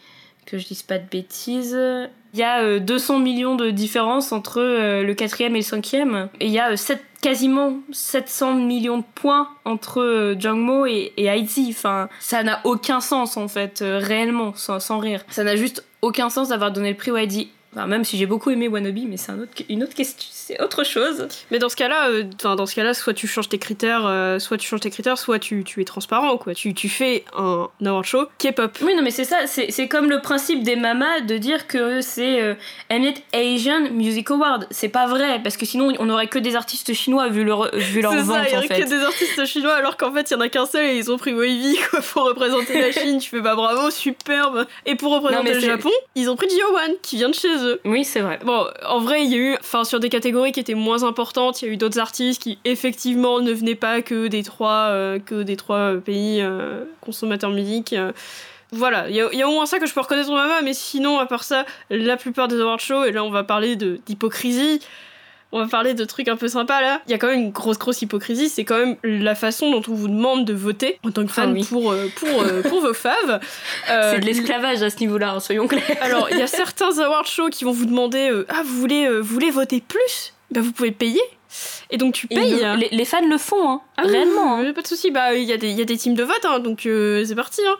que 0.51 0.57
je 0.57 0.67
dise 0.67 0.83
pas 0.83 0.97
de 0.97 1.07
bêtises... 1.09 1.77
Il 2.33 2.39
y 2.39 2.43
a 2.43 2.61
euh, 2.61 2.79
200 2.79 3.19
millions 3.19 3.55
de 3.55 3.71
différence 3.71 4.31
entre 4.31 4.61
euh, 4.61 5.03
le 5.03 5.13
quatrième 5.13 5.53
et 5.55 5.59
le 5.59 5.65
cinquième. 5.65 6.29
Et 6.39 6.45
il 6.45 6.51
y 6.53 6.59
a 6.59 6.71
euh, 6.71 6.77
quasiment 7.21 7.75
700 7.91 8.55
millions 8.55 8.97
de 8.97 9.03
points 9.15 9.49
entre 9.63 10.01
euh, 10.01 10.35
Jungmo 10.37 10.85
et, 10.85 11.13
et. 11.17 11.29
Enfin, 11.69 12.09
ça 12.19 12.43
n'a 12.43 12.59
aucun 12.63 12.99
sens 12.99 13.37
en 13.37 13.47
fait, 13.47 13.81
euh, 13.81 13.99
réellement, 13.99 14.53
sans, 14.55 14.99
rire. 14.99 15.23
Ça 15.29 15.43
n'a 15.43 15.55
juste 15.55 15.85
aucun 16.01 16.29
sens 16.29 16.49
d'avoir 16.49 16.71
donné 16.71 16.89
le 16.89 16.97
prix 16.97 17.11
au 17.11 17.17
ITZY. 17.17 17.51
Enfin, 17.73 17.87
même 17.87 18.03
si 18.03 18.17
j'ai 18.17 18.25
beaucoup 18.25 18.49
aimé 18.49 18.67
Wannabe, 18.67 18.99
mais 19.07 19.15
c'est 19.15 19.31
un 19.31 19.39
autre, 19.39 19.51
une 19.69 19.83
autre 19.83 19.93
question, 19.93 20.27
c'est 20.31 20.61
autre 20.61 20.83
chose. 20.83 21.27
Mais 21.51 21.59
dans 21.59 21.69
ce 21.69 21.77
cas-là, 21.77 22.09
euh, 22.09 22.23
dans 22.43 22.65
ce 22.65 22.75
cas-là, 22.75 22.93
soit 22.93 23.13
tu 23.13 23.27
changes 23.27 23.47
tes 23.47 23.59
critères, 23.59 24.05
euh, 24.05 24.39
soit 24.39 24.57
tu 24.57 24.67
changes 24.67 24.81
tes 24.81 24.89
critères, 24.89 25.17
soit 25.17 25.39
tu, 25.39 25.63
tu 25.63 25.81
es 25.81 25.85
transparent 25.85 26.37
quoi. 26.37 26.53
Tu, 26.53 26.73
tu 26.73 26.89
fais 26.89 27.23
un 27.37 27.69
award 27.85 28.05
show 28.05 28.25
K-pop. 28.39 28.77
Oui, 28.81 28.93
non, 28.95 29.01
mais 29.01 29.11
c'est 29.11 29.23
ça, 29.23 29.47
c'est 29.47 29.71
c'est 29.71 29.87
comme 29.87 30.09
le 30.09 30.19
principe 30.19 30.63
des 30.63 30.75
mamas 30.75 31.21
de 31.21 31.37
dire 31.37 31.67
que 31.67 32.01
c'est 32.01 32.41
euh, 32.41 32.55
Mnet 32.89 33.15
Asian 33.33 33.89
Music 33.91 34.29
Award. 34.31 34.67
C'est 34.69 34.89
pas 34.89 35.07
vrai, 35.07 35.39
parce 35.41 35.55
que 35.55 35.65
sinon 35.65 35.93
on 35.97 36.09
aurait 36.09 36.27
que 36.27 36.39
des 36.39 36.57
artistes 36.57 36.93
chinois 36.93 37.29
vu 37.29 37.45
leur, 37.45 37.73
vu 37.73 38.01
leur 38.01 38.11
C'est 38.11 38.21
vente 38.21 38.37
ça, 38.37 38.49
il 38.49 38.53
y 38.53 38.57
aurait 38.57 38.67
que 38.67 38.89
des 38.89 39.03
artistes 39.03 39.45
chinois 39.45 39.75
alors 39.75 39.95
qu'en 39.95 40.11
fait 40.11 40.29
il 40.29 40.33
y 40.33 40.35
en 40.35 40.41
a 40.41 40.49
qu'un 40.49 40.65
seul 40.65 40.85
et 40.85 40.97
ils 40.97 41.09
ont 41.09 41.17
pris 41.17 41.33
Wavy 41.33 41.77
quoi 41.89 42.01
pour 42.01 42.23
représenter 42.25 42.81
la 42.81 42.91
Chine. 43.01 43.19
Tu 43.19 43.29
fais 43.29 43.39
bah 43.39 43.55
bravo, 43.55 43.89
superbe. 43.89 44.67
Et 44.85 44.95
pour 44.95 45.13
représenter 45.13 45.53
le 45.53 45.59
Japon, 45.61 45.91
ils 46.15 46.29
ont 46.29 46.35
pris 46.35 46.47
Wan 46.73 46.91
qui 47.01 47.15
vient 47.15 47.29
de 47.29 47.35
chez 47.35 47.47
eux. 47.47 47.60
Oui, 47.85 48.03
c'est 48.05 48.19
vrai. 48.21 48.39
Bon, 48.45 48.65
en 48.87 48.99
vrai, 48.99 49.23
il 49.23 49.31
y 49.31 49.35
a 49.35 49.37
eu, 49.37 49.55
enfin, 49.59 49.83
sur 49.83 49.99
des 49.99 50.09
catégories 50.09 50.51
qui 50.51 50.59
étaient 50.59 50.73
moins 50.73 51.03
importantes, 51.03 51.61
il 51.61 51.67
y 51.67 51.69
a 51.69 51.73
eu 51.73 51.77
d'autres 51.77 51.99
artistes 51.99 52.41
qui, 52.41 52.57
effectivement, 52.65 53.39
ne 53.41 53.51
venaient 53.51 53.75
pas 53.75 54.01
que 54.01 54.27
des 54.27 54.43
trois, 54.43 54.87
euh, 54.89 55.19
que 55.19 55.43
des 55.43 55.55
trois 55.55 55.77
euh, 55.95 55.97
pays 55.99 56.41
euh, 56.41 56.83
consommateurs 57.01 57.49
musique. 57.51 57.95
Voilà, 58.73 59.09
il 59.09 59.15
y, 59.15 59.21
a- 59.21 59.47
au 59.47 59.51
moins 59.51 59.65
ça 59.65 59.79
que 59.79 59.85
je 59.85 59.93
peux 59.93 59.99
reconnaître 59.99 60.29
au 60.29 60.35
Mama, 60.35 60.61
mais 60.63 60.73
sinon, 60.73 61.19
à 61.19 61.25
part 61.25 61.43
ça, 61.43 61.65
la 61.89 62.15
plupart 62.15 62.47
des 62.47 62.59
award 62.61 62.79
shows, 62.79 63.03
et 63.03 63.11
là, 63.11 63.23
on 63.23 63.29
va 63.29 63.43
parler 63.43 63.75
d'hypocrisie, 63.75 64.79
on 65.51 65.59
va 65.59 65.67
parler 65.67 65.93
de 65.93 66.05
trucs 66.05 66.27
un 66.27 66.37
peu 66.37 66.47
sympas 66.47 66.81
là. 66.81 67.01
Il 67.07 67.11
y 67.11 67.13
a 67.13 67.17
quand 67.17 67.27
même 67.27 67.39
une 67.41 67.51
grosse, 67.51 67.77
grosse 67.77 68.01
hypocrisie, 68.01 68.49
c'est 68.49 68.63
quand 68.65 68.77
même 68.77 68.95
la 69.03 69.35
façon 69.35 69.69
dont 69.71 69.81
on 69.87 69.93
vous 69.93 70.07
demande 70.07 70.45
de 70.45 70.53
voter 70.53 70.99
en 71.03 71.11
tant 71.11 71.25
que 71.25 71.31
fan 71.31 71.49
Ah 71.49 71.53
oui. 71.53 71.63
pour, 71.69 71.91
euh, 71.91 72.07
pour, 72.15 72.41
euh, 72.43 72.61
pour 72.61 72.81
vos 72.81 72.93
faves. 72.93 73.39
Euh, 73.89 74.11
c'est 74.13 74.19
de 74.19 74.25
l'esclavage 74.25 74.81
à 74.81 74.89
ce 74.89 74.97
niveau-là, 74.99 75.31
hein, 75.33 75.39
soyons 75.39 75.67
clairs. 75.67 75.83
alors, 76.01 76.27
il 76.31 76.37
y 76.37 76.41
a 76.41 76.47
certains 76.61 76.97
award 76.99 77.27
shows 77.27 77.49
qui 77.49 77.63
vont 77.65 77.71
vous 77.71 77.85
demander 77.85 78.29
euh, 78.31 78.45
Ah, 78.49 78.61
vous 78.63 78.79
voulez, 78.79 79.05
euh, 79.07 79.19
vous 79.19 79.33
voulez 79.33 79.51
voter 79.51 79.81
plus? 79.85 80.33
Bah, 80.51 80.61
vous 80.61 80.71
pouvez 80.71 80.91
payer. 80.91 81.21
Et 81.89 81.97
donc, 81.97 82.13
tu 82.13 82.27
payes. 82.27 82.59
le- 82.61 82.77
les, 82.77 82.87
les 82.91 83.05
fans 83.05 83.25
le 83.27 83.37
font, 83.37 83.69
hein, 83.69 83.81
Ah 83.97 84.03
réellement. 84.03 84.59
oui, 84.59 84.67
hein. 84.67 84.73
Pas 84.73 84.81
de 84.81 84.87
souci. 84.87 85.11
Bah, 85.11 85.33
il 85.35 85.43
y, 85.43 85.51
a 85.51 85.57
des- 85.57 85.69
il 85.69 85.77
y 85.77 85.81
a 85.81 85.85
des 85.85 85.97
teams 85.97 86.13
de 86.13 86.23
vote, 86.23 86.45
hein, 86.45 86.59
donc 86.59 86.85
euh, 86.85 87.25
c'est 87.25 87.35
parti. 87.35 87.59
hein. 87.67 87.75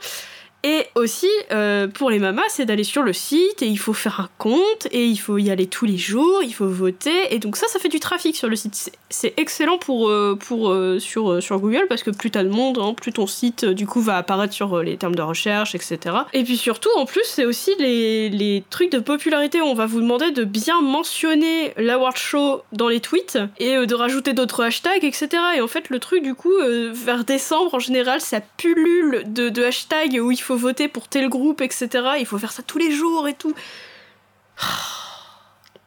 Et 0.63 0.86
aussi, 0.95 1.30
euh, 1.52 1.88
pour 1.88 2.12
les 2.12 2.19
mamas, 2.19 2.43
c'est 2.50 2.65
d'aller 2.65 2.84
sur 2.84 3.02
le 3.02 3.13
site 3.13 3.63
et 3.63 3.67
il 3.67 3.78
faut 3.78 3.93
faire 3.93 4.19
un 4.19 4.30
compte 4.38 4.88
et 4.91 5.06
il 5.06 5.17
faut 5.17 5.39
y 5.39 5.50
aller 5.50 5.65
tous 5.65 5.86
les 5.86 5.97
jours, 5.97 6.43
il 6.43 6.54
faut 6.54 6.67
voter. 6.67 7.34
Et 7.34 7.39
donc, 7.39 7.58
ça, 7.58 7.67
ça 7.67 7.80
fait 7.80 7.89
du 7.89 8.00
trafic 8.00 8.36
sur 8.36 8.47
le 8.47 8.56
site. 8.56 8.91
C'est 9.12 9.34
excellent 9.38 9.78
pour, 9.78 10.10
euh, 10.10 10.38
pour, 10.39 10.71
euh, 10.71 11.00
sur, 11.00 11.32
euh, 11.32 11.41
sur 11.41 11.60
Google 11.60 11.86
parce 11.88 12.04
que 12.04 12.10
plus 12.10 12.32
t'as 12.32 12.43
de 12.43 12.50
monde, 12.50 12.80
hein, 12.80 12.93
plus 12.93 13.13
ton 13.13 13.28
site 13.28 13.65
du 13.65 13.86
coup 13.86 14.02
va 14.02 14.17
apparaître 14.17 14.54
sur 14.54 14.82
les 14.82 14.97
termes 14.97 15.15
de 15.15 15.21
recherche, 15.21 15.76
etc. 15.76 16.15
Et 16.34 16.43
puis 16.43 16.58
surtout, 16.58 16.89
en 16.95 17.06
plus, 17.06 17.24
c'est 17.26 17.45
aussi 17.45 17.71
les, 17.78 18.30
les 18.30 18.63
trucs 18.69 18.91
de 18.91 19.00
popularité. 19.00 19.62
On 19.62 19.74
va 19.74 19.86
vous 19.86 20.02
demander 20.02 20.32
de 20.32 20.43
bien 20.43 20.82
mentionner 20.82 21.74
l'award 21.78 22.17
show 22.17 22.62
dans 22.71 22.88
les 22.88 23.00
tweets 23.00 23.38
et 23.60 23.86
de 23.86 23.95
rajouter 23.95 24.34
d'autres 24.34 24.63
hashtags, 24.63 25.04
etc. 25.04 25.30
Et 25.58 25.62
en 25.62 25.67
fait, 25.67 25.89
le 25.89 26.00
truc, 26.00 26.24
du 26.24 26.34
coup, 26.34 26.54
vers 26.91 27.24
décembre, 27.24 27.76
en 27.76 27.80
général, 27.80 28.21
ça 28.21 28.39
pullule 28.58 29.24
de, 29.26 29.50
de 29.50 29.63
hashtags 29.63 30.19
où 30.21 30.32
il 30.32 30.41
faut 30.41 30.56
voter 30.56 30.88
pour 30.88 31.08
tel 31.08 31.30
groupe, 31.30 31.62
etc. 31.62 31.89
Il 32.19 32.26
faut 32.26 32.38
faire 32.38 32.52
ça 32.52 32.63
tous 32.63 32.78
les 32.78 32.91
jours 32.91 33.28
et 33.28 33.34
tout. 33.34 33.54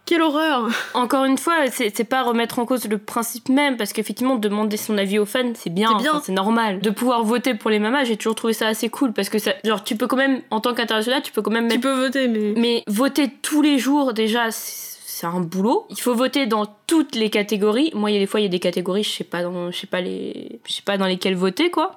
Quelle 0.07 0.21
horreur 0.21 0.69
Encore 0.93 1.25
une 1.25 1.39
fois, 1.39 1.55
c'est 1.71 2.05
pas 2.05 2.23
remettre 2.23 2.59
en 2.59 2.67
cause 2.67 2.87
le 2.87 2.99
principe 2.99 3.49
même, 3.49 3.77
parce 3.79 3.93
qu'effectivement, 3.95 4.37
demander 4.37 4.77
son 4.77 4.99
avis 4.99 5.19
aux 5.19 5.25
fans, 5.25 5.53
c'est 5.55 5.71
bien, 5.71 5.89
c'est 6.23 6.33
normal. 6.33 6.81
De 6.81 6.91
pouvoir 6.91 7.25
voter 7.25 7.55
pour 7.55 7.71
les 7.71 7.79
mamas, 7.79 8.05
j'ai 8.05 8.17
toujours 8.17 8.35
trouvé 8.35 8.53
ça 8.53 8.67
assez 8.67 8.91
cool, 8.91 9.13
parce 9.13 9.31
que 9.31 9.39
ça, 9.39 9.53
genre, 9.65 9.83
tu 9.83 9.97
peux 9.97 10.07
quand 10.07 10.17
même, 10.17 10.43
en 10.51 10.61
tant 10.61 10.75
qu'international, 10.75 11.23
tu 11.23 11.33
peux 11.33 11.41
quand 11.41 11.51
même... 11.51 11.69
Tu 11.69 11.81
peux 11.81 11.95
voter, 11.95 12.29
mais... 12.29 12.53
Mais 12.57 12.83
voter 12.87 13.31
tous 13.43 13.63
les 13.63 13.79
jours, 13.79 14.13
déjà, 14.13 14.51
c'est 14.51 15.27
un 15.27 15.41
boulot. 15.41 15.87
Il 15.89 16.01
faut 16.01 16.15
voter 16.15 16.45
dans 16.47 16.67
toutes 16.87 17.15
les 17.15 17.31
catégories. 17.31 17.91
Moi, 17.95 18.11
il 18.11 18.15
y 18.15 18.17
a 18.17 18.21
des 18.21 18.27
fois, 18.27 18.41
il 18.41 18.43
y 18.43 18.47
a 18.47 18.51
des 18.51 18.61
catégories, 18.61 19.05
je 19.05 19.11
sais 19.11 19.25
pas 19.25 19.43
dans, 19.43 19.71
je 19.71 19.79
sais 19.79 19.87
pas 19.87 20.03
les, 20.03 20.61
je 20.67 20.73
sais 20.73 20.83
pas 20.83 20.99
dans 20.99 21.07
lesquelles 21.07 21.37
voter, 21.37 21.71
quoi. 21.71 21.97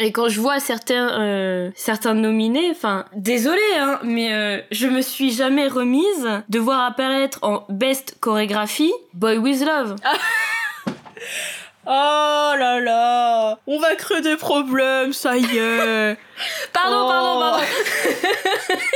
Et 0.00 0.12
quand 0.12 0.28
je 0.28 0.40
vois 0.40 0.60
certains, 0.60 1.20
euh, 1.20 1.70
certains 1.74 2.14
nominés, 2.14 2.70
enfin, 2.70 3.04
désolé, 3.16 3.60
hein, 3.76 3.98
mais 4.04 4.32
euh, 4.32 4.60
je 4.70 4.86
me 4.86 5.02
suis 5.02 5.32
jamais 5.32 5.66
remise 5.66 6.28
de 6.48 6.58
voir 6.60 6.84
apparaître 6.84 7.40
en 7.42 7.66
best 7.68 8.16
chorégraphie 8.20 8.92
Boy 9.14 9.38
With 9.38 9.64
Love. 9.64 9.96
Oh 11.90 12.52
là 12.58 12.80
là 12.80 13.60
On 13.66 13.78
va 13.78 13.94
créer 13.94 14.20
des 14.20 14.36
problèmes, 14.36 15.14
ça 15.14 15.38
y 15.38 15.56
est 15.56 16.18
Pardon, 16.74 17.08
pardon, 17.08 17.40
pardon 17.40 17.64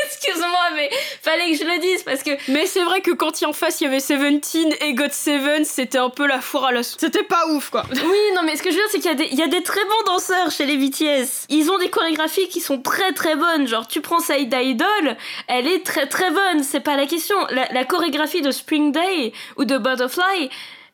Excuse-moi, 0.04 0.60
mais 0.76 0.90
fallait 1.22 1.52
que 1.52 1.56
je 1.56 1.64
le 1.64 1.80
dise 1.80 2.02
parce 2.02 2.22
que... 2.22 2.32
Mais 2.48 2.66
c'est 2.66 2.84
vrai 2.84 3.00
que 3.00 3.12
quand 3.12 3.40
il 3.40 3.46
en 3.46 3.54
face 3.54 3.80
il 3.80 3.84
y 3.84 3.86
avait 3.86 3.98
Seventeen 3.98 4.74
et 4.82 4.92
God 4.92 5.10
Seven, 5.10 5.64
c'était 5.64 5.96
un 5.96 6.10
peu 6.10 6.26
la 6.26 6.42
foire 6.42 6.66
à 6.66 6.72
la... 6.72 6.82
C'était 6.82 7.22
pas 7.22 7.46
ouf, 7.48 7.70
quoi 7.70 7.84
Oui, 7.90 8.18
non, 8.34 8.42
mais 8.44 8.56
ce 8.56 8.62
que 8.62 8.70
je 8.70 8.76
veux 8.76 8.82
dire, 8.82 8.90
c'est 8.90 8.98
qu'il 9.00 9.10
y, 9.10 9.14
a 9.14 9.16
des, 9.16 9.34
y 9.36 9.42
a 9.42 9.48
des 9.48 9.62
très 9.62 9.84
bons 9.84 10.12
danseurs 10.12 10.50
chez 10.50 10.66
les 10.66 10.76
BTS. 10.76 11.46
Ils 11.48 11.70
ont 11.70 11.78
des 11.78 11.88
chorégraphies 11.88 12.48
qui 12.48 12.60
sont 12.60 12.82
très 12.82 13.12
très 13.12 13.36
bonnes. 13.36 13.66
Genre, 13.66 13.88
tu 13.88 14.02
prends 14.02 14.20
Saïda 14.20 14.60
Idol, 14.60 15.16
elle 15.48 15.66
est 15.66 15.82
très 15.82 16.08
très 16.08 16.30
bonne, 16.30 16.62
c'est 16.62 16.80
pas 16.80 16.96
la 16.96 17.06
question. 17.06 17.36
La, 17.48 17.72
la 17.72 17.86
chorégraphie 17.86 18.42
de 18.42 18.50
Spring 18.50 18.92
Day 18.92 19.32
ou 19.56 19.64
de 19.64 19.78
Butterfly 19.78 20.50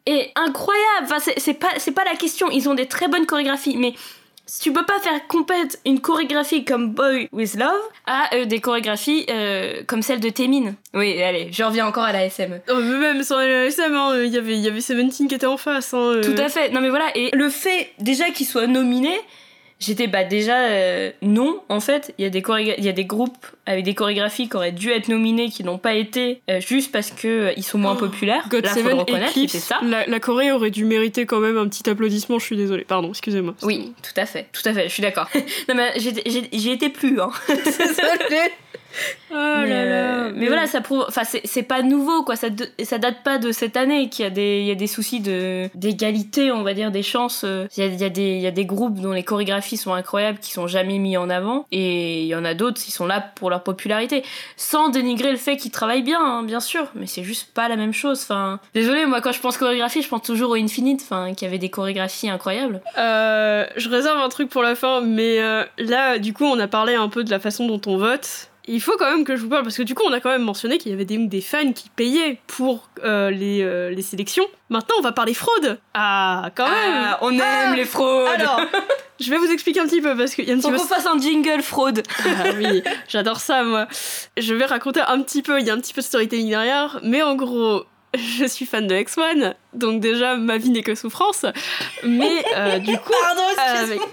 est 0.09 0.33
incroyable. 0.35 1.05
Enfin, 1.05 1.18
c'est 1.37 1.55
pas, 1.55 1.75
pas 1.94 2.05
la 2.05 2.16
question. 2.16 2.51
Ils 2.51 2.68
ont 2.68 2.75
des 2.75 2.87
très 2.87 3.09
bonnes 3.09 3.27
chorégraphies, 3.27 3.77
mais 3.77 3.94
tu 4.62 4.73
peux 4.73 4.85
pas 4.85 4.99
faire 5.01 5.27
compète 5.27 5.79
une 5.85 6.01
chorégraphie 6.01 6.64
comme 6.64 6.92
Boy 6.92 7.29
with 7.33 7.55
Love 7.55 7.83
à 8.07 8.35
euh, 8.35 8.44
des 8.47 8.61
chorégraphies 8.61 9.27
euh, 9.29 9.83
comme 9.87 10.03
celle 10.03 10.21
de 10.21 10.31
Témine. 10.31 10.75
Oui, 10.94 11.23
allez, 11.23 11.49
je 11.53 11.62
reviens 11.62 11.87
encore 11.87 12.05
à 12.05 12.12
la 12.12 12.25
SM. 12.25 12.61
Oh, 12.71 12.81
même 12.81 13.23
sans 13.23 13.38
la 13.38 13.66
SM, 13.66 13.94
hein, 13.94 14.23
il 14.25 14.33
y 14.33 14.38
avait, 14.38 14.55
il 14.55 14.61
y 14.61 14.68
avait 14.68 14.81
Seventeen 14.81 15.29
qui 15.29 15.35
était 15.35 15.47
en 15.47 15.59
face. 15.59 15.92
Hein, 15.92 16.14
euh. 16.14 16.23
Tout 16.23 16.40
à 16.40 16.49
fait. 16.49 16.71
Non 16.71 16.81
mais 16.81 16.88
voilà, 16.88 17.07
et 17.14 17.31
le 17.35 17.49
fait 17.51 17.92
déjà 17.99 18.31
qu'il 18.31 18.47
soit 18.47 18.66
nominé, 18.66 19.21
J'étais 19.81 20.09
bah 20.09 20.25
déjà 20.25 20.59
euh, 20.71 21.12
non 21.23 21.61
en 21.69 21.79
fait 21.79 22.12
il 22.19 22.25
y 22.25 22.27
a 22.27 22.31
des 22.31 22.43
il 22.79 22.85
y 22.85 22.88
a 22.88 22.93
des 22.93 23.05
groupes 23.05 23.47
avec 23.64 23.85
des 23.85 23.95
chorégraphies 23.95 24.49
qui 24.49 24.57
auraient 24.57 24.73
dû 24.73 24.91
être 24.91 25.09
nominés 25.09 25.51
qui 25.51 25.62
n'ont 25.62 25.79
pas 25.79 25.95
été 25.95 26.43
euh, 26.51 26.61
juste 26.61 26.91
parce 26.91 27.12
que 27.12 27.29
euh, 27.29 27.53
ils 27.57 27.62
sont 27.62 27.79
moins 27.79 27.95
oh, 27.95 28.01
populaires. 28.01 28.49
God 28.51 28.64
Là, 28.64 28.75
Seven 28.75 29.01
Eclipse, 29.01 29.57
ça. 29.59 29.79
La, 29.83 30.05
la, 30.07 30.21
Corée 30.21 30.51
aurait 30.51 30.73
dû 30.73 30.85
mériter 30.85 31.27
quand 31.27 31.38
même 31.38 31.57
un 31.57 31.69
petit 31.69 31.88
applaudissement. 31.88 32.41
Je 32.41 32.45
suis 32.45 32.57
désolée. 32.57 32.85
Pardon, 32.85 33.11
excusez-moi. 33.11 33.55
Oui, 33.62 33.93
tout 34.03 34.21
à 34.21 34.27
fait, 34.27 34.49
tout 34.53 34.69
à 34.69 34.73
fait. 34.73 34.88
Je 34.88 34.93
suis 34.93 35.03
d'accord. 35.03 35.29
non 35.69 35.75
mais 35.77 35.93
j'ai 35.97 36.73
été 36.73 36.88
plus 36.88 37.21
hein. 37.21 37.31
désolée. 37.49 38.51
Oh 39.31 39.35
là 39.35 39.85
là. 39.85 40.31
Mais, 40.35 40.47
voilà, 40.47 40.67
ça 40.67 40.81
prouve. 40.81 41.05
Enfin, 41.07 41.23
c'est 41.23 41.63
pas 41.63 41.83
nouveau, 41.83 42.23
quoi. 42.23 42.35
Ça, 42.35 42.49
ça 42.83 42.97
date 42.97 43.23
pas 43.23 43.37
de 43.37 43.53
cette 43.53 43.77
année 43.77 44.09
qu'il 44.09 44.25
y, 44.25 44.27
a 44.27 44.31
des, 44.31 44.63
y 44.63 44.71
a 44.71 44.75
des 44.75 44.87
soucis 44.87 45.21
d'égalité, 45.21 46.51
on 46.51 46.63
va 46.63 46.73
dire, 46.73 46.91
des 46.91 47.03
chances. 47.03 47.45
Il 47.77 47.85
y 47.85 47.87
a, 47.87 47.91
y, 47.91 48.05
a 48.05 48.09
des, 48.09 48.39
y 48.39 48.47
a 48.47 48.51
des 48.51 48.65
groupes 48.65 49.01
dont 49.01 49.13
les 49.13 49.23
chorégraphies 49.23 49.77
sont 49.77 49.93
incroyables 49.93 50.39
qui 50.39 50.53
sont 50.53 50.67
jamais 50.67 50.99
mis 50.99 51.19
en 51.19 51.29
avant. 51.29 51.67
Et 51.73 52.23
il 52.23 52.27
y 52.27 52.35
en 52.35 52.45
a 52.45 52.55
d'autres 52.55 52.81
qui 52.81 52.91
sont 52.91 53.07
là 53.07 53.21
pour 53.21 53.51
leur 53.51 53.63
popularité. 53.63 54.25
Sans 54.57 54.89
dénigrer 54.89 55.31
le 55.31 55.37
fait 55.37 55.57
qu'ils 55.57 55.73
travaillent 55.73 56.03
bien, 56.03 56.21
hein, 56.21 56.43
bien 56.43 56.61
sûr. 56.61 56.87
Mais 56.95 57.07
c'est 57.07 57.23
juste 57.23 57.53
pas 57.53 57.69
la 57.69 57.77
même 57.77 57.93
chose. 57.93 58.21
Enfin, 58.23 58.61
désolé, 58.73 59.05
moi, 59.05 59.21
quand 59.21 59.33
je 59.33 59.41
pense 59.41 59.59
chorégraphie, 59.59 60.01
je 60.01 60.09
pense 60.09 60.23
toujours 60.23 60.53
au 60.53 60.55
Infinite, 60.55 61.03
enfin, 61.03 61.35
qui 61.35 61.45
avait 61.45 61.59
des 61.59 61.69
chorégraphies 61.69 62.31
incroyables. 62.31 62.81
Euh, 62.97 63.67
je 63.77 63.89
réserve 63.89 64.19
un 64.19 64.29
truc 64.29 64.49
pour 64.49 64.63
la 64.63 64.75
fin, 64.75 65.01
mais 65.01 65.41
euh, 65.41 65.65
là, 65.79 66.19
du 66.19 66.33
coup, 66.33 66.45
on 66.45 66.59
a 66.59 66.69
parlé 66.69 66.95
un 66.95 67.09
peu 67.09 67.25
de 67.25 67.31
la 67.31 67.39
façon 67.39 67.67
dont 67.67 67.81
on 67.87 67.97
vote 67.99 68.48
il 68.69 68.81
faut 68.81 68.97
quand 68.99 69.11
même 69.11 69.25
que 69.25 69.35
je 69.35 69.43
vous 69.43 69.49
parle, 69.49 69.63
parce 69.63 69.77
que 69.77 69.83
du 69.83 69.95
coup, 69.95 70.03
on 70.07 70.13
a 70.13 70.21
quand 70.21 70.31
même 70.31 70.43
mentionné 70.43 70.79
qu'il 70.79 70.91
y 70.91 70.95
avait 70.95 71.05
des, 71.05 71.17
des 71.17 71.41
fans 71.41 71.73
qui 71.73 71.89
payaient 71.89 72.39
pour 72.47 72.91
euh, 73.03 73.31
les, 73.31 73.63
euh, 73.63 73.91
les, 73.91 74.03
sélections. 74.03 74.45
Maintenant, 74.69 74.97
on 74.99 75.03
va 75.03 75.13
parler 75.13 75.35
fraude. 75.35 75.79
Ah, 75.95 76.51
quand 76.55 76.69
même 76.69 76.75
ah, 76.95 77.19
On 77.23 77.33
aime 77.33 77.43
ah 77.43 77.75
les 77.75 77.87
fraudes 77.87 78.29
Alors, 78.29 78.61
je 79.21 79.31
vais 79.31 79.39
vous 79.39 79.51
expliquer 79.51 79.81
un 79.81 79.87
petit 79.87 80.03
peu, 80.03 80.15
parce 80.17 80.35
qu'il 80.35 80.45
y 80.45 80.51
a 80.51 80.55
un 80.55 80.59
petit 80.59 80.71
Faut 80.71 80.77
qu'on 80.77 80.85
fasse 80.85 81.07
un 81.07 81.19
jingle 81.19 81.63
fraude 81.63 82.03
Ah 82.25 82.51
oui, 82.57 82.83
j'adore 83.09 83.41
ça, 83.41 83.65
moi. 83.65 83.89
Je 84.37 84.55
vais 84.55 84.67
raconter 84.67 85.01
un 85.01 85.21
petit 85.23 85.43
peu, 85.43 85.59
il 85.61 85.67
y 85.67 85.71
a 85.71 85.75
un 85.75 85.81
petit 85.81 85.95
peu 85.95 86.03
de 86.03 86.07
storytelling 86.07 86.51
derrière, 86.51 87.01
mais 87.03 87.23
en 87.23 87.35
gros... 87.35 87.85
Je 88.15 88.47
suis 88.47 88.65
fan 88.65 88.87
de 88.87 88.95
X1, 88.95 89.53
donc 89.75 90.01
déjà 90.01 90.35
ma 90.37 90.57
vie 90.57 90.71
n'est 90.71 90.83
que 90.83 90.95
souffrance. 90.95 91.45
Mais 92.03 92.43
euh, 92.57 92.79
du 92.79 92.97
coup, 92.97 93.13
Pardon, 93.23 93.43
excuse-moi. 93.53 94.09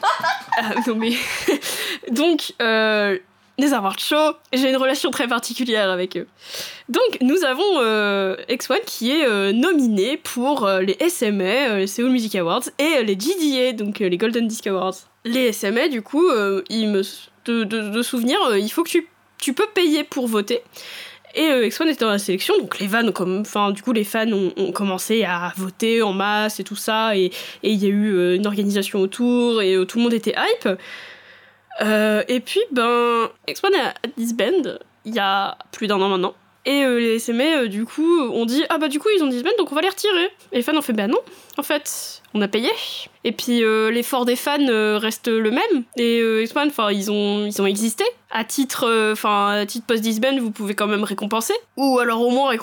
non 0.86 0.96
mais 0.96 1.14
donc 2.12 2.54
les 3.58 3.74
awards 3.74 4.00
show, 4.00 4.34
j'ai 4.54 4.70
une 4.70 4.76
relation 4.76 5.12
très 5.12 5.28
particulière 5.28 5.90
avec 5.90 6.18
eux. 6.18 6.28
Donc 6.90 7.18
nous 7.22 7.44
avons 7.44 7.80
euh, 7.80 8.36
X1 8.50 8.84
qui 8.86 9.12
est 9.12 9.26
euh, 9.26 9.54
nominé 9.54 10.18
pour 10.18 10.66
euh, 10.66 10.82
les 10.82 10.98
SMA, 11.10 11.70
euh, 11.70 11.78
les 11.80 11.88
Seoul 11.88 12.10
Music 12.10 12.36
Awards, 12.36 12.64
et 12.80 13.04
les 13.04 13.16
GDA, 13.16 13.72
donc 13.74 14.00
les 14.00 14.18
Golden 14.18 14.48
Disc 14.48 14.68
Awards. 14.68 14.96
Les 15.24 15.54
SMA, 15.54 15.88
du 15.88 16.02
coup, 16.02 16.30
il 16.70 16.90
me, 16.90 17.02
de, 17.46 17.64
de, 17.64 18.02
souvenir, 18.04 18.38
il 18.56 18.70
faut 18.70 18.84
que 18.84 18.90
tu, 18.90 19.08
tu 19.40 19.54
peux 19.54 19.66
payer 19.74 20.04
pour 20.04 20.28
voter. 20.28 20.62
Et 21.34 21.50
X1 21.68 21.88
était 21.88 22.06
dans 22.06 22.12
la 22.12 22.20
sélection, 22.20 22.56
donc 22.60 22.78
les 22.80 22.88
fans, 22.88 23.12
comme, 23.12 23.40
enfin, 23.40 23.72
du 23.72 23.82
coup, 23.82 23.92
les 23.92 24.04
fans 24.04 24.32
ont, 24.32 24.72
commencé 24.72 25.24
à 25.24 25.52
voter 25.58 26.04
en 26.04 26.14
masse 26.14 26.60
et 26.60 26.64
tout 26.64 26.76
ça, 26.76 27.18
et 27.18 27.32
il 27.64 27.84
y 27.84 27.88
a 27.88 27.90
eu 27.90 28.36
une 28.36 28.46
organisation 28.46 29.00
autour, 29.00 29.64
et 29.64 29.76
tout 29.88 29.98
le 29.98 30.04
monde 30.04 30.14
était 30.14 30.36
hype. 30.38 30.70
Euh, 31.82 32.24
et 32.28 32.40
puis, 32.40 32.62
ben, 32.72 33.30
Expo 33.48 33.68
a 33.68 33.94
disband 34.18 34.80
il 35.06 35.14
y 35.14 35.20
a 35.20 35.58
plus 35.72 35.88
d'un 35.88 36.02
an 36.02 36.10
maintenant. 36.10 36.34
Et 36.68 36.84
euh, 36.84 37.00
les 37.00 37.20
SMA, 37.20 37.44
euh, 37.44 37.68
du 37.68 37.86
coup, 37.86 38.22
ont 38.22 38.46
dit 38.46 38.64
Ah 38.70 38.80
bah, 38.80 38.88
du 38.88 39.00
coup, 39.00 39.10
ils 39.16 39.24
ont 39.24 39.28
disband, 39.28 39.52
donc 39.60 39.72
on 39.72 39.76
va 39.76 39.82
les 39.82 39.90
retirer. 39.90 40.26
Et 40.52 40.58
les 40.58 40.62
fans 40.64 40.76
ont 40.76 40.82
fait 40.82 40.94
Bah 40.94 41.08
non, 41.08 41.20
en 41.58 41.64
fait, 41.64 42.24
on 42.34 42.42
a 42.42 42.48
payé. 42.48 42.70
Et 43.24 43.32
puis, 43.32 43.62
l'effort 43.92 44.26
des 44.26 44.36
fans 44.36 44.98
reste 44.98 45.28
le 45.28 45.52
même. 45.52 45.84
Et 45.98 46.20
Expo, 46.42 46.62
enfin, 46.62 46.92
ils 46.92 47.12
ont, 47.12 47.46
ils 47.46 47.62
ont 47.62 47.68
existé. 47.68 48.04
À 48.32 48.44
titre, 48.44 49.12
enfin, 49.12 49.64
titre 49.68 49.86
post-disband, 49.86 50.40
vous 50.40 50.52
pouvez 50.52 50.74
quand 50.74 50.88
même 50.88 51.04
récompenser. 51.04 51.54
Ou 51.78 52.00
alors 52.00 52.22
au 52.22 52.32
moins 52.32 52.56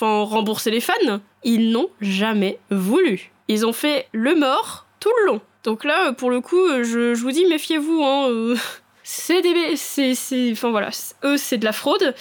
rembourser 0.00 0.70
les 0.70 0.80
fans. 0.80 1.20
Ils 1.42 1.70
n'ont 1.70 1.88
jamais 2.00 2.58
voulu. 2.70 3.32
Ils 3.48 3.64
ont 3.64 3.72
fait 3.72 4.08
le 4.12 4.34
mort 4.34 4.86
tout 5.00 5.12
le 5.20 5.26
long. 5.26 5.40
Donc 5.66 5.84
là, 5.84 6.12
pour 6.12 6.30
le 6.30 6.40
coup, 6.40 6.64
je, 6.84 7.14
je 7.14 7.20
vous 7.20 7.32
dis, 7.32 7.44
méfiez-vous. 7.44 8.00
Hein, 8.04 8.28
euh, 8.30 8.56
c'est 9.02 9.42
des... 9.42 9.74
C'est, 9.76 10.52
enfin 10.52 10.70
voilà, 10.70 10.90
eux, 11.24 11.36
c'est 11.36 11.58
de 11.58 11.64
la 11.64 11.72
fraude. 11.72 12.14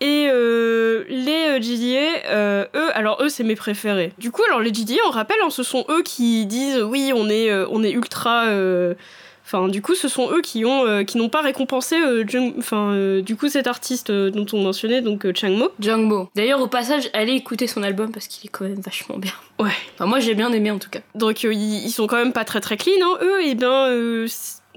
Et 0.00 0.28
euh, 0.28 1.04
les 1.08 1.50
euh, 1.50 1.60
GDA, 1.60 2.68
eux, 2.74 2.90
alors 2.96 3.22
eux, 3.22 3.28
c'est 3.28 3.44
mes 3.44 3.54
préférés. 3.54 4.12
Du 4.18 4.32
coup, 4.32 4.42
alors 4.48 4.58
les 4.58 4.72
GDA, 4.72 4.96
on 5.06 5.10
rappelle, 5.10 5.36
hein, 5.44 5.50
ce 5.50 5.62
sont 5.62 5.84
eux 5.88 6.02
qui 6.02 6.46
disent, 6.46 6.82
oui, 6.82 7.12
on 7.14 7.28
est 7.28 7.92
ultra 7.92 8.46
Enfin, 9.52 9.66
du 9.66 9.82
coup, 9.82 9.96
ce 9.96 10.06
sont 10.06 10.30
eux 10.30 10.42
qui 10.42 10.64
ont, 10.64 10.86
euh, 10.86 11.02
qui 11.02 11.18
n'ont 11.18 11.28
pas 11.28 11.40
récompensé, 11.40 11.96
euh, 11.96 12.24
enfin, 12.56 12.92
euh, 12.92 13.20
du 13.20 13.34
coup, 13.34 13.48
cet 13.48 13.66
artiste 13.66 14.12
dont 14.12 14.46
on 14.52 14.62
mentionnait, 14.62 15.02
donc 15.02 15.26
Changmo. 15.36 15.70
Changmo. 15.82 16.28
D'ailleurs, 16.36 16.60
au 16.60 16.68
passage, 16.68 17.10
allez 17.14 17.32
écouter 17.32 17.66
son 17.66 17.82
album 17.82 18.12
parce 18.12 18.28
qu'il 18.28 18.46
est 18.46 18.52
quand 18.52 18.64
même 18.64 18.80
vachement 18.80 19.18
bien. 19.18 19.32
Ouais. 19.58 19.72
Enfin, 19.94 20.06
moi, 20.06 20.20
j'ai 20.20 20.36
bien 20.36 20.52
aimé 20.52 20.70
en 20.70 20.78
tout 20.78 20.88
cas. 20.88 21.00
Donc, 21.16 21.42
ils 21.42 21.90
sont 21.90 22.06
quand 22.06 22.16
même 22.16 22.32
pas 22.32 22.44
très 22.44 22.60
très 22.60 22.76
clean, 22.76 22.92
hein, 23.02 23.18
eux. 23.22 23.44
Et 23.44 23.56
ben, 23.56 24.24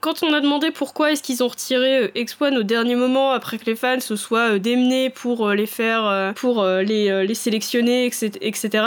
quand 0.02 0.24
on 0.24 0.34
a 0.34 0.42
demandé 0.42 0.72
pourquoi 0.72 1.12
est-ce 1.12 1.22
qu'ils 1.22 1.44
ont 1.44 1.50
retiré 1.50 2.08
X1 2.16 2.58
au 2.58 2.64
dernier 2.64 2.96
moment 2.96 3.32
après 3.32 3.60
que 3.60 3.66
les 3.66 3.76
fans 3.76 4.00
se 4.00 4.16
soient 4.16 4.58
démenés 4.58 5.12
pour 5.12 5.52
les 5.52 5.68
faire, 5.68 6.34
pour 6.36 6.66
les, 6.66 7.28
les 7.28 7.36
sélectionner, 7.36 8.06
etc., 8.06 8.86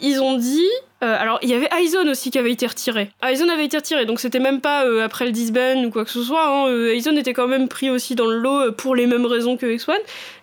ils 0.00 0.20
ont 0.20 0.36
dit 0.36 0.70
Euh, 1.04 1.16
alors, 1.20 1.38
il 1.42 1.50
y 1.50 1.54
avait 1.54 1.68
Aizone 1.78 2.08
aussi 2.08 2.30
qui 2.30 2.38
avait 2.38 2.52
été 2.52 2.66
retiré. 2.66 3.10
Aizone 3.22 3.50
avait 3.50 3.66
été 3.66 3.76
retiré, 3.76 4.06
donc 4.06 4.20
c'était 4.20 4.38
même 4.38 4.62
pas 4.62 4.86
euh, 4.86 5.04
après 5.04 5.26
le 5.26 5.32
disband 5.32 5.84
ou 5.84 5.90
quoi 5.90 6.04
que 6.04 6.10
ce 6.10 6.22
soit. 6.22 6.46
Hein. 6.46 6.68
Euh, 6.68 6.94
était 6.94 7.34
quand 7.34 7.46
même 7.46 7.68
pris 7.68 7.90
aussi 7.90 8.14
dans 8.14 8.26
le 8.26 8.38
lot 8.38 8.72
pour 8.72 8.96
les 8.96 9.06
mêmes 9.06 9.26
raisons 9.26 9.56
que 9.56 9.66
X1. 9.66 9.92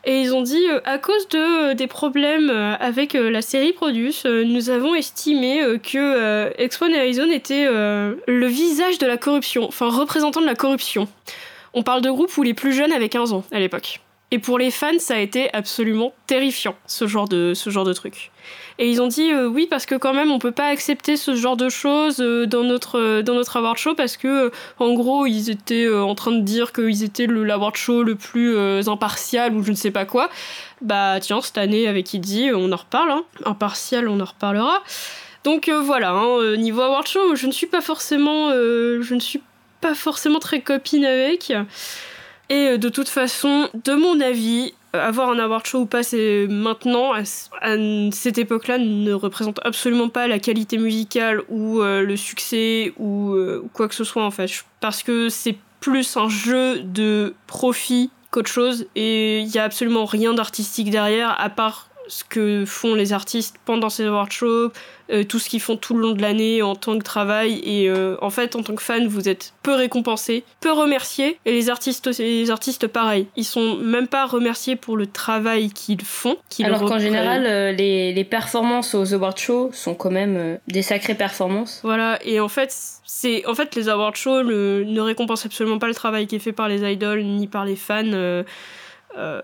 Et 0.06 0.22
ils 0.22 0.34
ont 0.34 0.42
dit, 0.42 0.64
à 0.86 0.98
cause 1.00 1.28
de, 1.30 1.74
des 1.74 1.88
problèmes 1.88 2.50
avec 2.80 3.14
la 3.14 3.42
série 3.42 3.74
Produce, 3.74 4.26
nous 4.26 4.70
avons 4.70 4.96
estimé 4.96 5.60
que 5.84 6.50
X1 6.58 6.92
et 6.92 7.10
Aizone 7.10 7.32
étaient 7.32 7.68
le 7.68 8.46
visage 8.48 9.00
de 9.00 9.06
la 9.06 9.18
corruption, 9.18 9.68
enfin 9.68 9.90
représentant 9.90 10.40
de 10.40 10.46
la 10.46 10.56
corruption. 10.56 11.08
On 11.74 11.84
parle 11.84 12.02
de 12.02 12.10
groupes 12.10 12.36
où 12.38 12.44
les 12.44 12.54
plus 12.54 12.74
jeunes 12.74 12.94
avaient 12.94 13.10
15 13.10 13.34
ans 13.34 13.44
à 13.52 13.60
l'époque. 13.60 14.00
Et 14.32 14.40
pour 14.40 14.58
les 14.58 14.72
fans, 14.72 14.98
ça 15.00 15.16
a 15.16 15.20
été 15.20 15.54
absolument 15.54 16.14
terrifiant, 16.26 16.76
ce 16.88 17.06
genre 17.06 17.28
de, 17.28 17.54
ce 17.54 17.70
genre 17.70 17.86
de 17.86 17.94
truc. 17.94 18.32
Et 18.78 18.90
ils 18.90 19.02
ont 19.02 19.08
dit 19.08 19.32
euh, 19.32 19.48
oui 19.48 19.68
parce 19.70 19.86
que 19.86 19.96
quand 19.96 20.14
même 20.14 20.32
on 20.32 20.40
peut 20.40 20.52
pas 20.52 20.68
accepter 20.68 21.18
ce 21.18 21.36
genre 21.36 21.58
de 21.58 21.70
choses 21.70 22.18
euh, 22.20 22.46
dans 22.46 22.64
notre 22.64 23.00
euh, 23.00 23.22
dans 23.22 23.34
notre 23.34 23.58
award 23.58 23.78
show 23.78 23.96
parce 23.96 24.18
que 24.18 24.52
en 24.80 24.94
gros 24.94 25.26
ils 25.26 25.50
étaient 25.50 25.92
en 25.94 26.16
train 26.16 26.32
de 26.32 26.42
dire 26.42 26.72
qu'ils 26.74 27.04
étaient 27.04 27.28
le 27.28 27.50
award 27.50 27.76
show 27.76 28.04
le 28.04 28.16
plus 28.16 28.58
impartial 28.88 29.56
ou 29.56 29.64
je 29.64 29.72
ne 29.72 29.76
sais 29.76 29.92
pas 29.92 30.06
quoi. 30.06 30.30
Bah 30.82 31.20
tiens 31.20 31.42
cette 31.42 31.58
année 31.58 31.88
avec 31.88 32.14
Idzy 32.14 32.50
on 32.54 32.72
en 32.72 32.78
reparle. 32.78 33.12
Hein. 33.12 33.24
Impartial 33.46 34.08
on 34.08 34.20
en 34.20 34.26
reparlera. 34.26 34.82
Donc 35.44 35.70
voilà 35.70 36.12
hein, 36.12 36.56
niveau 36.58 36.82
award 36.82 37.08
show 37.08 37.36
je 37.36 37.48
ne 37.48 37.52
suis 37.52 37.68
pas 37.68 37.82
forcément 37.82 38.52
je 38.52 39.14
ne 39.14 39.20
suis 39.20 39.42
pas 39.82 39.96
forcément 39.96 40.40
très 40.40 40.62
copine 40.62 41.06
avec. 41.06 41.54
Et 42.50 42.78
de 42.78 42.90
toute 42.90 43.08
façon, 43.08 43.70
de 43.86 43.94
mon 43.94 44.20
avis, 44.20 44.74
avoir 44.94 45.30
un 45.30 45.40
award 45.40 45.66
show 45.66 45.82
ou 45.82 45.86
pas, 45.86 46.04
c'est 46.04 46.48
maintenant, 46.50 47.14
à, 47.14 47.24
cette 47.24 48.38
époque-là, 48.38 48.78
ne 48.78 49.14
représente 49.14 49.60
absolument 49.64 50.10
pas 50.10 50.28
la 50.28 50.40
qualité 50.40 50.78
musicale 50.78 51.42
ou 51.50 51.82
euh, 51.82 52.02
le 52.02 52.16
succès 52.18 52.94
ou 53.00 53.36
quoi 53.74 53.88
que 53.88 53.96
ce 53.96 54.04
soit 54.04 54.24
en 54.24 54.32
fait. 54.32 54.50
Parce 54.80 55.04
que 55.04 55.30
c'est 55.30 55.58
plus 55.80 56.16
un 56.18 56.30
jeu 56.30 56.80
de 56.82 57.34
profit 57.48 58.12
qu'autre 58.30 58.50
chose 58.50 58.86
et 58.96 59.40
il 59.40 59.50
y 59.50 59.60
a 59.60 59.64
absolument 59.64 60.06
rien 60.06 60.34
d'artistique 60.34 60.90
derrière 60.90 61.36
à 61.40 61.50
part 61.50 61.91
ce 62.12 62.26
que 62.26 62.66
font 62.66 62.94
les 62.94 63.14
artistes 63.14 63.56
pendant 63.64 63.90
ces 63.90 64.06
award 64.06 64.32
shows, 64.32 64.72
euh, 65.12 65.24
tout 65.24 65.40
ce 65.40 65.48
qu'ils 65.48 65.62
font 65.62 65.78
tout 65.78 65.94
le 65.94 66.02
long 66.02 66.12
de 66.12 66.22
l'année 66.22 66.62
en 66.62 66.76
tant 66.76 67.00
que 67.00 67.04
travail. 67.06 67.62
Et 67.64 67.90
euh, 67.90 68.18
en 68.22 68.30
fait, 68.30 68.58
en 68.58 68.64
tant 68.64 68.76
que 68.76 68.84
fan, 68.84 69.08
vous 69.08 69.30
êtes 69.30 69.54
peu 69.64 69.74
récompensé, 69.74 70.44
peu 70.60 70.74
remercié. 70.74 71.40
Et 71.46 71.54
les 71.54 71.70
artistes, 71.70 72.10
les 72.20 72.52
artistes, 72.52 72.88
pareil, 72.88 73.28
ils 73.38 73.46
sont 73.46 73.78
même 73.78 74.08
pas 74.08 74.26
remerciés 74.26 74.76
pour 74.76 74.98
le 74.98 75.08
travail 75.08 75.70
qu'ils 75.70 76.02
font. 76.02 76.36
Alors 76.62 76.84
qu'en 76.84 77.00
général, 77.00 77.46
euh, 77.46 77.72
les, 77.72 78.12
les, 78.12 78.24
performances 78.26 78.94
aux 78.94 79.14
award 79.14 79.38
shows 79.38 79.70
sont 79.72 79.96
quand 79.96 80.12
même 80.12 80.60
des 80.68 80.82
sacrées 80.82 81.16
performances. 81.16 81.80
Voilà. 81.82 82.20
Et 82.26 82.42
en 82.42 82.50
fait, 82.50 82.76
c'est 83.06 83.46
en 83.46 83.56
fait 83.56 83.74
les 83.76 83.88
award 83.88 84.18
shows 84.18 84.44
ne 84.44 85.00
récompensent 85.00 85.46
absolument 85.46 85.80
pas 85.80 85.88
le 85.88 85.96
travail 85.96 86.28
qui 86.28 86.36
est 86.36 86.40
fait 86.40 86.52
par 86.52 86.68
les 86.68 86.92
idoles 86.92 87.24
ni 87.24 87.48
par 87.48 87.64
les 87.64 87.78
fans. 87.78 88.44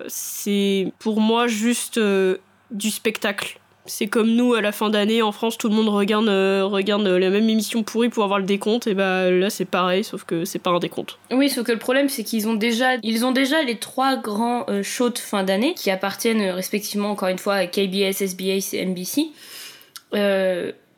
c'est 0.08 0.92
pour 1.00 1.22
moi 1.22 1.48
juste 1.48 1.98
du 2.72 2.90
spectacle. 2.90 3.60
C'est 3.88 4.08
comme 4.08 4.36
nous 4.36 4.54
à 4.54 4.62
la 4.62 4.72
fin 4.72 4.90
d'année 4.90 5.22
en 5.22 5.32
France, 5.32 5.58
tout 5.58 5.70
le 5.70 5.74
monde 5.74 5.88
regarde, 5.88 6.28
euh, 6.28 6.66
regarde 6.66 7.08
la 7.08 7.30
même 7.30 7.50
émission 7.50 7.84
pourrie 7.84 8.10
pour 8.10 8.24
avoir 8.26 8.40
le 8.40 8.46
décompte. 8.46 8.86
Et 8.88 8.94
bah 8.94 9.32
là 9.32 9.50
c'est 9.50 9.66
pareil, 9.66 10.04
sauf 10.04 10.26
que 10.26 10.46
c'est 10.46 10.60
pas 10.60 10.72
un 10.72 10.80
décompte. 10.80 11.18
Oui, 11.32 11.50
sauf 11.50 11.66
que 11.66 11.72
le 11.72 11.80
problème 11.80 12.10
c'est 12.10 12.24
qu'ils 12.24 12.48
ont 12.48 12.54
déjà, 12.54 12.98
ils 13.02 13.26
ont 13.26 13.32
déjà 13.32 13.64
les 13.64 13.78
trois 13.78 14.18
grands 14.18 14.66
euh, 14.70 14.84
shows 14.84 15.10
de 15.10 15.18
fin 15.18 15.44
d'année 15.44 15.74
qui 15.74 15.90
appartiennent 15.90 16.42
euh, 16.42 16.54
respectivement 16.54 17.12
encore 17.12 17.30
une 17.30 17.40
fois 17.40 17.56
à 17.56 17.66
KBS, 17.66 18.22
SBS 18.22 18.74
et 18.74 18.86
NBC. 18.86 19.28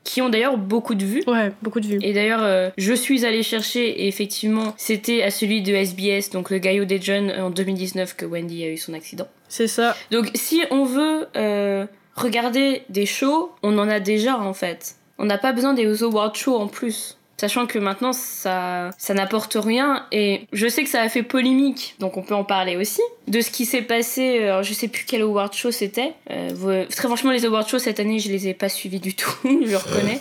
qui 0.03 0.21
ont 0.21 0.29
d'ailleurs 0.29 0.57
beaucoup 0.57 0.95
de 0.95 1.05
vues. 1.05 1.23
Ouais, 1.27 1.51
beaucoup 1.61 1.79
de 1.79 1.85
vues. 1.85 1.99
Et 2.01 2.13
d'ailleurs, 2.13 2.71
je 2.77 2.93
suis 2.93 3.25
allée 3.25 3.43
chercher, 3.43 3.87
et 4.01 4.07
effectivement, 4.07 4.73
c'était 4.75 5.21
à 5.21 5.29
celui 5.29 5.61
de 5.61 5.71
SBS, 5.73 6.31
donc 6.31 6.49
le 6.49 6.57
Gaio 6.57 6.85
des 6.85 6.99
Jeunes, 6.99 7.31
en 7.39 7.51
2019, 7.51 8.15
que 8.15 8.25
Wendy 8.25 8.63
a 8.63 8.69
eu 8.69 8.77
son 8.77 8.93
accident. 8.93 9.27
C'est 9.49 9.67
ça. 9.67 9.95
Donc 10.11 10.29
si 10.35 10.61
on 10.71 10.85
veut 10.85 11.27
euh, 11.35 11.85
regarder 12.15 12.83
des 12.89 13.05
shows, 13.05 13.51
on 13.63 13.77
en 13.77 13.89
a 13.89 13.99
déjà 13.99 14.37
en 14.37 14.53
fait. 14.53 14.95
On 15.17 15.25
n'a 15.25 15.37
pas 15.37 15.51
besoin 15.51 15.73
des 15.73 16.03
award 16.03 16.35
shows 16.35 16.55
en 16.55 16.67
plus. 16.67 17.17
Sachant 17.37 17.67
que 17.67 17.79
maintenant 17.79 18.11
ça, 18.11 18.91
ça 18.97 19.13
n'apporte 19.13 19.55
rien 19.59 20.05
et 20.11 20.45
je 20.51 20.67
sais 20.67 20.83
que 20.83 20.89
ça 20.89 21.01
a 21.01 21.07
fait 21.07 21.23
polémique, 21.23 21.95
donc 21.99 22.17
on 22.17 22.21
peut 22.21 22.35
en 22.35 22.43
parler 22.43 22.75
aussi. 22.75 23.01
De 23.27 23.39
ce 23.39 23.49
qui 23.49 23.65
s'est 23.65 23.81
passé, 23.81 24.43
alors 24.43 24.61
je 24.61 24.73
sais 24.73 24.89
plus 24.89 25.05
quel 25.05 25.21
award 25.21 25.53
show 25.53 25.71
c'était. 25.71 26.13
Euh, 26.31 26.85
très 26.89 27.07
franchement 27.07 27.31
les 27.31 27.45
award 27.45 27.67
shows 27.67 27.79
cette 27.79 28.01
année 28.01 28.19
je 28.19 28.29
les 28.29 28.49
ai 28.49 28.53
pas 28.53 28.67
suivis 28.67 28.99
du 28.99 29.15
tout, 29.15 29.33
je 29.45 29.71
le 29.71 29.77
reconnais. 29.77 30.19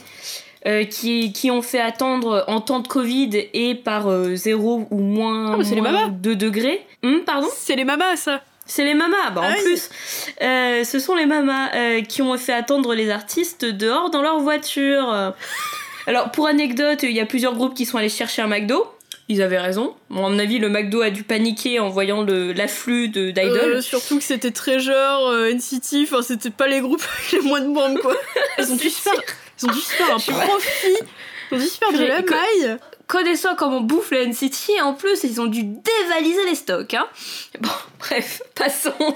Euh, 0.66 0.84
qui, 0.84 1.32
qui, 1.32 1.52
ont 1.52 1.62
fait 1.62 1.80
attendre 1.80 2.44
en 2.48 2.60
temps 2.60 2.80
de 2.80 2.88
Covid 2.88 3.30
et 3.54 3.76
par 3.76 4.10
0 4.34 4.88
ou 4.90 4.98
moins, 4.98 5.58
ah, 5.60 5.74
moins 5.76 6.08
2 6.08 6.34
degrés. 6.34 6.84
Hum, 7.04 7.20
pardon? 7.24 7.46
C'est 7.54 7.76
les 7.76 7.84
mamas 7.84 8.16
ça 8.16 8.42
c'est 8.68 8.84
les 8.84 8.94
mamas, 8.94 9.30
bah 9.34 9.40
en 9.40 9.52
plus, 9.62 9.88
euh, 10.42 10.84
ce 10.84 10.98
sont 10.98 11.14
les 11.14 11.24
mamas 11.24 11.74
euh, 11.74 12.02
qui 12.02 12.20
ont 12.20 12.36
fait 12.36 12.52
attendre 12.52 12.94
les 12.94 13.10
artistes 13.10 13.64
dehors 13.64 14.10
dans 14.10 14.20
leur 14.20 14.38
voiture. 14.40 15.32
Alors 16.06 16.30
pour 16.30 16.46
anecdote, 16.46 17.02
il 17.02 17.12
y 17.12 17.20
a 17.20 17.26
plusieurs 17.26 17.54
groupes 17.54 17.74
qui 17.74 17.86
sont 17.86 17.96
allés 17.96 18.10
chercher 18.10 18.42
un 18.42 18.46
McDo. 18.46 18.86
Ils 19.30 19.42
avaient 19.42 19.58
raison. 19.58 19.94
Bon, 20.08 20.24
à 20.24 20.30
mon 20.30 20.38
avis, 20.38 20.58
le 20.58 20.68
McDo 20.68 21.02
a 21.02 21.10
dû 21.10 21.22
paniquer 21.22 21.80
en 21.80 21.88
voyant 21.88 22.24
l'afflux 22.24 23.08
d'idoles. 23.08 23.46
Euh, 23.46 23.80
surtout 23.80 24.18
que 24.18 24.24
c'était 24.24 24.52
très 24.52 24.78
genre 24.78 25.34
NCT, 25.34 26.04
enfin 26.04 26.22
c'était 26.22 26.50
pas 26.50 26.66
les 26.66 26.80
groupes 26.80 27.02
avec 27.02 27.32
les 27.42 27.48
moins 27.48 27.60
de 27.60 27.72
bandes 27.72 27.98
quoi. 28.00 28.14
Ils 28.58 28.70
ont 28.70 28.76
dû 28.76 28.90
se 28.90 29.00
faire, 29.00 29.20
ils 29.62 29.68
ont 29.68 29.72
dû 29.72 29.80
se 29.80 29.92
faire 29.92 30.14
un 30.14 30.18
profit. 30.18 30.96
Ils 31.50 31.56
ont 31.56 31.58
dû 31.58 31.66
se 31.66 31.78
faire 31.78 31.92
de 31.92 32.04
la 32.04 32.20
maille 32.22 32.78
connaissant 33.08 33.56
comment 33.56 33.80
bouffe 33.80 34.12
la 34.12 34.24
NCT, 34.26 34.80
en 34.82 34.92
plus, 34.92 35.24
ils 35.24 35.40
ont 35.40 35.46
dû 35.46 35.64
dévaliser 36.08 36.44
les 36.46 36.54
stocks. 36.54 36.94
Hein. 36.94 37.06
Bon, 37.60 37.68
bref, 37.98 38.42
passons. 38.54 39.14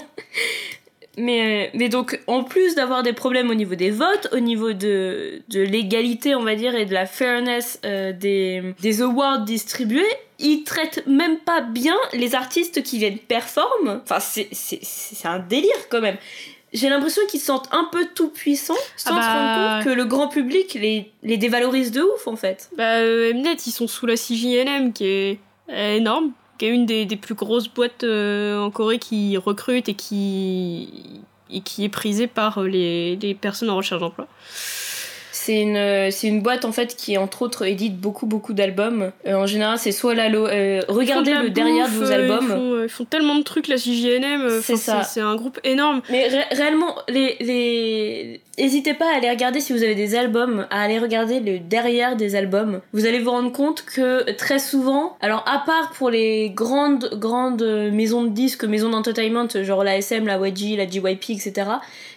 Mais, 1.17 1.67
euh, 1.67 1.69
mais 1.75 1.89
donc, 1.89 2.19
en 2.25 2.43
plus 2.43 2.75
d'avoir 2.75 3.03
des 3.03 3.13
problèmes 3.13 3.49
au 3.49 3.53
niveau 3.53 3.75
des 3.75 3.91
votes, 3.91 4.29
au 4.31 4.39
niveau 4.39 4.73
de, 4.73 5.41
de 5.47 5.61
l'égalité, 5.61 6.33
on 6.35 6.43
va 6.43 6.55
dire, 6.55 6.73
et 6.75 6.85
de 6.85 6.93
la 6.93 7.05
fairness 7.05 7.79
euh, 7.85 8.13
des, 8.13 8.73
des 8.81 9.01
awards 9.01 9.41
distribués, 9.41 10.01
ils 10.39 10.63
traitent 10.63 11.05
même 11.05 11.37
pas 11.37 11.61
bien 11.61 11.95
les 12.13 12.33
artistes 12.33 12.81
qui 12.81 12.97
viennent 12.97 13.19
performer. 13.19 13.99
Enfin, 14.03 14.19
c'est 14.19 15.27
un 15.27 15.39
délire 15.39 15.89
quand 15.89 16.01
même 16.01 16.17
j'ai 16.73 16.89
l'impression 16.89 17.21
qu'ils 17.27 17.39
se 17.39 17.45
sentent 17.45 17.69
un 17.71 17.87
peu 17.91 18.07
tout 18.15 18.29
puissants 18.29 18.73
sans 18.97 19.15
ah 19.15 19.21
se 19.21 19.27
rendre 19.27 19.45
bah. 19.45 19.75
compte 19.75 19.85
que 19.85 19.95
le 19.95 20.05
grand 20.05 20.27
public 20.27 20.73
les, 20.73 21.11
les 21.21 21.37
dévalorise 21.37 21.91
de 21.91 22.01
ouf 22.01 22.27
en 22.27 22.35
fait. 22.35 22.71
Bah 22.75 22.95
euh, 22.95 23.31
Mnet 23.31 23.57
ils 23.67 23.71
sont 23.71 23.87
sous 23.87 24.07
la 24.07 24.15
CJNM 24.15 24.91
qui 24.91 25.05
est 25.05 25.39
énorme, 25.69 26.31
qui 26.57 26.65
est 26.65 26.69
une 26.69 26.85
des, 26.85 27.05
plus 27.17 27.35
grosses 27.35 27.67
boîtes 27.67 28.03
euh, 28.03 28.59
en 28.59 28.71
Corée 28.71 28.99
qui 28.99 29.37
recrute 29.37 29.89
et 29.89 29.93
qui, 29.93 31.21
et 31.49 31.61
qui 31.61 31.83
est 31.83 31.89
prisée 31.89 32.27
par 32.27 32.61
les 32.61 33.37
personnes 33.39 33.69
en 33.69 33.77
recherche 33.77 34.01
d'emploi. 34.01 34.27
C'est 35.43 35.59
une, 35.59 35.75
euh, 35.75 36.09
c'est 36.09 36.29
une 36.29 36.39
boîte 36.39 36.63
en 36.63 36.71
fait 36.71 36.95
qui 36.95 37.17
entre 37.17 37.41
autres 37.41 37.65
édite 37.65 37.97
beaucoup 37.97 38.25
beaucoup 38.25 38.53
d'albums. 38.53 39.11
Euh, 39.27 39.33
en 39.33 39.45
général 39.45 39.77
c'est 39.77 39.91
soit 39.91 40.13
la 40.13 40.27
euh, 40.27 40.79
regardez 40.87 41.33
le 41.33 41.49
derrière 41.49 41.89
de 41.89 41.95
vos 41.95 42.09
albums. 42.09 42.81
Ils 42.83 42.87
font, 42.87 43.03
tellement 43.03 43.35
de 43.35 43.43
trucs 43.43 43.67
la 43.67 43.75
CJNM. 43.75 44.61
c'est 44.61 44.77
ça. 44.77 45.03
C'est 45.03 45.19
un 45.19 45.35
groupe 45.35 45.59
énorme. 45.65 46.01
Mais 46.09 46.29
réellement 46.51 46.95
les, 47.09 47.35
les... 47.41 48.41
N'hésitez 48.57 48.93
pas 48.93 49.11
à 49.13 49.17
aller 49.17 49.29
regarder 49.29 49.59
si 49.59 49.73
vous 49.73 49.83
avez 49.83 49.95
des 49.95 50.15
albums, 50.15 50.65
à 50.69 50.81
aller 50.81 50.97
regarder 50.97 51.41
le 51.41 51.59
derrière 51.59 52.15
des 52.15 52.37
albums. 52.37 52.79
Vous 52.93 53.05
allez 53.05 53.19
vous 53.19 53.31
rendre 53.31 53.51
compte 53.51 53.83
que 53.83 54.31
très 54.37 54.59
souvent, 54.59 55.17
alors 55.19 55.43
à 55.45 55.61
part 55.65 55.91
pour 55.91 56.09
les 56.09 56.51
grandes 56.51 57.09
grandes 57.15 57.91
maisons 57.91 58.23
de 58.23 58.29
disques, 58.29 58.63
maisons 58.63 58.91
d'entertainment, 58.91 59.49
genre 59.61 59.83
la 59.83 59.97
SM, 59.97 60.25
la 60.25 60.37
YG, 60.37 60.77
la 60.77 60.87
JYP, 60.87 61.31
etc. 61.31 61.67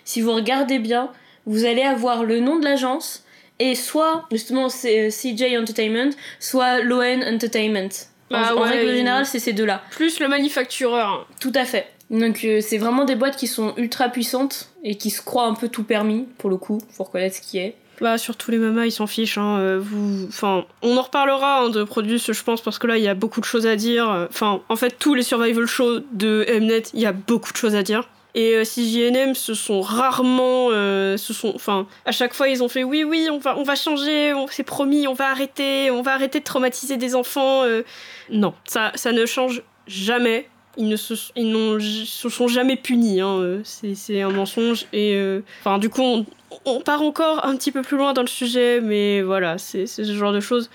Si 0.05 0.21
vous 0.21 0.33
regardez 0.33 0.79
bien, 0.79 1.11
vous 1.47 1.65
allez 1.65 1.83
avoir 1.83 2.25
le 2.25 2.41
nom 2.41 2.59
de 2.59 2.65
l'agence 2.65 3.25
et 3.59 3.75
soit 3.75 4.27
justement 4.31 4.69
c'est 4.69 5.07
euh, 5.07 5.11
CJ 5.11 5.57
Entertainment, 5.57 6.11
soit 6.41 6.81
Loen 6.81 7.23
Entertainment. 7.25 7.89
en, 8.31 8.37
ah 8.37 8.55
règle 8.61 8.95
générale, 8.95 9.25
c'est 9.25 9.39
ces 9.39 9.53
deux-là. 9.53 9.83
Plus 9.91 10.21
le 10.21 10.29
manufactureur. 10.29 11.27
Tout 11.41 11.53
à 11.55 11.65
fait. 11.65 11.87
Donc 12.11 12.45
euh, 12.45 12.61
c'est 12.61 12.79
vraiment 12.79 13.05
des 13.05 13.17
boîtes 13.17 13.37
qui 13.37 13.47
sont 13.47 13.75
ultra 13.77 14.09
puissantes 14.09 14.71
et 14.85 14.97
qui 14.97 15.11
se 15.11 15.23
croient 15.23 15.47
un 15.47 15.55
peu 15.55 15.69
tout 15.69 15.85
permis 15.85 16.27
pour 16.39 16.51
le 16.51 16.57
coup, 16.57 16.81
faut 16.91 17.05
reconnaître 17.05 17.37
ce 17.37 17.41
qui 17.41 17.59
est. 17.59 17.77
Bah 17.99 18.19
surtout 18.19 18.51
les 18.51 18.59
mamas 18.59 18.85
ils 18.85 18.93
s'en 18.93 19.07
fichent. 19.07 19.39
Hein. 19.39 19.59
Euh, 19.59 19.81
vous... 19.83 20.27
Enfin, 20.29 20.67
on 20.83 20.97
en 20.99 21.03
reparlera 21.03 21.61
hein, 21.63 21.71
de 21.71 21.83
produits, 21.83 22.19
je 22.19 22.43
pense, 22.43 22.61
parce 22.61 22.79
que 22.79 22.87
là 22.87 22.99
il 22.99 23.05
y 23.05 23.09
a 23.09 23.15
beaucoup 23.15 23.41
de 23.41 23.47
choses 23.47 23.67
à 23.67 23.75
dire. 23.75 24.29
Enfin, 24.29 24.61
en 24.69 24.77
fait 24.77 24.97
tous 24.99 25.15
les 25.15 25.23
survival 25.23 25.67
shows 25.67 26.01
de 26.13 26.47
Mnet, 26.61 26.83
il 26.93 27.01
y 27.01 27.07
a 27.07 27.13
beaucoup 27.13 27.53
de 27.53 27.57
choses 27.57 27.75
à 27.75 27.83
dire. 27.83 28.07
Et 28.37 28.55
euh, 28.55 28.65
CJNM 28.65 29.35
se 29.35 29.55
sont 29.55 29.81
rarement, 29.81 30.69
euh, 30.71 31.17
se 31.17 31.33
sont, 31.33 31.53
enfin, 31.55 31.87
à 32.05 32.13
chaque 32.13 32.35
fois 32.35 32.51
ils 32.51 32.63
ont 32.63 32.69
fait 32.69 32.85
oui, 32.85 33.03
oui, 33.03 33.29
on 33.33 33.39
va, 33.39 33.57
on 33.57 33.63
va 33.63 33.77
changer, 33.77 34.35
on 34.35 34.47
s'est 34.47 34.63
promis, 34.63 35.09
on 35.09 35.15
va 35.15 35.31
arrêter, 35.31 35.91
on 35.91 36.03
va 36.03 36.13
arrêter 36.13 36.41
de 36.41 36.45
traumatiser 36.45 36.99
des 36.99 37.15
enfants. 37.15 37.65
Euh. 37.65 37.83
Non, 38.31 38.53
ça, 38.67 38.93
ça 38.95 39.13
ne 39.13 39.25
change 39.25 39.63
jamais. 39.87 40.51
ils 40.77 40.87
ne 40.87 40.97
se, 40.97 41.15
ils 41.35 41.51
n'ont, 41.51 41.81
se 41.81 42.29
sont 42.29 42.47
jamais 42.47 42.77
punis. 42.77 43.23
Hein. 43.23 43.63
C'est, 43.65 44.21
un 44.21 44.31
mensonge. 44.31 44.85
Et 44.93 45.19
enfin, 45.61 45.79
du 45.79 45.89
coup, 45.89 46.03
on, 46.03 46.27
on, 46.67 46.81
part 46.83 47.01
encore 47.01 47.47
un 47.47 47.57
petit 47.57 47.73
peu 47.73 47.81
plus 47.81 47.97
loin 47.97 48.13
dans 48.13 48.21
le 48.21 48.29
sujet, 48.29 48.83
mais 48.83 49.23
voilà, 49.23 49.57
c'est, 49.57 49.87
ce 49.87 50.03
genre 50.15 50.35
de 50.35 50.41
choses. 50.41 50.69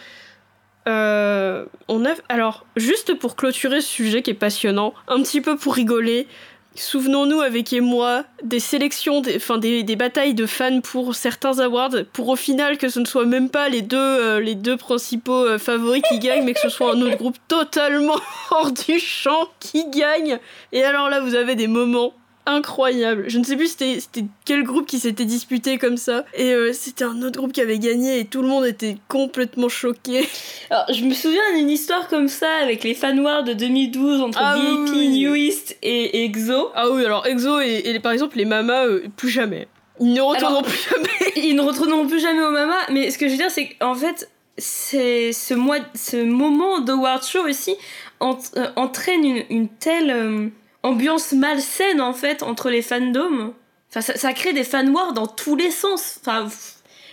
on 0.87 2.05
a, 2.05 2.13
alors, 2.27 2.65
juste 2.75 3.13
pour 3.19 3.35
clôturer 3.35 3.81
ce 3.81 3.87
sujet 3.87 4.23
qui 4.23 4.31
est 4.31 4.33
passionnant, 4.33 4.95
un 5.07 5.21
petit 5.21 5.41
peu 5.41 5.57
pour 5.57 5.75
rigoler, 5.75 6.25
Souvenons-nous 6.75 7.41
avec 7.41 7.73
moi 7.73 8.23
des 8.43 8.61
sélections, 8.61 9.21
des, 9.21 9.95
batailles 9.97 10.33
de 10.33 10.45
fans 10.45 10.79
pour 10.79 11.15
certains 11.15 11.59
awards, 11.59 11.95
pour 12.13 12.29
au 12.29 12.37
final 12.37 12.77
que 12.77 12.87
ce 12.87 12.99
ne 13.01 13.05
soit 13.05 13.25
même 13.25 13.49
pas 13.49 13.67
les 13.67 13.81
deux, 13.81 13.97
euh, 13.97 14.77
principaux 14.77 15.45
euh, 15.45 15.57
favoris 15.57 16.01
qui 16.09 16.19
gagnent, 16.19 16.45
mais 16.45 16.53
que 16.53 16.61
ce 16.61 16.69
soit 16.69 16.93
un 16.93 17.01
autre 17.01 17.17
groupe 17.17 17.37
totalement 17.49 18.15
hors 18.51 18.71
du 18.71 18.99
champ 18.99 19.49
qui 19.59 19.89
gagne. 19.89 20.39
Et 20.71 20.83
alors 20.83 21.09
là, 21.09 21.19
vous 21.19 21.35
avez 21.35 21.55
des 21.55 21.67
moments 21.67 22.13
incroyable. 22.45 23.25
Je 23.27 23.37
ne 23.37 23.43
sais 23.43 23.55
plus 23.55 23.67
c'était 23.67 24.25
quel 24.45 24.63
groupe 24.63 24.87
qui 24.87 24.99
s'était 24.99 25.25
disputé 25.25 25.77
comme 25.77 25.97
ça. 25.97 26.25
Et 26.33 26.53
euh, 26.53 26.73
c'était 26.73 27.03
un 27.03 27.21
autre 27.21 27.37
groupe 27.37 27.53
qui 27.53 27.61
avait 27.61 27.79
gagné 27.79 28.19
et 28.19 28.25
tout 28.25 28.41
le 28.41 28.47
monde 28.47 28.65
était 28.65 28.97
complètement 29.07 29.69
choqué. 29.69 30.27
Alors, 30.69 30.85
je 30.91 31.03
me 31.03 31.13
souviens 31.13 31.41
d'une 31.55 31.69
histoire 31.69 32.07
comme 32.07 32.27
ça 32.27 32.49
avec 32.61 32.83
les 32.83 32.93
fan 32.93 33.19
wars 33.19 33.43
de 33.43 33.53
2012 33.53 34.21
entre 34.21 34.39
ah, 34.41 34.55
VIP, 34.55 34.93
New 35.11 35.35
East 35.35 35.77
et 35.81 36.25
EXO. 36.25 36.71
Ah 36.75 36.89
oui, 36.89 37.05
alors 37.05 37.25
EXO 37.27 37.59
et, 37.59 37.99
par 38.01 38.11
exemple 38.11 38.37
les 38.37 38.45
Mamas, 38.45 38.85
euh, 38.85 39.03
plus 39.15 39.29
jamais. 39.29 39.67
Ils 39.99 40.13
ne 40.13 40.21
retourneront 40.21 40.63
plus 40.63 40.89
jamais. 40.89 41.31
ils 41.35 41.55
ne 41.55 41.61
retourneront 41.61 42.07
plus 42.07 42.19
jamais 42.19 42.43
aux 42.43 42.51
Mamas. 42.51 42.87
Mais 42.89 43.11
ce 43.11 43.17
que 43.17 43.27
je 43.27 43.33
veux 43.33 43.37
dire, 43.37 43.51
c'est 43.51 43.69
qu'en 43.69 43.93
fait, 43.93 44.29
c'est 44.57 45.31
ce, 45.31 45.53
mois, 45.53 45.77
ce 45.93 46.17
moment 46.23 46.79
d'Award 46.79 47.23
Show 47.23 47.47
aussi 47.47 47.75
euh, 48.21 48.67
entraîne 48.75 49.23
une, 49.23 49.43
une 49.49 49.67
telle 49.67 50.51
ambiance 50.83 51.31
malsaine 51.33 52.01
en 52.01 52.13
fait 52.13 52.43
entre 52.43 52.69
les 52.69 52.81
fandoms. 52.81 53.53
Enfin, 53.89 54.01
ça, 54.01 54.17
ça 54.17 54.33
crée 54.33 54.53
des 54.53 54.63
fan 54.63 54.89
wars 54.89 55.13
dans 55.13 55.27
tous 55.27 55.55
les 55.55 55.71
sens. 55.71 56.19
Enfin, 56.21 56.47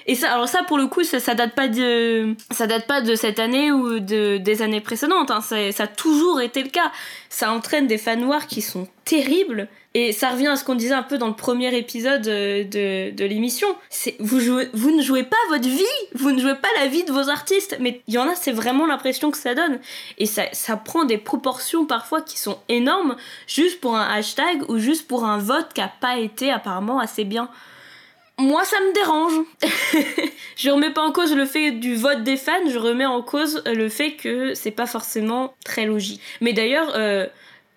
et 0.08 0.14
ça, 0.14 0.32
alors 0.32 0.48
ça 0.48 0.62
pour 0.62 0.78
le 0.78 0.86
coup, 0.86 1.04
ça, 1.04 1.34
date 1.34 1.54
pas 1.54 1.68
de, 1.68 2.34
ça 2.50 2.66
date 2.66 2.86
pas 2.86 3.02
de 3.02 3.14
cette 3.14 3.38
année 3.38 3.70
ou 3.70 4.00
de 4.00 4.38
des 4.38 4.62
années 4.62 4.80
précédentes. 4.80 5.30
Hein. 5.30 5.42
Ça, 5.42 5.70
ça, 5.70 5.84
a 5.84 5.86
toujours 5.86 6.40
été 6.40 6.62
le 6.62 6.70
cas. 6.70 6.90
Ça 7.28 7.52
entraîne 7.52 7.86
des 7.86 7.98
fan 7.98 8.24
wars 8.24 8.46
qui 8.46 8.62
sont 8.62 8.88
terribles. 9.04 9.68
Et 9.94 10.12
ça 10.12 10.30
revient 10.30 10.48
à 10.48 10.56
ce 10.56 10.64
qu'on 10.64 10.74
disait 10.74 10.94
un 10.94 11.02
peu 11.02 11.16
dans 11.16 11.28
le 11.28 11.34
premier 11.34 11.74
épisode 11.76 12.26
euh, 12.28 12.62
de, 12.62 13.10
de 13.10 13.24
l'émission. 13.24 13.68
C'est 13.88 14.16
vous 14.20 14.38
jouez, 14.38 14.68
vous 14.74 14.90
ne 14.90 15.02
jouez 15.02 15.24
pas 15.24 15.36
votre 15.48 15.68
vie, 15.68 15.82
vous 16.14 16.30
ne 16.30 16.40
jouez 16.40 16.54
pas 16.54 16.68
la 16.78 16.86
vie 16.86 17.04
de 17.04 17.12
vos 17.12 17.30
artistes. 17.30 17.78
Mais 17.80 18.02
il 18.06 18.14
y 18.14 18.18
en 18.18 18.28
a, 18.28 18.34
c'est 18.34 18.52
vraiment 18.52 18.86
l'impression 18.86 19.30
que 19.30 19.38
ça 19.38 19.54
donne. 19.54 19.80
Et 20.18 20.26
ça, 20.26 20.44
ça 20.52 20.76
prend 20.76 21.04
des 21.04 21.18
proportions 21.18 21.86
parfois 21.86 22.20
qui 22.20 22.38
sont 22.38 22.58
énormes, 22.68 23.16
juste 23.46 23.80
pour 23.80 23.96
un 23.96 24.06
hashtag 24.06 24.68
ou 24.68 24.78
juste 24.78 25.08
pour 25.08 25.24
un 25.24 25.38
vote 25.38 25.72
qui 25.74 25.80
a 25.80 25.90
pas 26.00 26.18
été 26.18 26.50
apparemment 26.50 26.98
assez 26.98 27.24
bien 27.24 27.48
moi 28.38 28.64
ça 28.64 28.76
me 28.80 28.94
dérange. 28.94 29.32
je 30.56 30.70
remets 30.70 30.92
pas 30.92 31.02
en 31.02 31.12
cause 31.12 31.34
le 31.34 31.44
fait 31.44 31.72
du 31.72 31.96
vote 31.96 32.22
des 32.22 32.36
fans, 32.36 32.68
je 32.68 32.78
remets 32.78 33.06
en 33.06 33.20
cause 33.20 33.62
le 33.66 33.88
fait 33.88 34.12
que 34.12 34.54
c'est 34.54 34.70
pas 34.70 34.86
forcément 34.86 35.54
très 35.64 35.86
logique. 35.86 36.20
Mais 36.40 36.52
d'ailleurs, 36.52 36.92
euh, 36.94 37.26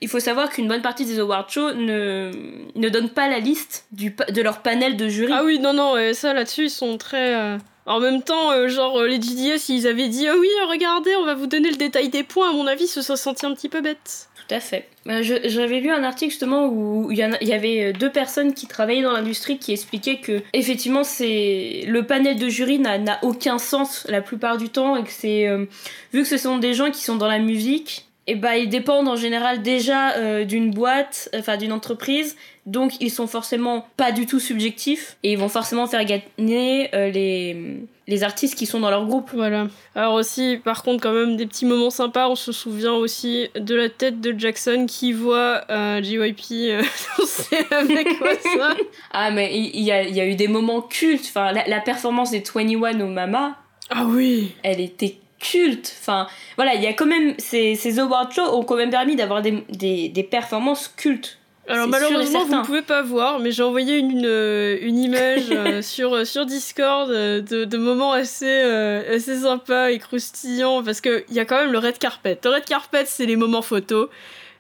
il 0.02 0.10
faut 0.10 0.20
savoir 0.20 0.50
qu'une 0.50 0.68
bonne 0.68 0.82
partie 0.82 1.06
des 1.06 1.20
award 1.20 1.50
shows 1.50 1.74
ne, 1.74 2.32
ne 2.76 2.90
donne 2.90 3.10
pas 3.10 3.30
la 3.30 3.40
liste 3.40 3.86
du, 3.92 4.16
de 4.30 4.42
leur 4.42 4.62
panel 4.62 4.98
de 4.98 5.08
jury. 5.08 5.32
Ah 5.34 5.44
oui, 5.44 5.60
non, 5.60 5.74
non, 5.74 5.96
ça 6.14 6.34
là-dessus 6.34 6.66
ils 6.66 6.70
sont 6.70 6.98
très. 6.98 7.36
Euh, 7.36 7.58
en 7.86 8.00
même 8.00 8.22
temps, 8.22 8.52
euh, 8.52 8.68
genre 8.68 9.02
les 9.04 9.22
GDS, 9.22 9.70
ils 9.70 9.88
avaient 9.88 10.08
dit 10.08 10.28
oh 10.30 10.38
oui, 10.40 10.50
regardez, 10.70 11.16
on 11.16 11.26
va 11.26 11.36
vous 11.36 11.48
donner 11.48 11.70
le 11.70 11.78
détail 11.78 12.10
des 12.10 12.24
points, 12.24 12.50
à 12.50 12.54
mon 12.54 12.68
avis, 12.68 12.88
se 12.88 13.02
sont 13.02 13.16
sentis 13.16 13.46
un 13.46 13.54
petit 13.54 13.70
peu 13.70 13.82
bêtes. 13.82 14.30
Tout 14.48 14.56
à 14.56 14.60
fait. 14.60 14.88
Euh, 15.08 15.24
j'avais 15.24 15.80
lu 15.80 15.90
un 15.90 16.04
article 16.04 16.32
justement 16.32 16.68
où 16.68 17.10
il 17.10 17.18
y, 17.18 17.46
y, 17.46 17.54
avait 17.54 17.86
euh, 17.86 17.94
deux 17.94 18.12
personnes 18.12 18.54
qui 18.54 18.68
travaillaient 18.68 19.02
dans 19.02 19.14
l'industrie 19.14 19.58
qui 19.58 19.72
expliquaient 19.72 20.20
que 20.20 20.42
effectivement 20.54 21.04
c'est 21.04 21.86
le 21.88 22.06
panel 22.06 22.38
de 22.38 22.48
jury 22.50 22.78
n'a 22.78 23.20
aucun 23.24 23.58
sens 23.58 24.06
la 24.10 24.22
plupart 24.22 24.58
du 24.58 24.70
temps 24.70 24.96
et 24.96 25.04
que 25.04 25.10
c'est 25.10 25.48
euh, 25.48 25.66
vu 26.14 26.22
que 26.22 26.28
ce 26.28 26.38
sont 26.38 26.60
des 26.60 26.76
gens 26.76 26.92
qui 26.92 27.02
sont 27.02 27.16
dans 27.16 27.28
la 27.28 27.40
musique 27.40 28.11
et 28.28 28.36
bah 28.36 28.58
ils 28.58 28.70
dépendent 28.70 29.08
en 29.08 29.16
général 29.16 29.62
déjà 29.62 30.44
d'une 30.44 30.72
boîte, 30.72 31.30
enfin 31.36 31.58
d'une 31.58 31.72
entreprise, 31.72 32.36
donc 32.66 32.94
ils 33.00 33.10
sont 33.10 33.28
forcément 33.28 33.88
pas 33.98 34.12
du 34.12 34.26
tout 34.26 34.40
subjectifs 34.40 35.18
et 35.24 35.32
ils 35.34 35.38
vont 35.38 35.50
forcément 35.50 35.88
faire 35.88 36.06
gagner 36.06 36.90
les 36.94 37.82
les 38.12 38.24
artistes 38.24 38.56
qui 38.56 38.66
sont 38.66 38.80
dans 38.80 38.90
leur 38.90 39.06
groupe. 39.06 39.32
Voilà. 39.34 39.68
Alors 39.96 40.16
aussi, 40.16 40.60
par 40.64 40.84
contre, 40.84 41.02
quand 41.02 41.14
même 41.14 41.38
des 41.38 41.48
petits 41.48 41.66
moments 41.66 41.90
sympas. 41.90 42.28
On 42.28 42.36
se 42.36 42.52
souvient 42.52 42.94
aussi 42.94 43.48
de 43.56 43.74
la 43.74 43.90
tête 43.90 44.20
de 44.20 44.38
Jackson 44.38 44.86
qui 44.88 45.14
voit 45.14 45.64
euh, 45.70 46.04
JYP 46.04 46.52
euh, 46.52 46.84
danser 47.18 47.66
avec 47.72 48.08
ça. 48.58 48.76
ah 49.12 49.32
mais 49.32 49.58
il 49.58 49.82
y, 49.82 49.92
a, 49.92 50.04
y, 50.04 50.20
a, 50.20 50.26
eu 50.26 50.36
des 50.36 50.50
moments 50.50 50.82
cultes. 50.82 51.26
Enfin, 51.30 51.54
la, 51.54 51.80
performance 51.80 52.32
des 52.32 52.44
21 52.44 53.00
au 53.00 53.08
Mama. 53.08 53.56
Ah 53.90 54.06
oui. 54.06 54.52
Elle 54.62 54.82
était 54.82 55.16
culte. 55.42 55.96
Enfin, 56.00 56.28
voilà, 56.56 56.76
il 56.76 56.82
y 56.82 56.88
a 56.88 56.94
quand 56.94 57.06
même 57.06 57.36
ces, 57.38 57.76
ces 57.76 58.00
award 58.00 58.32
shows 58.32 58.56
ont 58.56 58.64
quand 58.64 58.76
même 58.76 58.92
permis 58.92 59.16
d'avoir 59.16 59.42
des, 59.42 59.64
des, 59.70 60.10
des 60.10 60.24
performances 60.24 60.88
cultes. 60.88 61.38
Alors 61.68 61.88
malheureusement 61.88 62.46
vous 62.46 62.56
ne 62.56 62.66
pouvez 62.66 62.82
pas 62.82 63.02
voir, 63.02 63.40
mais 63.40 63.52
j'ai 63.52 63.64
envoyé 63.64 63.98
une, 63.98 64.18
une, 64.18 64.26
euh, 64.26 64.78
image 64.82 65.44
euh, 65.52 65.82
sur, 65.82 66.16
euh, 66.16 66.26
sur 66.26 66.46
Discord 66.46 67.10
de, 67.10 67.66
de, 67.66 67.78
moments 67.78 68.14
assez, 68.14 68.50
assez 68.52 69.40
sympas 69.40 69.92
et 69.92 70.00
croustillants 70.00 70.84
parce 70.84 71.02
qu'il 71.02 71.24
y 71.30 71.40
a 71.40 71.46
quand 71.46 71.58
même 71.58 71.72
le 71.72 71.78
red 71.78 71.98
carpet. 71.98 72.38
Le 72.44 72.50
red 72.50 72.66
carpet 72.66 73.04
c'est 73.06 73.26
les 73.26 73.36
moments 73.36 73.62
photos. 73.62 74.10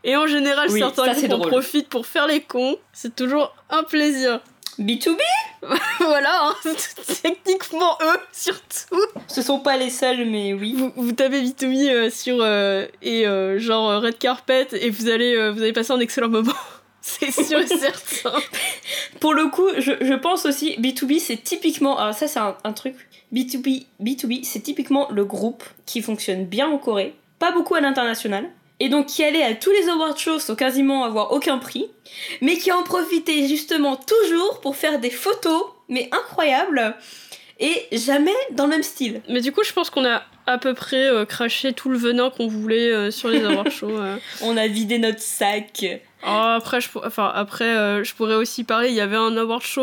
Et 0.03 0.15
en 0.15 0.25
général 0.25 0.69
certains 0.69 1.13
groupes 1.13 1.33
en 1.33 1.39
profitent 1.39 1.89
pour 1.89 2.05
faire 2.05 2.27
les 2.27 2.41
cons. 2.41 2.77
C'est 2.93 3.15
toujours 3.15 3.55
un 3.69 3.83
plaisir. 3.83 4.39
B2B 4.79 5.19
Voilà, 5.99 6.49
hein. 6.49 6.55
techniquement 7.21 7.97
eux 8.01 8.19
surtout. 8.31 9.01
Ce 9.27 9.41
sont 9.41 9.59
pas 9.59 9.77
les 9.77 9.89
seuls, 9.89 10.25
mais 10.25 10.53
oui. 10.53 10.73
Vous, 10.75 10.91
vous 10.95 11.11
tapez 11.11 11.43
B2B 11.43 12.09
sur 12.09 12.45
et 13.01 13.25
genre 13.59 14.01
red 14.01 14.17
carpet 14.17 14.67
et 14.73 14.89
vous 14.89 15.09
allez 15.09 15.51
vous 15.51 15.61
allez 15.61 15.73
passer 15.73 15.91
un 15.91 15.99
excellent 15.99 16.29
moment. 16.29 16.53
C'est 17.01 17.31
sûr 17.31 17.59
et 17.59 17.67
certain. 17.67 18.33
Pour 19.19 19.33
le 19.33 19.47
coup, 19.47 19.67
je, 19.79 19.91
je, 20.01 20.13
pense 20.13 20.45
aussi, 20.45 20.77
B2B, 20.79 21.19
c'est 21.19 21.37
typiquement. 21.37 21.97
Alors, 21.97 22.13
ça, 22.13 22.27
c'est 22.27 22.39
un, 22.39 22.55
un, 22.63 22.73
truc. 22.73 22.95
B2B, 23.33 23.87
B2B 24.01 24.43
c'est 24.43 24.59
typiquement 24.59 25.09
le 25.09 25.25
groupe 25.25 25.63
qui 25.85 26.01
fonctionne 26.01 26.45
bien 26.45 26.67
en 26.67 26.77
Corée, 26.77 27.15
pas 27.39 27.51
beaucoup 27.51 27.75
à 27.75 27.81
l'international, 27.81 28.49
et 28.81 28.89
donc 28.89 29.05
qui 29.05 29.23
allait 29.23 29.43
à 29.43 29.53
tous 29.53 29.69
les 29.69 29.89
award 29.89 30.17
shows 30.17 30.39
sans 30.39 30.55
quasiment 30.55 31.03
avoir 31.03 31.33
aucun 31.33 31.59
prix, 31.59 31.85
mais 32.41 32.57
qui 32.57 32.71
en 32.71 32.81
profitait 32.81 33.47
justement 33.47 33.95
toujours 33.95 34.59
pour 34.59 34.75
faire 34.75 34.99
des 34.99 35.11
photos, 35.11 35.65
mais 35.87 36.09
incroyables, 36.11 36.95
et 37.59 37.87
jamais 37.91 38.33
dans 38.53 38.63
le 38.63 38.71
même 38.71 38.81
style. 38.81 39.21
Mais 39.29 39.39
du 39.39 39.51
coup, 39.51 39.63
je 39.63 39.71
pense 39.71 39.91
qu'on 39.91 40.03
a 40.03 40.23
à 40.47 40.57
peu 40.57 40.73
près 40.73 41.07
euh, 41.07 41.25
craché 41.25 41.73
tout 41.73 41.89
le 41.89 41.97
venin 41.99 42.31
qu'on 42.31 42.47
voulait 42.47 42.91
euh, 42.91 43.11
sur 43.11 43.29
les 43.29 43.45
award 43.45 43.69
shows. 43.71 43.99
Euh. 43.99 44.17
On 44.41 44.57
a 44.57 44.65
vidé 44.65 44.97
notre 44.97 45.21
sac. 45.21 45.85
Oh, 46.23 46.27
après, 46.27 46.81
je, 46.81 46.89
enfin, 47.05 47.31
après 47.35 48.03
je 48.03 48.15
pourrais 48.15 48.33
aussi 48.33 48.63
parler. 48.63 48.89
Il 48.89 48.95
y 48.95 49.01
avait 49.01 49.15
un 49.15 49.37
award 49.37 49.61
show, 49.61 49.81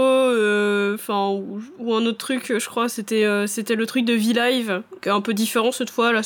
enfin, 0.95 1.29
ou, 1.29 1.63
ou, 1.79 1.95
un 1.95 2.05
autre 2.05 2.19
truc, 2.19 2.59
je 2.59 2.67
crois. 2.67 2.89
C'était, 2.89 3.47
c'était 3.47 3.77
le 3.77 3.87
truc 3.87 4.05
de 4.05 4.15
V-Live, 4.15 4.83
qui 5.03 5.09
est 5.09 5.13
un 5.13 5.21
peu 5.21 5.35
différent 5.35 5.71
cette 5.71 5.91
fois. 5.91 6.13
Là, 6.13 6.23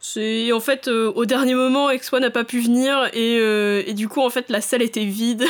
c'est, 0.00 0.50
en 0.52 0.60
fait, 0.60 0.88
au 0.88 1.24
dernier 1.26 1.54
moment, 1.54 1.90
Expo 1.90 2.18
n'a 2.18 2.30
pas 2.30 2.44
pu 2.44 2.60
venir 2.60 3.08
et, 3.12 3.36
et, 3.86 3.94
du 3.94 4.08
coup, 4.08 4.20
en 4.20 4.30
fait, 4.30 4.48
la 4.48 4.60
salle 4.60 4.82
était 4.82 5.04
vide. 5.04 5.44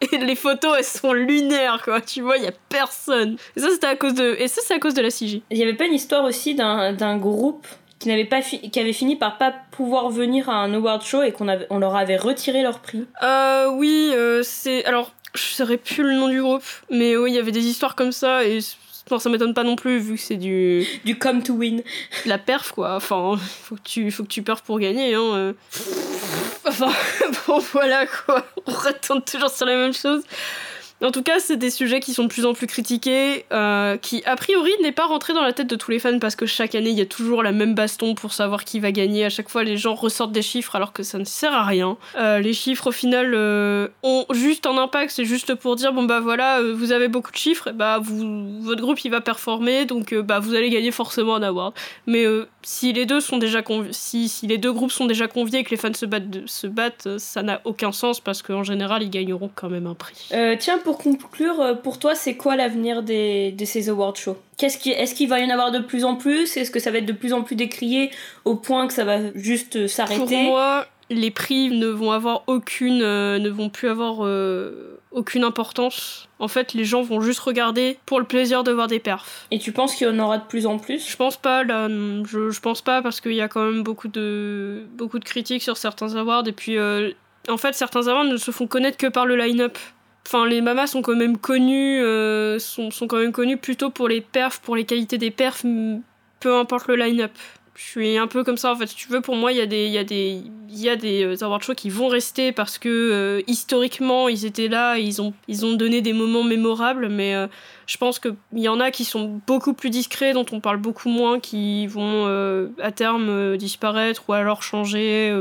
et 0.12 0.18
les 0.18 0.34
photos, 0.34 0.76
elles 0.78 0.84
sont 0.84 1.12
lunaires, 1.12 1.82
quoi. 1.84 2.00
Tu 2.00 2.22
vois, 2.22 2.36
il 2.36 2.44
y 2.44 2.48
a 2.48 2.52
personne. 2.68 3.36
Et 3.56 3.60
ça, 3.60 3.70
c'était 3.70 3.86
à 3.86 3.96
cause 3.96 4.14
de, 4.14 4.36
et 4.38 4.48
ça, 4.48 4.60
c'est 4.64 4.74
à 4.74 4.78
cause 4.78 4.94
de 4.94 5.02
la 5.02 5.10
CG. 5.10 5.42
Il 5.50 5.58
y 5.58 5.62
avait 5.62 5.74
pas 5.74 5.86
une 5.86 5.94
histoire 5.94 6.24
aussi 6.24 6.54
d'un, 6.54 6.92
d'un 6.92 7.16
groupe 7.16 7.66
qui 7.98 8.08
n'avait 8.08 8.24
pas 8.24 8.40
qui 8.40 8.80
avait 8.80 8.94
fini 8.94 9.14
par 9.16 9.36
pas 9.36 9.52
pouvoir 9.70 10.08
venir 10.08 10.48
à 10.48 10.54
un 10.54 10.72
award 10.72 11.02
show 11.02 11.22
et 11.22 11.32
qu'on 11.32 11.48
avait... 11.48 11.66
on 11.68 11.78
leur 11.78 11.94
avait 11.96 12.16
retiré 12.16 12.62
leur 12.62 12.80
prix? 12.80 13.06
Euh, 13.22 13.68
oui, 13.72 14.10
euh, 14.14 14.42
c'est 14.42 14.84
alors 14.86 15.12
je 15.34 15.42
saurais 15.42 15.76
plus 15.76 16.02
le 16.02 16.14
nom 16.14 16.28
du 16.28 16.40
groupe, 16.40 16.64
mais 16.90 17.16
oui, 17.16 17.32
il 17.32 17.34
y 17.34 17.38
avait 17.38 17.52
des 17.52 17.66
histoires 17.66 17.94
comme 17.94 18.10
ça 18.10 18.44
et 18.44 18.60
ça 19.18 19.30
m'étonne 19.30 19.54
pas 19.54 19.64
non 19.64 19.76
plus 19.76 19.98
vu 19.98 20.14
que 20.14 20.20
c'est 20.20 20.36
du 20.36 20.86
du 21.04 21.18
come 21.18 21.42
to 21.42 21.54
win. 21.54 21.82
La 22.26 22.38
perf 22.38 22.72
quoi. 22.72 22.96
Enfin, 22.96 23.38
faut 23.38 23.76
que 23.76 23.82
tu 23.84 24.10
faut 24.10 24.22
que 24.22 24.28
tu 24.28 24.42
perfs 24.42 24.62
pour 24.62 24.78
gagner 24.78 25.14
hein. 25.14 25.34
Euh. 25.34 25.52
Enfin, 26.66 26.92
bon 27.46 27.58
voilà 27.72 28.06
quoi. 28.06 28.46
On 28.66 28.72
retombe 28.72 29.24
toujours 29.24 29.50
sur 29.50 29.66
la 29.66 29.76
même 29.76 29.94
chose. 29.94 30.22
En 31.02 31.12
tout 31.12 31.22
cas, 31.22 31.38
c'est 31.38 31.56
des 31.56 31.70
sujets 31.70 32.00
qui 32.00 32.12
sont 32.12 32.24
de 32.24 32.28
plus 32.28 32.44
en 32.44 32.52
plus 32.52 32.66
critiqués, 32.66 33.46
euh, 33.52 33.96
qui 33.96 34.22
a 34.26 34.36
priori 34.36 34.70
n'est 34.82 34.92
pas 34.92 35.06
rentré 35.06 35.32
dans 35.32 35.42
la 35.42 35.54
tête 35.54 35.66
de 35.66 35.76
tous 35.76 35.90
les 35.90 35.98
fans 35.98 36.18
parce 36.18 36.36
que 36.36 36.44
chaque 36.44 36.74
année 36.74 36.90
il 36.90 36.98
y 36.98 37.00
a 37.00 37.06
toujours 37.06 37.42
la 37.42 37.52
même 37.52 37.74
baston 37.74 38.14
pour 38.14 38.34
savoir 38.34 38.64
qui 38.64 38.80
va 38.80 38.92
gagner. 38.92 39.24
À 39.24 39.30
chaque 39.30 39.48
fois, 39.48 39.64
les 39.64 39.78
gens 39.78 39.94
ressortent 39.94 40.32
des 40.32 40.42
chiffres 40.42 40.76
alors 40.76 40.92
que 40.92 41.02
ça 41.02 41.18
ne 41.18 41.24
sert 41.24 41.54
à 41.54 41.64
rien. 41.64 41.96
Euh, 42.16 42.38
les 42.40 42.52
chiffres 42.52 42.88
au 42.88 42.92
final 42.92 43.32
euh, 43.34 43.88
ont 44.02 44.26
juste 44.32 44.66
un 44.66 44.76
impact, 44.76 45.10
c'est 45.10 45.24
juste 45.24 45.54
pour 45.54 45.74
dire 45.74 45.94
bon 45.94 46.04
bah 46.04 46.20
voilà, 46.20 46.60
vous 46.62 46.92
avez 46.92 47.08
beaucoup 47.08 47.32
de 47.32 47.36
chiffres, 47.36 47.70
bah 47.70 47.98
vous, 47.98 48.60
votre 48.60 48.82
groupe 48.82 49.02
il 49.02 49.10
va 49.10 49.22
performer, 49.22 49.86
donc 49.86 50.14
bah 50.14 50.38
vous 50.38 50.54
allez 50.54 50.68
gagner 50.68 50.90
forcément 50.90 51.36
un 51.36 51.42
award. 51.42 51.72
Mais 52.06 52.26
si 52.62 52.92
les 52.92 53.06
deux 53.06 53.20
sont 53.20 53.38
déjà 53.38 53.62
si, 53.90 54.28
si 54.28 54.46
les 54.46 54.58
deux 54.58 54.72
groupes 54.72 54.92
sont 54.92 55.06
déjà 55.06 55.28
conviés 55.28 55.60
et 55.60 55.64
que 55.64 55.70
les 55.70 55.76
fans 55.76 55.94
se 55.94 56.66
battent, 56.66 57.18
ça 57.18 57.42
n'a 57.42 57.60
aucun 57.64 57.92
sens 57.92 58.20
parce 58.20 58.42
qu'en 58.42 58.64
général 58.64 59.02
ils 59.02 59.10
gagneront 59.10 59.50
quand 59.54 59.70
même 59.70 59.86
un 59.86 59.94
prix. 59.94 60.28
Tiens, 60.58 60.78
conclure, 60.94 61.60
euh, 61.60 61.74
pour 61.74 61.98
toi, 61.98 62.14
c'est 62.14 62.36
quoi 62.36 62.56
l'avenir 62.56 63.02
des, 63.02 63.52
de 63.52 63.64
ces 63.64 63.88
award 63.88 64.16
shows? 64.16 64.36
Qu'est-ce 64.56 64.78
qui, 64.78 64.90
Est-ce 64.90 65.14
qu'il 65.14 65.28
va 65.28 65.40
y 65.40 65.44
en 65.44 65.50
avoir 65.50 65.70
de 65.70 65.80
plus 65.80 66.04
en 66.04 66.16
plus? 66.16 66.56
Est-ce 66.56 66.70
que 66.70 66.80
ça 66.80 66.90
va 66.90 66.98
être 66.98 67.06
de 67.06 67.12
plus 67.12 67.32
en 67.32 67.42
plus 67.42 67.56
décrié 67.56 68.10
au 68.44 68.56
point 68.56 68.86
que 68.86 68.92
ça 68.92 69.04
va 69.04 69.32
juste 69.34 69.76
euh, 69.76 69.82
Pour 69.82 69.90
s'arrêter 69.90 70.42
moi, 70.42 70.86
les 71.10 71.32
prix 71.32 71.70
ne 71.70 71.88
vont 71.88 72.12
avoir 72.12 72.44
aucune, 72.46 73.02
euh, 73.02 73.38
ne 73.38 73.50
vont 73.50 73.68
plus 73.68 73.88
avoir 73.88 74.24
euh, 74.24 75.00
aucune 75.10 75.42
importance. 75.42 76.28
En 76.38 76.48
fait, 76.48 76.72
les 76.72 76.84
gens 76.84 77.02
vont 77.02 77.20
juste 77.20 77.40
regarder 77.40 77.98
pour 78.06 78.20
le 78.20 78.26
plaisir 78.26 78.62
de 78.62 78.70
voir 78.70 78.86
des 78.86 79.00
perfs. 79.00 79.46
Et 79.50 79.58
tu 79.58 79.72
penses 79.72 79.94
qu'il 79.96 80.06
y 80.06 80.10
en 80.10 80.18
aura 80.20 80.38
de 80.38 80.44
plus 80.44 80.66
en 80.66 80.78
plus? 80.78 81.06
Je 81.10 81.16
pense 81.16 81.36
pas, 81.36 81.64
là, 81.64 81.88
je, 81.88 82.50
je 82.50 82.60
pense 82.60 82.80
pas 82.80 83.02
parce 83.02 83.20
qu'il 83.20 83.34
y 83.34 83.40
a 83.40 83.48
quand 83.48 83.64
même 83.64 83.82
beaucoup 83.82 84.08
de, 84.08 84.84
beaucoup 84.94 85.18
de 85.18 85.24
critiques 85.24 85.62
sur 85.62 85.76
certains 85.76 86.14
awards 86.14 86.46
et 86.46 86.52
puis 86.52 86.78
euh, 86.78 87.10
en 87.48 87.56
fait 87.56 87.74
certains 87.74 88.06
awards 88.06 88.24
ne 88.24 88.36
se 88.36 88.52
font 88.52 88.68
connaître 88.68 88.96
que 88.96 89.08
par 89.08 89.26
le 89.26 89.36
line-up. 89.36 89.78
Enfin, 90.26 90.46
les 90.46 90.60
mamas 90.60 90.86
sont 90.86 91.02
quand 91.02 91.16
même 91.16 91.38
connus, 91.38 92.00
euh, 92.02 92.58
sont, 92.58 92.90
sont 92.90 93.06
quand 93.06 93.18
même 93.18 93.32
connus 93.32 93.56
plutôt 93.56 93.90
pour 93.90 94.08
les 94.08 94.20
perfs, 94.20 94.60
pour 94.60 94.76
les 94.76 94.84
qualités 94.84 95.18
des 95.18 95.30
perfs, 95.30 95.64
peu 96.40 96.56
importe 96.56 96.86
le 96.88 96.96
line-up. 96.96 97.32
Je 97.74 97.82
suis 97.82 98.18
un 98.18 98.26
peu 98.26 98.44
comme 98.44 98.58
ça 98.58 98.72
en 98.72 98.76
fait. 98.76 98.86
Si 98.86 98.94
tu 98.94 99.08
veux, 99.08 99.22
pour 99.22 99.36
moi, 99.36 99.52
il 99.52 99.58
y 99.58 99.60
a 99.60 99.66
des, 99.66 99.86
il 99.86 99.92
y 99.92 99.98
a 99.98 100.04
des, 100.04 100.42
il 100.68 100.78
y 100.78 100.88
a 100.88 100.96
des 100.96 101.24
euh, 101.24 101.44
award 101.44 101.62
shows 101.62 101.74
qui 101.74 101.88
vont 101.88 102.08
rester 102.08 102.52
parce 102.52 102.76
que 102.78 102.88
euh, 102.88 103.42
historiquement 103.46 104.28
ils 104.28 104.44
étaient 104.44 104.68
là, 104.68 104.98
ils 104.98 105.22
ont, 105.22 105.32
ils 105.48 105.64
ont 105.64 105.72
donné 105.72 106.02
des 106.02 106.12
moments 106.12 106.44
mémorables, 106.44 107.08
mais 107.08 107.34
je 107.86 107.96
pense 107.96 108.18
qu'il 108.18 108.36
y 108.52 108.68
en 108.68 108.80
a 108.80 108.90
qui 108.90 109.04
sont 109.04 109.40
beaucoup 109.46 109.72
plus 109.72 109.90
discrets, 109.90 110.34
dont 110.34 110.46
on 110.52 110.60
parle 110.60 110.76
beaucoup 110.76 111.08
moins, 111.08 111.40
qui 111.40 111.86
vont 111.86 112.26
à 112.80 112.92
terme 112.92 113.56
disparaître 113.56 114.24
ou 114.28 114.34
alors 114.34 114.62
changer. 114.62 115.34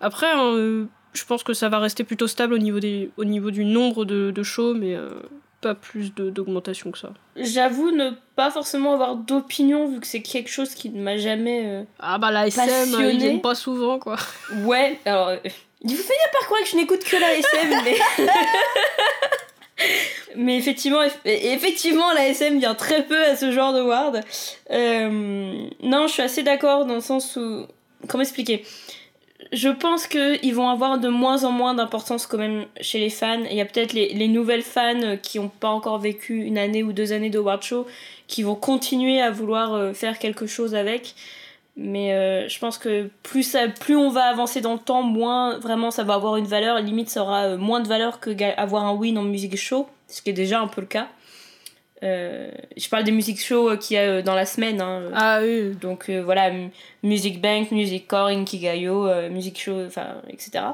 Après, 0.00 0.30
hein, 0.30 0.86
je 1.12 1.24
pense 1.24 1.42
que 1.42 1.52
ça 1.54 1.68
va 1.68 1.78
rester 1.78 2.04
plutôt 2.04 2.26
stable 2.26 2.54
au 2.54 2.58
niveau, 2.58 2.80
des, 2.80 3.10
au 3.16 3.24
niveau 3.24 3.50
du 3.50 3.64
nombre 3.64 4.04
de, 4.04 4.30
de 4.30 4.42
shows, 4.42 4.74
mais 4.74 4.94
euh, 4.94 5.10
pas 5.60 5.74
plus 5.74 6.14
d'augmentation 6.14 6.90
que 6.90 6.98
ça. 6.98 7.12
J'avoue 7.36 7.90
ne 7.90 8.10
pas 8.36 8.50
forcément 8.50 8.94
avoir 8.94 9.16
d'opinion 9.16 9.88
vu 9.88 10.00
que 10.00 10.06
c'est 10.06 10.22
quelque 10.22 10.50
chose 10.50 10.74
qui 10.74 10.90
ne 10.90 11.02
m'a 11.02 11.16
jamais. 11.16 11.62
euh, 11.66 11.82
Ah 11.98 12.18
bah 12.18 12.30
la 12.30 12.46
SM, 12.46 12.66
Passionné. 12.66 13.12
ils 13.12 13.18
viennent 13.18 13.40
pas 13.40 13.54
souvent 13.54 13.98
quoi. 13.98 14.16
Ouais, 14.64 14.98
alors. 15.04 15.28
euh, 15.28 15.36
Il 15.82 15.90
faut 15.90 16.02
finir 16.02 16.30
par 16.32 16.42
croire 16.46 16.60
que 16.62 16.68
je 16.68 16.76
n'écoute 16.76 17.04
que 17.04 17.16
la 17.16 17.34
SM, 17.34 17.82
mais. 17.84 18.26
mais 20.36 20.56
effectivement, 20.56 21.02
eff- 21.02 21.18
effectivement, 21.24 22.12
la 22.12 22.28
SM 22.28 22.58
vient 22.58 22.74
très 22.74 23.04
peu 23.04 23.20
à 23.24 23.36
ce 23.36 23.50
genre 23.52 23.72
de 23.72 23.80
ward. 23.80 24.20
Euh, 24.70 25.68
non, 25.82 26.06
je 26.06 26.12
suis 26.12 26.22
assez 26.22 26.42
d'accord 26.42 26.84
dans 26.84 26.94
le 26.96 27.00
sens 27.00 27.36
où. 27.36 27.66
Comment 28.08 28.22
expliquer? 28.22 28.64
Je 29.52 29.68
pense 29.68 30.06
qu'ils 30.06 30.54
vont 30.54 30.68
avoir 30.68 30.98
de 30.98 31.08
moins 31.08 31.44
en 31.44 31.52
moins 31.52 31.74
d'importance 31.74 32.26
quand 32.26 32.38
même 32.38 32.66
chez 32.80 32.98
les 32.98 33.10
fans. 33.10 33.44
Il 33.50 33.56
y 33.56 33.60
a 33.60 33.64
peut-être 33.64 33.92
les, 33.92 34.12
les 34.12 34.28
nouvelles 34.28 34.62
fans 34.62 35.16
qui 35.22 35.38
n'ont 35.38 35.48
pas 35.48 35.68
encore 35.68 35.98
vécu 35.98 36.42
une 36.44 36.58
année 36.58 36.82
ou 36.82 36.92
deux 36.92 37.12
années 37.12 37.30
de 37.30 37.38
World 37.38 37.62
Show 37.62 37.86
qui 38.28 38.42
vont 38.42 38.54
continuer 38.54 39.20
à 39.20 39.30
vouloir 39.30 39.74
euh, 39.74 39.92
faire 39.92 40.18
quelque 40.18 40.46
chose 40.46 40.74
avec. 40.74 41.14
Mais 41.76 42.12
euh, 42.12 42.48
je 42.48 42.58
pense 42.58 42.76
que 42.76 43.08
plus, 43.22 43.42
ça, 43.44 43.68
plus 43.68 43.96
on 43.96 44.10
va 44.10 44.24
avancer 44.24 44.60
dans 44.60 44.74
le 44.74 44.78
temps, 44.78 45.02
moins 45.02 45.58
vraiment 45.58 45.90
ça 45.90 46.04
va 46.04 46.14
avoir 46.14 46.36
une 46.36 46.44
valeur. 46.44 46.80
Limite, 46.80 47.08
ça 47.08 47.22
aura 47.22 47.44
euh, 47.44 47.56
moins 47.56 47.80
de 47.80 47.88
valeur 47.88 48.20
que 48.20 48.30
avoir 48.60 48.84
un 48.84 48.94
win 48.94 49.16
en 49.16 49.22
musique 49.22 49.56
show, 49.56 49.88
ce 50.08 50.20
qui 50.20 50.30
est 50.30 50.34
déjà 50.34 50.60
un 50.60 50.66
peu 50.66 50.80
le 50.80 50.86
cas. 50.86 51.08
Euh, 52.02 52.50
je 52.76 52.88
parle 52.88 53.04
des 53.04 53.10
musiques 53.10 53.40
shows 53.40 53.70
euh, 53.70 53.76
qu'il 53.76 53.96
y 53.96 53.98
a 53.98 54.02
euh, 54.02 54.22
dans 54.22 54.34
la 54.34 54.46
semaine. 54.46 54.80
hein, 54.80 55.10
Ah 55.14 55.40
oui. 55.42 55.74
donc 55.74 56.08
euh, 56.08 56.22
voilà, 56.22 56.50
Music 57.02 57.40
Bank, 57.40 57.70
Music 57.72 58.06
Core, 58.06 58.28
Inkigayo, 58.28 59.06
euh, 59.08 59.28
Music 59.30 59.60
Show, 59.60 59.84
enfin, 59.86 60.06
etc. 60.28 60.64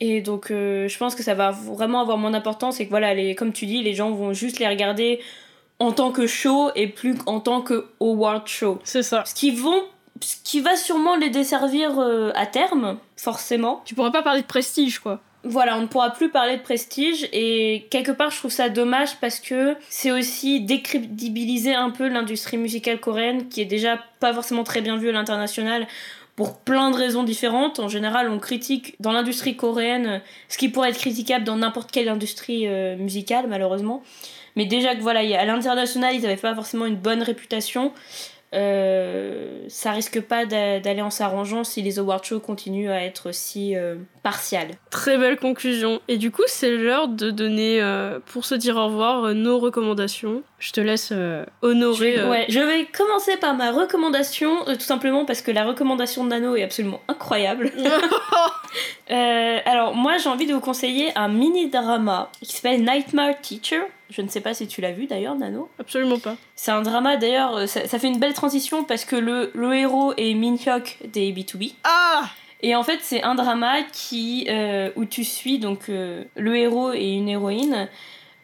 Et 0.00 0.22
donc 0.22 0.46
je 0.48 0.96
pense 0.98 1.14
que 1.14 1.22
ça 1.22 1.34
va 1.34 1.50
vraiment 1.50 2.00
avoir 2.00 2.16
moins 2.16 2.30
d'importance 2.30 2.80
et 2.80 2.86
que 2.86 2.90
voilà, 2.90 3.12
les, 3.12 3.34
comme 3.34 3.52
tu 3.52 3.66
dis, 3.66 3.82
les 3.82 3.92
gens 3.92 4.10
vont 4.10 4.32
juste 4.32 4.58
les 4.58 4.66
regarder 4.66 5.20
en 5.78 5.92
tant 5.92 6.10
que 6.10 6.26
show 6.26 6.70
et 6.74 6.86
plus 6.86 7.16
qu'en 7.16 7.40
tant 7.40 7.60
que 7.60 7.86
award 8.00 8.46
show. 8.48 8.78
C'est 8.82 9.02
ça. 9.02 9.24
Ce 9.26 9.34
qui, 9.34 9.50
vont, 9.50 9.82
ce 10.22 10.36
qui 10.42 10.60
va 10.60 10.76
sûrement 10.76 11.16
les 11.16 11.28
desservir 11.28 12.00
à 12.34 12.46
terme, 12.46 12.96
forcément. 13.16 13.82
Tu 13.84 13.94
pourras 13.94 14.10
pas 14.10 14.22
parler 14.22 14.40
de 14.40 14.46
prestige 14.46 15.00
quoi. 15.00 15.20
Voilà, 15.42 15.78
on 15.78 15.82
ne 15.82 15.86
pourra 15.86 16.10
plus 16.10 16.28
parler 16.28 16.58
de 16.58 16.62
prestige 16.62 17.26
et 17.32 17.86
quelque 17.90 18.12
part 18.12 18.30
je 18.30 18.36
trouve 18.36 18.50
ça 18.50 18.68
dommage 18.68 19.16
parce 19.22 19.40
que 19.40 19.74
c'est 19.88 20.10
aussi 20.10 20.60
décrédibiliser 20.60 21.74
un 21.74 21.88
peu 21.88 22.08
l'industrie 22.08 22.58
musicale 22.58 23.00
coréenne 23.00 23.48
qui 23.48 23.62
est 23.62 23.66
déjà 23.66 23.98
pas 24.20 24.34
forcément 24.34 24.64
très 24.64 24.82
bien 24.82 24.98
vue 24.98 25.08
à 25.08 25.12
l'international 25.12 25.86
pour 26.36 26.58
plein 26.58 26.90
de 26.90 26.96
raisons 26.96 27.22
différentes. 27.22 27.80
En 27.80 27.88
général, 27.88 28.28
on 28.28 28.38
critique 28.38 28.96
dans 29.00 29.12
l'industrie 29.12 29.56
coréenne 29.56 30.20
ce 30.48 30.58
qui 30.58 30.68
pourrait 30.68 30.90
être 30.90 30.98
critiquable 30.98 31.44
dans 31.44 31.56
n'importe 31.56 31.90
quelle 31.90 32.10
industrie 32.10 32.66
euh, 32.66 32.96
musicale 32.96 33.46
malheureusement. 33.48 34.02
Mais 34.56 34.66
déjà 34.66 34.94
que 34.94 35.00
voilà, 35.00 35.20
à 35.20 35.44
l'international, 35.46 36.14
ils 36.14 36.22
n'avaient 36.22 36.36
pas 36.36 36.54
forcément 36.54 36.84
une 36.84 36.96
bonne 36.96 37.22
réputation. 37.22 37.92
Euh, 38.52 39.62
ça 39.68 39.92
risque 39.92 40.20
pas 40.20 40.44
d'a- 40.44 40.80
d'aller 40.80 41.02
en 41.02 41.10
s'arrangeant 41.10 41.62
si 41.62 41.82
les 41.82 42.00
award 42.00 42.24
shows 42.24 42.40
continuent 42.40 42.90
à 42.90 43.04
être 43.04 43.32
si 43.32 43.76
euh, 43.76 43.94
partiales. 44.24 44.70
Très 44.90 45.16
belle 45.18 45.36
conclusion. 45.36 46.00
Et 46.08 46.16
du 46.16 46.32
coup, 46.32 46.42
c'est 46.48 46.70
l'heure 46.76 47.06
de 47.06 47.30
donner, 47.30 47.80
euh, 47.80 48.18
pour 48.26 48.44
se 48.44 48.56
dire 48.56 48.76
au 48.76 48.86
revoir, 48.86 49.24
euh, 49.26 49.34
nos 49.34 49.58
recommandations. 49.60 50.42
Je 50.58 50.72
te 50.72 50.80
laisse 50.80 51.12
honorer. 51.62 52.14
Je, 52.16 52.20
euh, 52.22 52.30
ouais, 52.30 52.46
je 52.48 52.58
vais 52.58 52.86
commencer 52.86 53.36
par 53.36 53.54
ma 53.54 53.70
recommandation, 53.70 54.64
tout 54.64 54.80
simplement 54.80 55.24
parce 55.24 55.42
que 55.42 55.52
la 55.52 55.64
recommandation 55.64 56.24
de 56.24 56.30
Nano 56.30 56.56
est 56.56 56.64
absolument 56.64 57.00
incroyable. 57.08 57.70
Alors, 59.08 59.94
moi, 59.94 60.16
j'ai 60.18 60.28
envie 60.28 60.46
de 60.46 60.54
vous 60.54 60.60
conseiller 60.60 61.10
un 61.16 61.28
mini-drama 61.28 62.30
qui 62.42 62.52
s'appelle 62.52 62.82
Nightmare 62.84 63.40
Teacher. 63.40 63.82
Je 64.10 64.22
ne 64.22 64.28
sais 64.28 64.40
pas 64.40 64.54
si 64.54 64.66
tu 64.66 64.80
l'as 64.80 64.92
vu 64.92 65.06
d'ailleurs, 65.06 65.36
Nano. 65.36 65.68
Absolument 65.78 66.18
pas. 66.18 66.36
C'est 66.56 66.72
un 66.72 66.82
drama 66.82 67.16
d'ailleurs, 67.16 67.56
euh, 67.56 67.66
ça, 67.66 67.86
ça 67.86 67.98
fait 67.98 68.08
une 68.08 68.18
belle 68.18 68.34
transition 68.34 68.84
parce 68.84 69.04
que 69.04 69.16
le, 69.16 69.50
le 69.54 69.74
héros 69.74 70.12
est 70.16 70.34
Min 70.34 70.56
Hyuk 70.56 70.98
des 71.12 71.32
B2B. 71.32 71.74
Ah 71.84 72.24
Et 72.62 72.74
en 72.74 72.82
fait, 72.82 72.98
c'est 73.02 73.22
un 73.22 73.34
drama 73.34 73.82
qui, 73.92 74.46
euh, 74.48 74.90
où 74.96 75.04
tu 75.04 75.24
suis 75.24 75.58
donc 75.58 75.88
euh, 75.88 76.24
le 76.36 76.56
héros 76.56 76.92
et 76.92 77.12
une 77.12 77.28
héroïne 77.28 77.88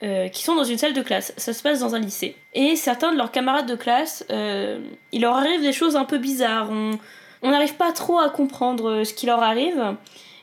euh, 0.02 0.28
qui 0.28 0.42
sont 0.42 0.54
dans 0.54 0.64
une 0.64 0.78
salle 0.78 0.94
de 0.94 1.02
classe. 1.02 1.34
Ça 1.36 1.52
se 1.52 1.62
passe 1.62 1.80
dans 1.80 1.94
un 1.94 1.98
lycée. 1.98 2.36
Et 2.54 2.76
certains 2.76 3.12
de 3.12 3.16
leurs 3.16 3.32
camarades 3.32 3.66
de 3.66 3.76
classe, 3.76 4.24
il 4.30 5.20
leur 5.20 5.36
arrive 5.36 5.62
des 5.62 5.72
choses 5.72 5.96
un 5.96 6.04
peu 6.04 6.18
bizarres. 6.18 6.70
On 6.70 6.98
on 7.42 7.50
n'arrive 7.50 7.74
pas 7.74 7.92
trop 7.92 8.18
à 8.18 8.30
comprendre 8.30 9.04
ce 9.04 9.12
qui 9.12 9.26
leur 9.26 9.42
arrive. 9.42 9.94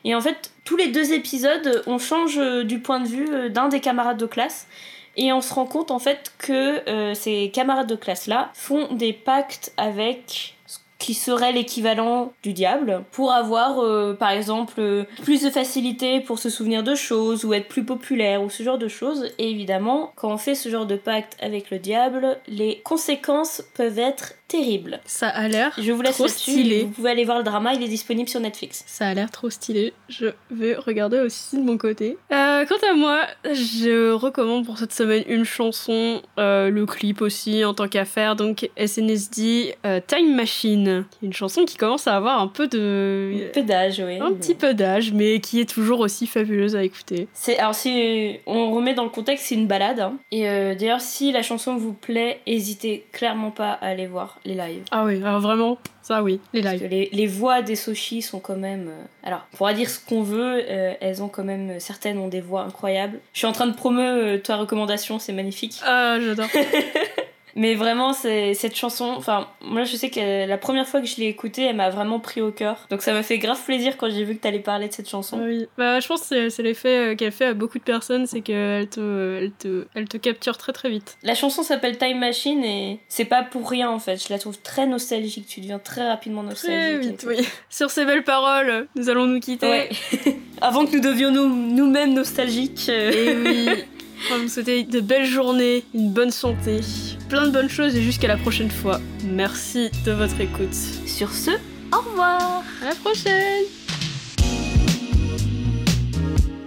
Et 0.04 0.14
en 0.14 0.20
fait, 0.20 0.52
tous 0.64 0.76
les 0.76 0.88
deux 0.88 1.12
épisodes, 1.12 1.82
on 1.86 1.98
change 1.98 2.38
du 2.64 2.78
point 2.78 3.00
de 3.00 3.08
vue 3.08 3.50
d'un 3.50 3.68
des 3.68 3.80
camarades 3.80 4.16
de 4.16 4.26
classe. 4.26 4.68
Et 5.16 5.32
on 5.32 5.40
se 5.40 5.52
rend 5.54 5.66
compte 5.66 5.90
en 5.90 5.98
fait 5.98 6.32
que 6.38 6.88
euh, 6.88 7.14
ces 7.14 7.50
camarades 7.52 7.86
de 7.86 7.96
classe-là 7.96 8.50
font 8.54 8.92
des 8.92 9.12
pactes 9.12 9.72
avec 9.76 10.54
ce 10.66 10.78
qui 10.98 11.14
serait 11.14 11.52
l'équivalent 11.52 12.32
du 12.42 12.52
diable 12.52 13.04
pour 13.12 13.32
avoir 13.32 13.80
euh, 13.80 14.14
par 14.14 14.30
exemple 14.30 14.74
euh, 14.78 15.04
plus 15.22 15.42
de 15.42 15.50
facilité 15.50 16.20
pour 16.20 16.38
se 16.38 16.48
souvenir 16.48 16.82
de 16.82 16.94
choses 16.94 17.44
ou 17.44 17.52
être 17.52 17.68
plus 17.68 17.84
populaire 17.84 18.42
ou 18.42 18.50
ce 18.50 18.62
genre 18.62 18.78
de 18.78 18.88
choses. 18.88 19.30
Et 19.38 19.50
évidemment, 19.50 20.12
quand 20.16 20.32
on 20.32 20.38
fait 20.38 20.54
ce 20.54 20.68
genre 20.68 20.86
de 20.86 20.96
pacte 20.96 21.36
avec 21.40 21.70
le 21.70 21.78
diable, 21.78 22.38
les 22.48 22.80
conséquences 22.84 23.62
peuvent 23.74 23.98
être 23.98 24.34
terribles. 24.54 25.00
Ça 25.04 25.28
a 25.28 25.48
l'air. 25.48 25.72
Je 25.78 25.90
vous 25.90 26.00
laisse 26.02 26.14
Trop 26.14 26.28
stylé. 26.28 26.82
Vous 26.84 26.90
pouvez 26.90 27.10
aller 27.10 27.24
voir 27.24 27.38
le 27.38 27.44
drama, 27.44 27.74
il 27.74 27.82
est 27.82 27.88
disponible 27.88 28.28
sur 28.28 28.38
Netflix. 28.40 28.84
Ça 28.86 29.08
a 29.08 29.14
l'air 29.14 29.30
trop 29.30 29.50
stylé. 29.50 29.92
Je 30.08 30.26
vais 30.50 30.74
regarder 30.76 31.18
aussi 31.18 31.56
de 31.56 31.62
mon 31.62 31.76
côté. 31.76 32.16
Euh, 32.32 32.64
quant 32.66 32.88
à 32.88 32.94
moi, 32.94 33.22
je 33.44 34.12
recommande 34.12 34.64
pour 34.64 34.78
cette 34.78 34.92
semaine 34.92 35.24
une 35.26 35.44
chanson, 35.44 36.22
euh, 36.38 36.70
le 36.70 36.86
clip 36.86 37.20
aussi 37.20 37.64
en 37.64 37.74
tant 37.74 37.88
qu'affaire. 37.88 38.36
Donc 38.36 38.70
SNSD 38.78 39.74
euh, 39.84 40.00
Time 40.06 40.34
Machine. 40.36 41.04
Une 41.22 41.32
chanson 41.32 41.64
qui 41.64 41.76
commence 41.76 42.06
à 42.06 42.16
avoir 42.16 42.40
un 42.40 42.46
peu 42.48 42.68
de. 42.68 43.48
Un 43.48 43.52
peu 43.52 43.62
d'âge, 43.62 44.00
oui. 44.06 44.18
Un 44.20 44.32
petit 44.34 44.54
peu 44.54 44.72
d'âge, 44.72 45.12
mais 45.12 45.40
qui 45.40 45.60
est 45.60 45.68
toujours 45.68 45.98
aussi 46.00 46.28
fabuleuse 46.28 46.76
à 46.76 46.84
écouter. 46.84 47.26
C'est 47.32 47.58
alors 47.58 47.74
si 47.74 48.36
on 48.46 48.70
remet 48.72 48.94
dans 48.94 49.04
le 49.04 49.10
contexte, 49.10 49.46
c'est 49.46 49.56
une 49.56 49.66
balade. 49.66 49.98
hein. 49.98 50.14
Et 50.30 50.42
d'ailleurs, 50.42 51.00
si 51.00 51.32
la 51.32 51.42
chanson 51.42 51.76
vous 51.76 51.92
plaît, 51.92 52.40
hésitez 52.46 53.04
clairement 53.12 53.50
pas 53.50 53.72
à 53.72 53.88
aller 53.88 54.06
voir 54.06 54.38
les 54.44 54.54
lives. 54.54 54.84
Ah 54.90 55.04
oui, 55.04 55.22
alors 55.22 55.40
vraiment, 55.40 55.78
ça 56.02 56.22
oui, 56.22 56.40
les 56.52 56.62
Parce 56.62 56.76
que 56.76 56.80
lives. 56.82 56.90
les, 56.90 57.08
les 57.12 57.26
voix 57.26 57.62
des 57.62 57.76
Sochi 57.76 58.20
sont 58.22 58.40
quand 58.40 58.56
même. 58.56 58.88
euh, 58.88 59.02
Alors, 59.22 59.46
on 59.52 59.56
pourra 59.56 59.72
dire 59.74 59.88
ce 59.88 59.98
qu'on 60.04 60.22
veut, 60.22 60.62
euh, 60.68 60.92
elles 61.00 61.22
ont 61.22 61.28
quand 61.28 61.44
même. 61.44 61.80
Certaines 61.80 62.18
ont 62.18 62.28
des 62.28 62.40
voix 62.40 62.62
incroyables. 62.62 63.20
Je 63.32 63.38
suis 63.38 63.46
en 63.46 63.52
train 63.52 63.66
de 63.66 63.74
promeuvoir 63.74 64.34
euh, 64.34 64.38
ta 64.38 64.56
recommandation, 64.56 65.18
c'est 65.18 65.32
magnifique. 65.32 65.80
Ah, 65.84 66.18
j'adore. 66.20 66.48
Mais 67.56 67.74
vraiment, 67.74 68.12
c'est 68.12 68.54
cette 68.54 68.74
chanson. 68.76 69.12
Enfin, 69.16 69.48
moi, 69.62 69.84
je 69.84 69.96
sais 69.96 70.10
que 70.10 70.46
la 70.48 70.58
première 70.58 70.88
fois 70.88 71.00
que 71.00 71.06
je 71.06 71.16
l'ai 71.16 71.26
écoutée, 71.26 71.62
elle 71.62 71.76
m'a 71.76 71.90
vraiment 71.90 72.18
pris 72.20 72.40
au 72.40 72.50
cœur. 72.50 72.86
Donc, 72.90 73.02
ça 73.02 73.12
m'a 73.12 73.22
fait 73.22 73.38
grave 73.38 73.62
plaisir 73.64 73.96
quand 73.96 74.10
j'ai 74.10 74.24
vu 74.24 74.34
que 74.36 74.40
t'allais 74.40 74.58
parler 74.58 74.88
de 74.88 74.92
cette 74.92 75.08
chanson. 75.08 75.38
Oui. 75.40 75.66
Bah, 75.78 76.00
je 76.00 76.08
pense 76.08 76.28
que 76.28 76.48
c'est- 76.48 76.62
l'effet 76.62 77.12
euh, 77.12 77.14
qu'elle 77.14 77.30
fait 77.32 77.46
à 77.46 77.54
beaucoup 77.54 77.78
de 77.78 77.84
personnes, 77.84 78.26
c'est 78.26 78.40
qu'elle 78.40 78.88
te, 78.88 79.38
elle 79.40 79.52
te, 79.52 79.86
elle 79.94 80.08
te 80.08 80.16
capture 80.16 80.56
très 80.58 80.72
très 80.72 80.90
vite. 80.90 81.16
La 81.22 81.34
chanson 81.34 81.62
s'appelle 81.62 81.96
Time 81.98 82.18
Machine 82.18 82.64
et 82.64 82.98
c'est 83.08 83.24
pas 83.24 83.42
pour 83.42 83.68
rien 83.70 83.88
en 83.90 83.98
fait. 83.98 84.16
Je 84.26 84.32
la 84.32 84.38
trouve 84.38 84.58
très 84.60 84.86
nostalgique. 84.86 85.46
Tu 85.46 85.60
deviens 85.60 85.78
très 85.78 86.08
rapidement 86.08 86.42
Très 86.42 86.50
nostalgique. 86.50 87.10
vite, 87.10 87.24
oui. 87.28 87.46
Sur 87.70 87.90
ces 87.90 88.04
belles 88.04 88.24
paroles, 88.24 88.88
nous 88.96 89.08
allons 89.10 89.26
nous 89.26 89.40
quitter. 89.40 89.68
Ouais. 89.68 89.88
Avant 90.60 90.86
que 90.86 90.92
nous 90.96 91.00
devions 91.02 91.30
nous- 91.30 91.48
nous-mêmes 91.74 92.14
nostalgiques. 92.14 92.86
euh, 92.88 93.10
Et 93.12 93.36
oui, 93.36 93.84
on 94.30 94.34
va 94.34 94.42
vous 94.42 94.48
souhaiter 94.48 94.84
de 94.84 95.00
belles 95.00 95.26
journées, 95.26 95.84
une 95.94 96.10
bonne 96.10 96.30
santé, 96.30 96.80
plein 97.28 97.46
de 97.46 97.50
bonnes 97.50 97.68
choses 97.68 97.94
et 97.96 98.02
jusqu'à 98.02 98.28
la 98.28 98.36
prochaine 98.36 98.70
fois. 98.70 99.00
Merci 99.24 99.90
de 100.04 100.12
votre 100.12 100.40
écoute. 100.40 100.74
Sur 101.06 101.30
ce, 101.30 101.50
au 101.92 102.00
revoir. 102.10 102.62
À 102.82 102.86
la 102.86 102.94
prochaine 102.94 103.64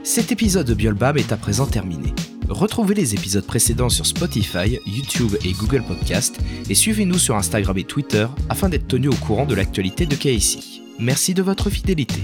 Cet 0.04 0.32
épisode 0.32 0.68
de 0.68 0.74
Biolbam 0.74 1.18
est 1.18 1.32
à 1.32 1.38
présent 1.38 1.66
terminé. 1.66 2.14
Retrouvez 2.50 2.96
les 2.96 3.14
épisodes 3.14 3.46
précédents 3.46 3.90
sur 3.90 4.06
Spotify, 4.06 4.80
YouTube 4.86 5.36
et 5.44 5.52
Google 5.52 5.84
Podcast 5.84 6.40
et 6.70 6.76
suivez-nous 6.76 7.20
sur 7.20 7.36
Instagram 7.36 7.78
et 7.78 7.84
Twitter 7.84 8.26
afin 8.50 8.70
d'être 8.70 8.88
tenus 8.88 9.12
au 9.12 9.26
courant 9.26 9.46
de 9.46 9.54
l'actualité 9.54 10.06
de 10.06 10.16
KIC. 10.16 10.82
Merci 10.98 11.34
de 11.34 11.44
votre 11.44 11.70
fidélité. 11.70 12.22